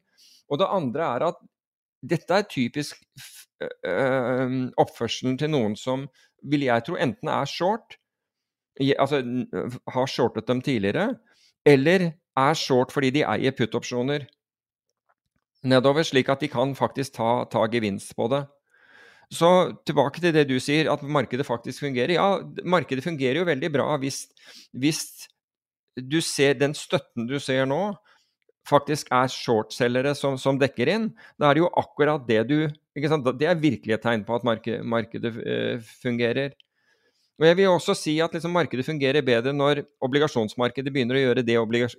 [0.49, 1.37] Og det andre er at
[2.01, 3.01] dette er typisk
[3.61, 6.07] øh, oppførselen til noen som
[6.45, 7.97] vil jeg tro enten er short,
[8.77, 9.21] altså
[9.89, 11.15] har shortet dem tidligere,
[11.65, 14.27] eller er short fordi de eier put-opsjoner
[15.67, 18.43] nedover, slik at de kan faktisk ta, ta gevinst på det.
[19.33, 19.49] Så
[19.83, 22.13] tilbake til det du sier, at markedet faktisk fungerer.
[22.15, 22.27] Ja,
[22.63, 24.21] markedet fungerer jo veldig bra hvis,
[24.71, 25.01] hvis
[25.97, 27.81] du ser den støtten du ser nå,
[28.67, 31.09] faktisk er shortselgere som, som, dekker inn.
[31.39, 34.85] Da er det jo akkurat det du Det er virkelig et tegn på at markedet,
[34.85, 36.55] markedet uh, fungerer.
[37.37, 41.45] Og jeg vil også si at liksom, markedet fungerer bedre når obligasjonsmarkedet begynner å gjøre
[41.45, 41.95] det obligas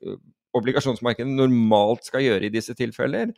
[0.56, 3.30] obligasjonsmarkedet normalt skal gjøre i disse tilfeller.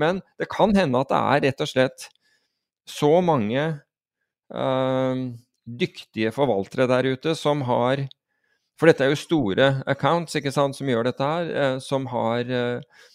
[0.00, 2.06] Men det kan hende at det er rett og slett
[2.88, 3.62] så mange
[4.50, 5.22] øh,
[5.64, 8.06] dyktige forvaltere der ute som har
[8.80, 12.48] For dette er jo store accounts ikke sant, som gjør dette her, uh, som har
[12.48, 13.06] uh,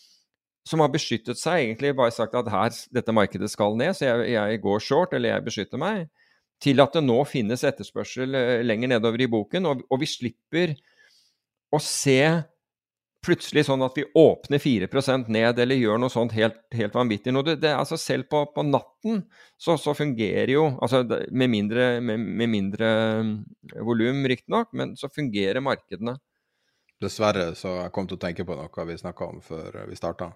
[0.65, 4.31] som har beskyttet seg, egentlig bare sagt at her, dette markedet skal ned, så jeg,
[4.33, 6.07] jeg, går short, eller jeg beskytter meg,
[6.63, 8.33] til at det nå finnes etterspørsel
[8.65, 10.73] lenger nedover i boken, og, og vi slipper
[11.69, 12.17] å se
[13.25, 17.33] plutselig sånn at vi åpner 4% ned eller gjør noe sånt helt, helt vanvittig.
[17.47, 19.23] Det, det, altså selv på, på natten
[19.57, 22.89] så, så, fungerer jo altså Med mindre, med, med mindre
[23.25, 23.33] mm,
[23.87, 26.17] volum, riktignok, men så fungerer markedene.
[27.01, 30.31] Dessverre så jeg kom til å tenke på noe vi snakka om før vi starta.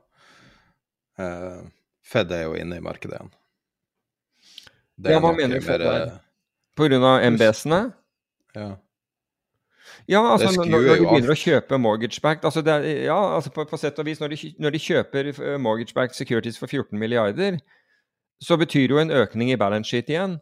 [1.20, 1.68] Uh,
[2.06, 3.32] Fed er jo inne i markedet igjen.
[5.00, 6.18] Det ja, hva mener du Fed er?
[6.76, 7.80] På grunn av MBS-ene?
[8.56, 8.74] Ja.
[10.10, 14.00] Ja, altså når, når, de begynner å kjøpe mortgage-backed altså Ja, altså på, på, sett
[14.02, 17.60] og vis, når de, når de kjøper uh, mortgage-backed securities for 14 milliarder,
[18.42, 20.40] så betyr jo en økning i balance sheet igjen.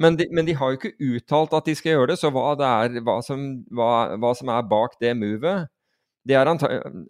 [0.00, 2.54] Men de, men de, har jo ikke uttalt at de skal gjøre det, så hva,
[2.56, 3.44] det er, hva, som,
[3.76, 3.90] hva,
[4.22, 5.68] hva som, er bak det movet,
[6.28, 6.48] det er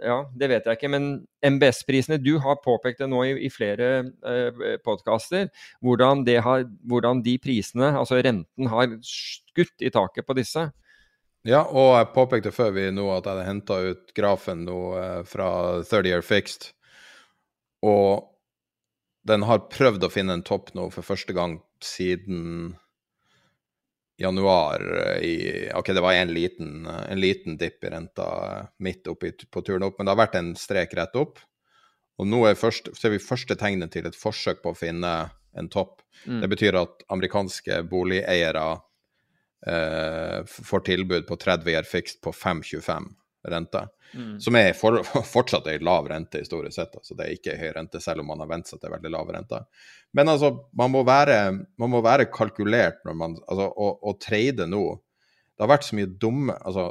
[0.03, 0.91] Ja, det vet jeg ikke.
[0.91, 1.07] Men
[1.43, 3.89] MBS-prisene Du har påpekt det nå i, i flere
[4.27, 5.49] eh, podkaster.
[5.83, 6.23] Hvordan,
[6.87, 10.71] hvordan de prisene, altså renten, har skutt i taket på disse.
[11.49, 15.21] Ja, og jeg påpekte før vi nå at jeg hadde henta ut grafen nå eh,
[15.29, 15.49] fra
[15.81, 16.69] 30 Year Fixed.
[17.87, 18.29] Og
[19.29, 22.75] den har prøvd å finne en topp nå for første gang siden
[24.21, 25.37] januar eh, i
[25.77, 28.29] OK, det var en liten, en liten dipp i renta
[28.85, 31.41] midt oppi på turen opp, men det har vært en strek rett opp.
[32.21, 35.15] Og nå først, ser vi første tegnet til et forsøk på å finne
[35.57, 36.03] en topp.
[36.29, 36.43] Mm.
[36.43, 38.65] Det betyr at amerikanske boligeiere
[39.67, 43.11] eh, får tilbud på 30 year fixed på 5,25
[43.49, 43.89] rente.
[44.15, 44.41] Mm.
[44.41, 45.01] Som er for,
[45.35, 46.97] fortsatt ei lav rente historisk sett.
[46.97, 49.31] altså Det er ikke høy rente, selv om man har vent seg til veldig lav
[49.35, 49.63] rente.
[50.17, 51.39] Men altså, man må være,
[51.79, 54.85] man må være kalkulert når man altså, å, å trade nå
[55.55, 56.91] Det har vært så mye dumme altså,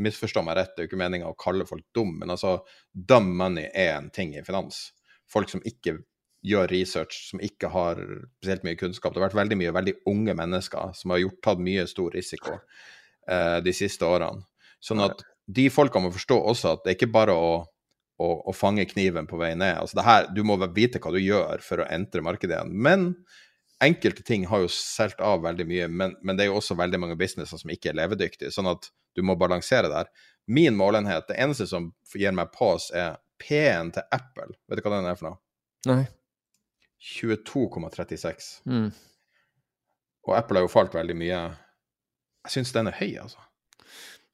[0.00, 2.60] Misforstå meg rett, det er jo ikke meninga å kalle folk dum, men altså,
[2.94, 4.92] dumb money er en ting i finans.
[5.26, 5.96] Folk som ikke
[6.46, 7.98] gjør research, som ikke har
[8.38, 9.12] spesielt mye kunnskap.
[9.12, 12.54] Det har vært veldig mye veldig unge mennesker som har gjort, tatt mye stor risiko
[12.56, 14.46] eh, de siste årene.
[14.80, 17.50] Sånn at de folka må forstå også at det er ikke bare å,
[18.20, 19.76] å, å fange kniven på vei ned.
[19.82, 22.72] Altså her, du må vite hva du gjør for å entre markedet igjen.
[22.72, 23.10] Men
[23.84, 27.00] enkelte ting har jo solgt av veldig mye, men, men, det er jo også veldig
[27.02, 30.08] mange businesser som ikke er levedyktige, sånn at du må balansere der.
[30.48, 34.52] Min målenhet, det eneste som gir meg pause, er P-en til Apple.
[34.68, 35.40] Vet du hva den er for noe?
[35.88, 36.02] Nei.
[37.00, 38.50] 22,36.
[38.68, 38.90] Mm.
[40.28, 41.40] Og Apple har jo falt veldig mye.
[42.44, 43.40] Jeg syns den er høy, altså.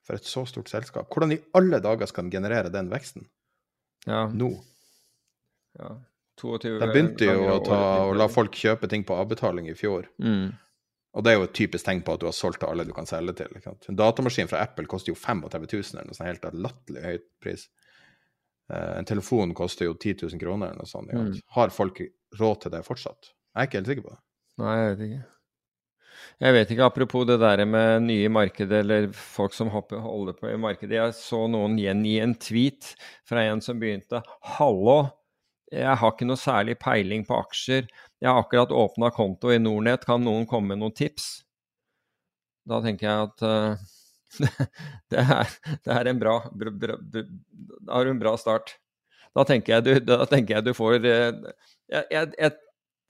[0.06, 1.09] For et så stort selskap.
[1.10, 3.26] Hvordan i alle dager skal den generere den veksten
[4.06, 4.26] ja.
[4.30, 4.52] nå?
[5.78, 5.97] Ja.
[6.40, 10.06] 22 De begynte jo å, ta, å la folk kjøpe ting på avbetaling i fjor.
[10.22, 10.52] Mm.
[11.16, 12.93] Og det er jo et typisk tegn på at du har solgt til alle du
[12.94, 13.55] kan selge til.
[13.64, 17.64] En datamaskin fra Apple koster jo 35 000, eller noe sånt helt latterlig høyt pris.
[18.72, 21.12] Uh, en telefon koster jo 10 000 kroner, eller noe sånt.
[21.14, 21.32] Mm.
[21.56, 22.02] Har folk
[22.40, 23.32] råd til det fortsatt?
[23.55, 24.22] Jeg er ikke helt sikker på det.
[24.62, 25.24] Nei, jeg vet ikke.
[26.36, 30.51] Jeg vet ikke, apropos det der med nye markeder eller folk som hopper, holder på
[30.51, 30.97] i markedet.
[30.98, 32.90] Jeg så noen gjengi en tweet
[33.28, 34.20] fra en som begynte
[34.56, 34.98] Hallo,
[35.72, 37.88] jeg har ikke noe særlig peiling på aksjer.
[38.22, 41.30] Jeg har akkurat åpna konto i Nordnett, kan noen komme med noen tips?
[42.66, 43.88] Da tenker jeg at uh,
[45.10, 45.54] det, er,
[45.84, 48.76] det, er, en bra, bra, bra, du en bra start.
[49.36, 51.34] Da tenker jeg du, tenker jeg du får jeg,
[51.92, 52.52] jeg, jeg,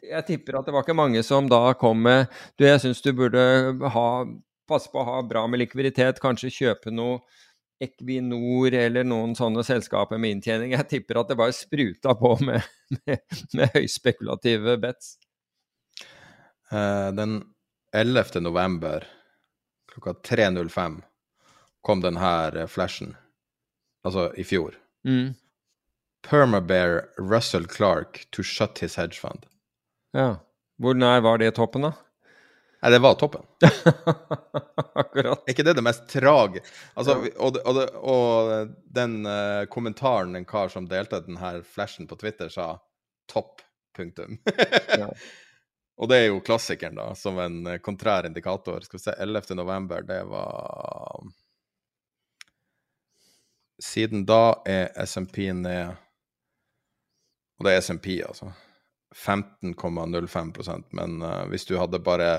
[0.02, 2.26] jeg, tipper at det var ikke mange som da kom med
[2.58, 3.42] Du, jeg syns du burde
[3.94, 4.06] ha,
[4.66, 7.20] passe på å ha bra med likviditet, kanskje kjøpe noe
[7.82, 10.72] Equinor eller noen sånne selskaper med inntjening.
[10.72, 12.64] Jeg tipper at det bare spruta på med,
[13.02, 13.20] med,
[13.52, 15.18] med høyspekulative bets.
[16.72, 17.42] Uh, den
[17.92, 18.40] 11.
[18.42, 19.04] november
[19.96, 21.02] klokka 3.05
[21.86, 23.14] kom den her eh, flashen.
[24.04, 24.74] Altså i fjor.
[25.06, 25.34] Mm.
[26.28, 29.46] Permabear Russell Clark to shut his hedge fund.
[30.12, 30.36] Ja.
[30.78, 31.92] Hvor nær var det toppen, da?
[32.82, 33.46] Nei, det var toppen.
[35.02, 35.40] Akkurat.
[35.46, 36.60] Er ikke det det mest trage?
[36.94, 37.32] Altså, ja.
[37.42, 42.74] og, og, og den uh, kommentaren en kar som delte denne flashen på Twitter, sa
[43.32, 43.64] topp,
[43.96, 44.38] punktum.
[44.98, 45.10] Ja.
[45.96, 48.84] Og det er jo klassikeren, da, som en eh, kontrær indikator.
[48.84, 49.56] Skal vi se, 11.
[49.56, 51.24] november, det var
[53.82, 55.90] Siden da er SMP ned
[57.58, 58.52] Og det er SMP, altså.
[59.16, 62.30] 15,05% men uh, hvis du hadde bare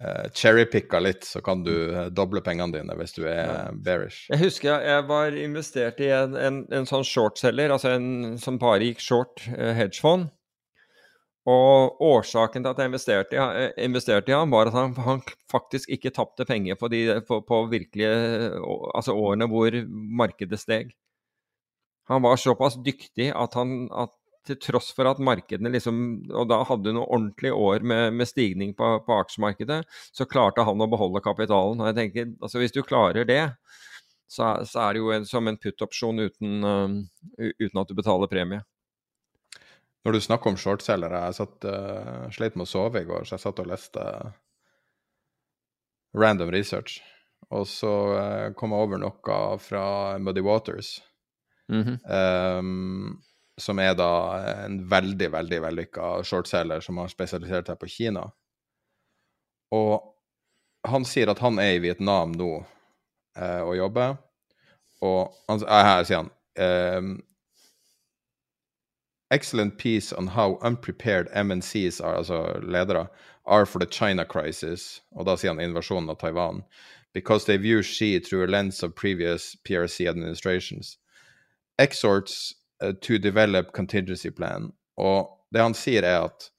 [0.00, 4.30] uh, cherrypicka litt, så kan du uh, doble pengene dine hvis du er bearish.
[4.30, 8.56] Jeg husker jeg, jeg var investert i en, en, en sånn shortselger, altså en som
[8.62, 10.30] bare gikk short hedgefond.
[11.50, 15.90] Og årsaken til at jeg investerte eh, investerte i ham, var at han, han faktisk
[15.90, 18.50] ikke tapte penger på, de, på, på virkelige
[18.94, 19.76] altså årene hvor
[20.22, 20.94] markedet steg.
[22.10, 24.14] Han var såpass dyktig at han at
[24.46, 25.96] til tross for at markedene liksom
[26.32, 29.82] Og da hadde du noen ordentlige år med, med stigning på, på aksjemarkedet,
[30.16, 31.80] så klarte han å beholde kapitalen.
[31.80, 33.42] Og jeg tenker, altså Hvis du klarer det,
[34.30, 38.30] så, så er det jo en, som en put-opsjon uten, uh, uten at du betaler
[38.30, 38.62] premie.
[40.04, 43.36] Når du snakker om shortselgere, jeg satt, uh, sleit med å sove i går, så
[43.36, 44.04] jeg satt og leste
[46.16, 47.00] random research.
[47.52, 49.84] Og så uh, kom jeg over noe fra
[50.18, 51.02] Muddy Waters,
[51.68, 51.98] mm -hmm.
[52.58, 53.22] um,
[53.58, 54.12] som er da
[54.64, 58.30] en veldig, veldig vellykka shortselger som har spesialisert seg på Kina.
[59.70, 60.14] Og
[60.88, 62.64] han sier at han er i Vietnam nå
[63.38, 64.16] uh, og jobber,
[65.00, 67.20] og han, her sier han ehm,
[69.30, 73.08] excellent piece on how unprepared MNCs are, altså ledere,
[73.46, 76.62] are for the China crisis, og da sier han invasjonen av Taiwan,
[77.14, 80.98] because they view Xi through a lens of previous PRC administrations.
[81.78, 84.72] Exhorts uh, to develop contingency plan.
[84.96, 86.50] Og det han sier er at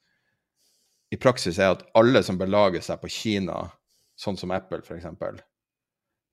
[1.11, 3.65] i praksis er at alle som belager seg på Kina,
[4.15, 5.07] sånn som Apple f.eks.,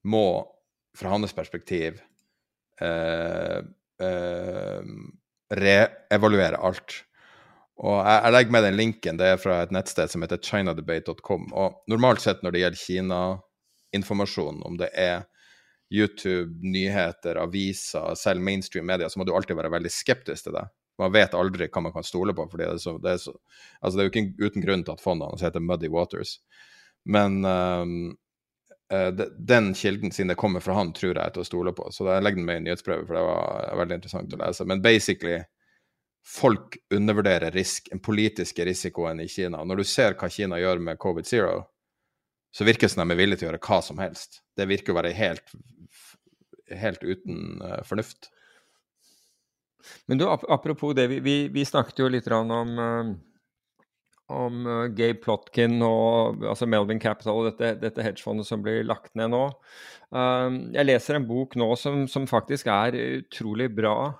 [0.07, 0.27] må
[0.95, 1.99] fra hans perspektiv
[2.81, 3.59] eh,
[3.99, 4.91] eh,
[5.55, 7.03] reevaluere alt.
[7.79, 11.49] Og jeg, jeg legger med den linken, det er fra et nettsted som heter chinadebate.com.
[11.55, 15.23] Og normalt sett når det gjelder Kina-informasjon, om det er
[15.89, 20.67] YouTube, nyheter, aviser, selv mainstream media, så må du alltid være veldig skeptisk til det.
[20.99, 22.45] Man vet aldri hva man kan stole på.
[22.51, 23.33] fordi det er, så, det, er så,
[23.79, 26.41] altså det er jo ikke uten grunn til at fondene heter Muddy Waters.
[27.07, 28.17] Men de-
[28.89, 31.91] den kilden, siden det kommer fra han, tror jeg er til å stole på.
[31.93, 34.65] Så jeg legger den med i nyhetsprøve, for det var veldig interessant å lese.
[34.69, 35.35] Men basically,
[36.25, 39.61] folk undervurderer risk, den politiske risikoen i Kina.
[39.63, 41.61] Når du ser hva Kina gjør med covid zero,
[42.51, 44.41] så virker det som de er villige til å gjøre hva som helst.
[44.57, 45.53] Det virker å være helt,
[46.73, 48.31] helt uten eh, fornuft.
[50.09, 53.11] Men du, ap apropos det, vi, vi, vi snakket jo litt om, eh,
[54.29, 59.11] om eh, Gabe Plotkin og altså Melvin Capital og dette, dette hedgefondet som blir lagt
[59.19, 59.45] ned nå.
[60.09, 64.13] Um, jeg leser en bok nå som, som faktisk er utrolig bra,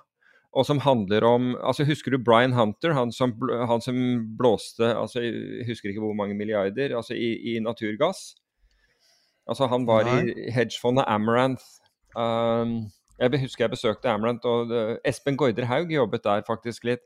[0.50, 3.36] og som handler om altså Husker du Brian Hunter, han som,
[3.70, 3.98] han som
[4.38, 8.32] blåste altså Jeg husker ikke hvor mange milliarder altså i, i naturgass?
[9.46, 11.62] Altså Han var i hedgefondet Amaranth.
[12.18, 12.90] Um,
[13.20, 14.72] jeg husker jeg besøkte Amaranth, og
[15.06, 17.02] Espen Gaarder Haug jobbet der faktisk litt.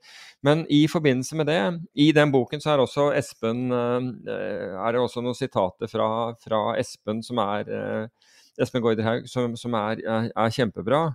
[0.46, 1.58] Men i forbindelse med det,
[1.94, 6.08] i den boken så er også Espen eh, er det også noen sitater fra,
[6.38, 8.30] fra Espen som er eh,
[8.62, 11.08] Espen Gaarder Haug som, som er, er kjempebra,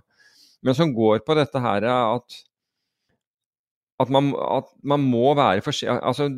[0.60, 2.42] men som går på dette her at
[4.00, 6.30] at man, at man må være forsiktig Altså,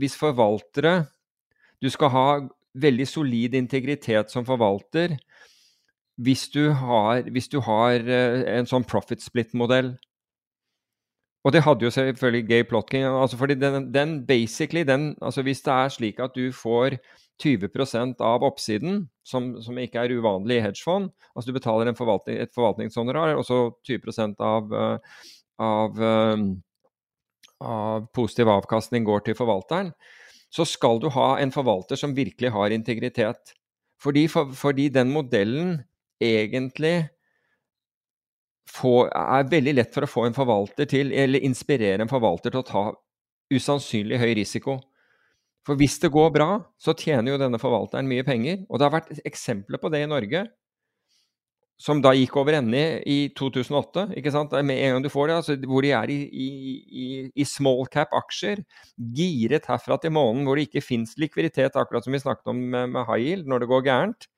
[0.00, 1.04] hvis forvaltere
[1.82, 2.26] Du skal ha
[2.80, 5.16] veldig solid integritet som forvalter
[6.20, 9.94] hvis du har, hvis du har eh, en sånn profit split-modell.
[11.40, 13.06] Og det hadde jo selvfølgelig Gay Plotkin.
[13.08, 16.98] Altså fordi den, den basically, den, altså Hvis det er slik at du får
[17.40, 22.52] 20% av oppsiden, som, som ikke er uvanlig i hedgefond Altså du betaler forvaltning, et
[22.54, 24.98] forvaltningshonorar, og så 20 av, eh,
[25.64, 26.44] av, eh,
[27.64, 29.94] av positiv avkastning går til forvalteren,
[30.52, 33.54] så skal du ha en forvalter som virkelig har integritet.
[34.02, 35.78] Fordi, for, fordi den modellen
[36.20, 36.94] egentlig
[38.70, 42.62] få, er veldig lett for å få en forvalter til, eller inspirere en forvalter til
[42.62, 42.84] å ta
[43.50, 44.78] usannsynlig høy risiko.
[45.66, 46.48] For hvis det går bra,
[46.80, 48.64] så tjener jo denne forvalteren mye penger.
[48.70, 50.48] Og det har vært eksempler på det i Norge.
[51.80, 54.52] som da gikk over ende i 2008, ikke sant?
[54.68, 56.48] med en gang du får det, altså, hvor de er i, i,
[56.84, 57.06] i,
[57.40, 58.60] i small cap-aksjer,
[59.16, 62.92] giret herfra til månen, hvor det ikke fins likviditet, akkurat som vi snakket om med,
[62.92, 64.28] med high yield, når det går gærent,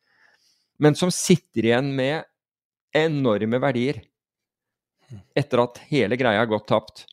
[0.83, 2.27] men som sitter igjen med
[2.97, 4.03] enorme verdier
[5.37, 7.05] etter at hele greia har gått tapt.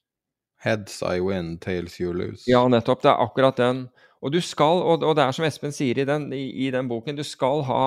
[0.64, 2.44] Heads I win, tails you lose.
[2.50, 3.04] Ja, nettopp.
[3.04, 3.86] Det er akkurat den.
[4.20, 6.90] Og du skal, og, og det er som Espen sier i den, i, i den
[6.91, 7.84] boken, du skal ha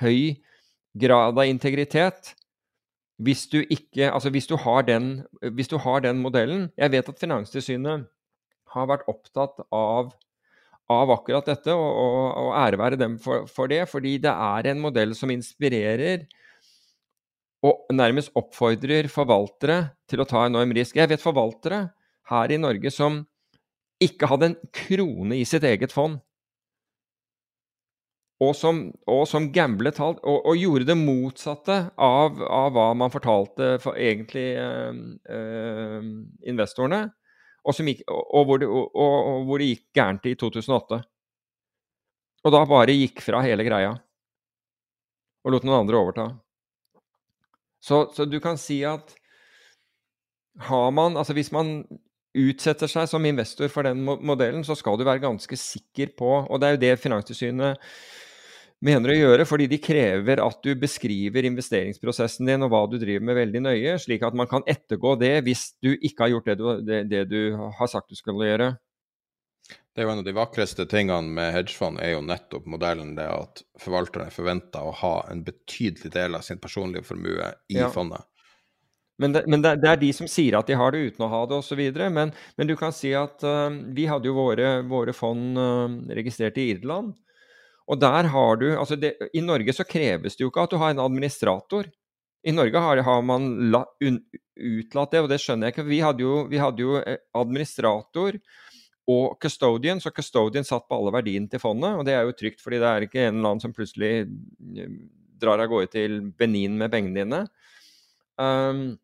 [0.00, 0.38] høy
[0.98, 2.32] grad av integritet
[3.18, 7.08] hvis du ikke Altså hvis du har den, hvis du har den modellen Jeg vet
[7.10, 8.06] at Finanstilsynet
[8.74, 10.12] har vært opptatt av,
[10.92, 14.70] av akkurat dette, og, og, og ære være dem for, for, det, fordi det er
[14.70, 16.24] en modell som inspirerer
[17.66, 20.96] og nærmest oppfordrer forvaltere til å ta enorm risk.
[20.96, 21.88] Jeg vet forvaltere
[22.30, 23.24] her i Norge som
[24.02, 26.20] ikke hadde en krone i sitt eget fond
[28.44, 33.76] og som, og som gamblet og, og, gjorde det motsatte av, av, hva man fortalte
[33.82, 35.00] for egentlig øh,
[35.34, 36.10] øh,
[36.46, 37.08] investorene,
[37.68, 41.00] og, gikk, og, hvor det, og, hvor det, gikk gærent i 2008.
[42.46, 43.94] Og da bare gikk fra hele greia
[45.44, 46.26] og lot noen andre overta.
[47.84, 49.14] Så, så du kan si at
[50.66, 51.84] har man Altså hvis man
[52.38, 56.58] utsetter seg som investor for den modellen, så skal du være ganske sikker på Og
[56.60, 57.78] det er jo det Finanstilsynet
[58.84, 63.24] mener å gjøre, fordi de krever at du beskriver investeringsprosessen din og hva du driver
[63.26, 66.58] med, veldig nøye, slik at man kan ettergå det hvis du ikke har gjort det
[66.60, 68.72] du, det, det du har sagt du skulle gjøre.
[69.68, 73.26] Det er jo En av de vakreste tingene med hedgefond er jo nettopp modellen det
[73.26, 77.90] at forvalterne forventer å ha en betydelig del av sin personlige formue i ja.
[77.90, 78.22] fondet.
[79.18, 81.30] Men, det, men det, det, er de som sier at de har det uten å
[81.32, 81.80] ha det osv.
[82.14, 86.60] Men, men du kan si at uh, vi hadde jo våre, våre fond uh, registrert
[86.62, 87.16] i Irland.
[87.88, 90.80] Og der har du altså det, I Norge så kreves det jo ikke at du
[90.80, 91.88] har en administrator.
[92.46, 94.20] I Norge har, har man la, un,
[94.58, 95.88] utlatt det, og det skjønner jeg ikke.
[95.88, 98.38] Vi hadde, jo, vi hadde jo eh, administrator
[99.08, 101.96] og custodian, så custodian satt på alle verdiene til fondet.
[101.96, 104.94] Og det er jo trygt, fordi det er ikke en eller annen som plutselig eh,
[105.40, 107.42] drar av gårde til Benin med pengene dine.
[108.38, 108.98] Um,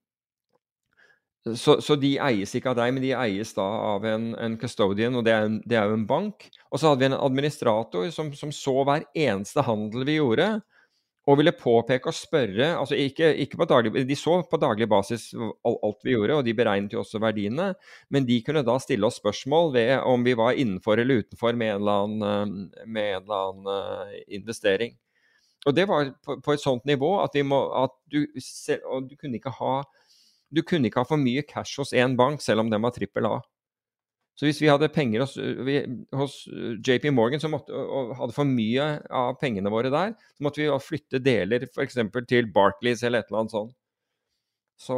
[1.44, 5.16] så, så, de eies ikke av deg, men de eies da av en, en custodian,
[5.18, 6.46] og det er, en, det er, jo en bank.
[6.72, 10.48] Og så hadde vi en administrator som, som, så hver eneste handel vi gjorde,
[11.24, 15.30] og ville påpeke og spørre altså ikke, ikke på daglig, De så på daglig basis
[15.34, 17.70] alt vi gjorde, og de beregnet jo også verdiene,
[18.12, 21.74] men de kunne da stille oss spørsmål ved om vi var innenfor eller utenfor med
[21.74, 24.96] en eller annen, en eller annen uh, investering.
[25.64, 29.54] Og det var på, på, et sånt nivå at, må, at du, du kunne ikke
[29.60, 29.78] ha
[30.54, 33.28] du kunne ikke ha for mye cash hos én bank, selv om den var trippel
[33.28, 33.38] A.
[34.34, 35.76] Så hvis vi hadde penger hos, vi,
[36.18, 36.40] hos
[36.82, 41.22] JP Morgan måtte, og hadde for mye av pengene våre der, så måtte vi flytte
[41.22, 42.00] deler f.eks.
[42.30, 43.76] til Barclays eller et eller annet sånt.
[44.74, 44.96] Så,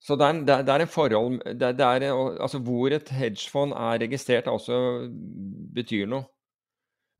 [0.00, 2.06] så det, er, det, er, en forhold det, det er,
[2.40, 4.80] altså Hvor et hedgefond er registrert, også
[5.76, 6.24] betyr noe.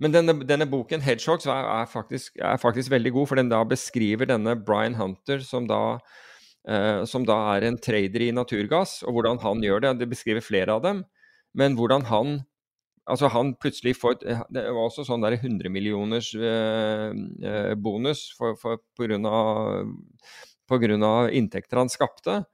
[0.00, 3.60] Men denne, denne boken, 'Hedgehogs', er, er, faktisk, er, faktisk, veldig god, for den da
[3.68, 5.98] beskriver denne Brian Hunter, som da,
[6.68, 9.98] eh, som da, er en trader i naturgass, og hvordan han gjør det.
[10.00, 11.04] Det beskriver flere av dem.
[11.54, 12.40] Men hvordan han
[13.10, 17.10] Altså, han plutselig får Det var også sånn der 100 millioners eh,
[17.42, 19.88] eh, bonus for, for, på, grunn av,
[20.70, 22.44] av inntekter han skapte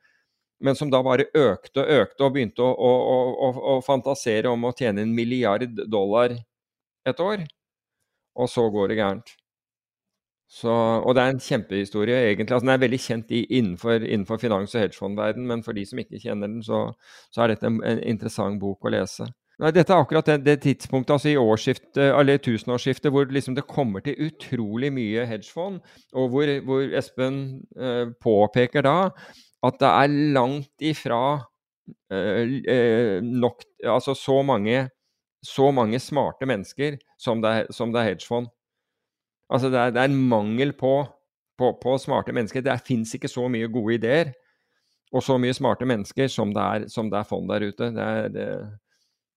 [0.58, 4.64] men som da bare økte og økte og begynte å, å, å, å, fantasere om
[4.64, 6.32] å tjene en milliard dollar
[7.06, 7.46] et år,
[8.36, 9.36] og så går det gærent.
[10.46, 12.54] Så, og det er en kjempehistorie, egentlig.
[12.54, 15.98] Altså, den er veldig kjent i, innenfor, innenfor finans- og hedgefondverden, men for de som
[15.98, 16.84] ikke kjenner den, så,
[17.34, 19.26] så er dette en, en, interessant bok å lese.
[19.58, 23.64] Nei, dette er akkurat det, det tidspunktet altså i årsskiftet, eller tusenårsskiftet hvor liksom det
[23.66, 25.80] kommer til utrolig mye hedgefond,
[26.14, 27.38] og hvor, hvor Espen
[27.80, 28.98] eh, påpeker da
[29.66, 31.22] at det er langt ifra
[32.12, 34.88] eh, eh nok Altså så mange
[35.46, 38.50] så mange smarte mennesker som det er, som det er hedgefond.
[39.52, 40.98] Altså det er, det er, en mangel på,
[41.58, 42.64] på, på smarte mennesker.
[42.66, 44.34] Det fins ikke så mye gode ideer
[45.14, 47.92] og så mye smarte mennesker som det er, som det er fond der ute.
[47.94, 48.46] Det er, det,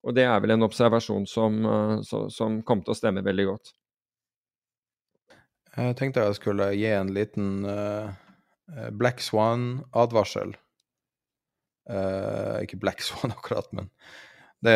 [0.04, 1.62] og det er vel en observasjon som,
[2.08, 3.74] som, som kommer til å stemme veldig godt.
[5.78, 8.10] Jeg tenkte jeg skulle gi en liten uh,
[8.98, 10.56] Black Swan-advarsel.
[11.90, 13.92] Uh, ikke Black Swan akkurat, men
[14.66, 14.76] det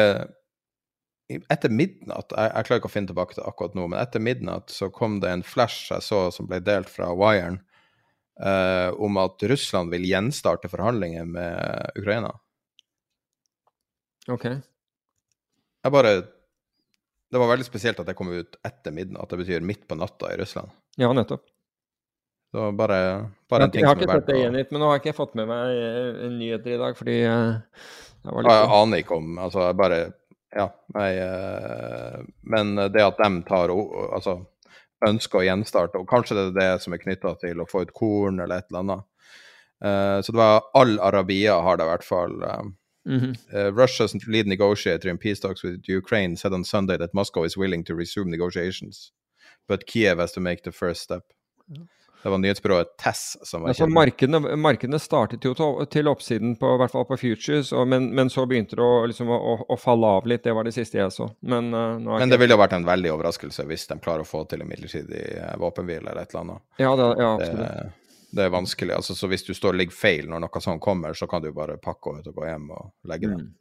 [1.32, 4.74] etter midnatt jeg, jeg, klarer ikke å finne tilbake til akkurat nå, men etter midnatt
[4.74, 7.62] så kom det en flash jeg så som ble delt fra Wiren,
[8.44, 12.34] eh, om at Russland vil gjenstarte forhandlinger med Ukraina.
[14.32, 14.48] OK.
[15.84, 16.14] Jeg bare
[17.34, 19.26] det var veldig spesielt at det kom ut etter midnatt.
[19.32, 20.70] Det betyr midt på natta i Russland.
[21.02, 21.48] Ja, nettopp.
[22.54, 22.98] Var bare,
[23.50, 25.10] bare en Jeg, ting jeg har ikke er sett det gjengitt, men nå har ikke
[25.10, 27.88] jeg fått med meg eh, nyheter i dag, fordi eh,
[28.28, 29.98] jeg var Ja, Jeg aner ikke om Altså, jeg bare
[30.54, 34.44] Ja, nei eh, Men det at de tar Altså
[35.04, 37.92] ønsker å gjenstarte, og kanskje det er det som er knytta til å få ut
[37.92, 39.02] korn eller et eller annet.
[39.84, 42.38] Eh, så det var All Arabia har det i hvert fall.
[43.06, 43.34] Mm -hmm.
[43.54, 47.58] Uh, Russia's lead negotiator in peace talks with Ukraine said on Sunday that Moscow is
[47.58, 49.12] willing to resume negotiations,
[49.68, 51.24] but Kiev has to make the first step.
[52.24, 55.52] Det var nyhetsbyrået TESS som var Altså, markedene, markedene startet jo
[55.92, 59.02] til, oppsiden, på, i hvert fall på futures, og, men, men så begynte det å,
[59.12, 60.46] liksom, å, å, falle av litt.
[60.46, 61.28] Det var det siste jeg så.
[61.42, 64.30] Men, uh, Men ikke- det ville jo vært en veldig overraskelse hvis de klarer å
[64.30, 66.64] få til en midlertidig eh, våpenhvile eller et eller annet.
[66.78, 68.00] Ja, det, ja absolutt.
[68.40, 68.96] det er vanskelig.
[69.02, 71.52] Altså, så hvis du står og ligger feil når noe sånt kommer, så kan du
[71.52, 73.44] bare pakke ut og gå hjem og legge det.
[73.44, 73.54] Mm.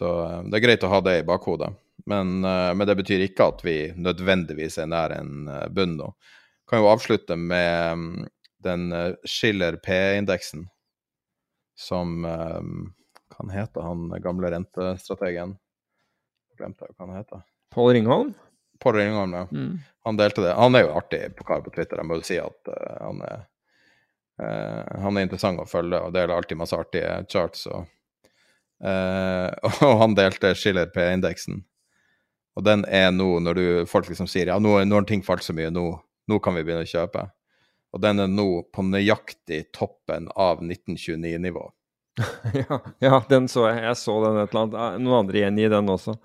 [0.00, 1.74] Så eh, det er greit å ha det i bakhodet.
[2.08, 6.06] Men, men det betyr ikke at vi nødvendigvis er nær en bunn nå.
[6.70, 8.28] Kan jo avslutte med mm,
[8.62, 10.68] den eh, Schiller P-indeksen
[11.74, 12.60] som eh,
[13.36, 15.56] Kan hete han gamle rentestrategen?
[16.58, 17.42] Glemte jeg hva han heter.
[17.74, 18.34] Pål Ringholm?
[18.80, 19.46] Pål Ringholm, ja.
[19.50, 19.78] Mm.
[20.04, 20.52] Han delte det.
[20.54, 23.22] Han er jo artig på kar på Twitter, jeg må jo si at uh, han
[23.24, 23.40] er
[24.42, 27.66] uh, Han er interessant å følge og deler alltid masse artige charts.
[27.70, 27.88] Og,
[28.84, 29.48] uh,
[29.88, 31.62] og han delte Schiller P-indeksen.
[32.58, 35.46] Og den er nå, når du, folk liksom sier ja, nå, nå har ting falt
[35.46, 35.86] så mye, nå,
[36.28, 37.28] nå kan vi begynne å kjøpe.
[37.94, 41.64] Og den er nå på nøyaktig toppen av 1929-nivå.
[42.60, 43.82] ja, ja, den så jeg.
[43.88, 44.78] Jeg så den et eller annet.
[44.78, 46.16] eh, Noen andre gjengi den også.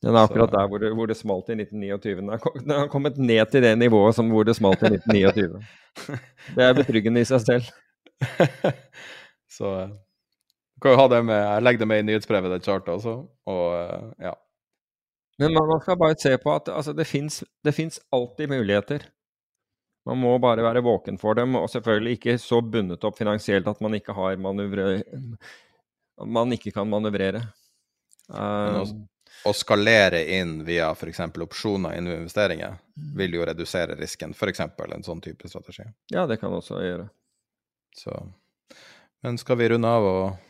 [0.00, 2.20] Den er akkurat der hvor det, hvor det smalt i 1929.
[2.64, 5.60] Den har, kommet ned til det nivået som hvor det smalt i 1929.
[6.56, 7.66] Det er betryggende i seg selv.
[9.56, 12.64] så eh, du kan jo ha det med Jeg legger det med i nyhetsbrevet, det
[12.64, 13.18] chartet også.
[13.52, 14.32] Og eh, ja.
[15.40, 19.06] Men man, skal bare se på at altså, det fins alltid muligheter.
[20.08, 23.80] Man må bare være våken for dem, og selvfølgelig ikke så bundet opp finansielt at
[23.84, 24.14] man ikke.
[26.24, 27.42] Man ikke kan manøvrere.
[28.30, 28.84] Uh,
[29.48, 31.20] Å skalere inn via f.eks.
[31.40, 33.16] opsjoner innen investeringer Mm.
[33.16, 34.60] vil jo redusere risken, f.eks.
[34.60, 35.86] en sånn type strategi.
[36.12, 37.08] ja, det kan også gjøre.
[37.96, 38.12] Så.
[39.22, 40.49] Men skal vi runde av og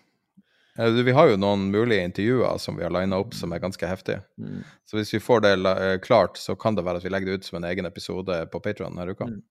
[0.80, 4.22] Vi har jo noen mulige intervjuer som vi har lina opp som er ganske heftige.
[4.40, 4.62] Mm.
[4.88, 7.40] Så hvis vi får det eh, klart, så kan det være at vi legger det
[7.40, 9.28] ut som en egen episode på Patron denne uka.
[9.28, 9.42] Mm.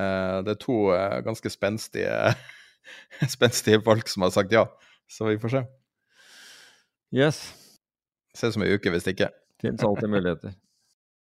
[0.00, 2.34] Eh, det er to eh, ganske spenstige,
[3.36, 4.64] spenstige folk som har sagt ja,
[5.10, 5.62] så vi får se.
[7.14, 7.42] Yes.
[8.34, 9.30] Ses om ei uke hvis ikke.
[9.62, 10.56] Fins alltid muligheter.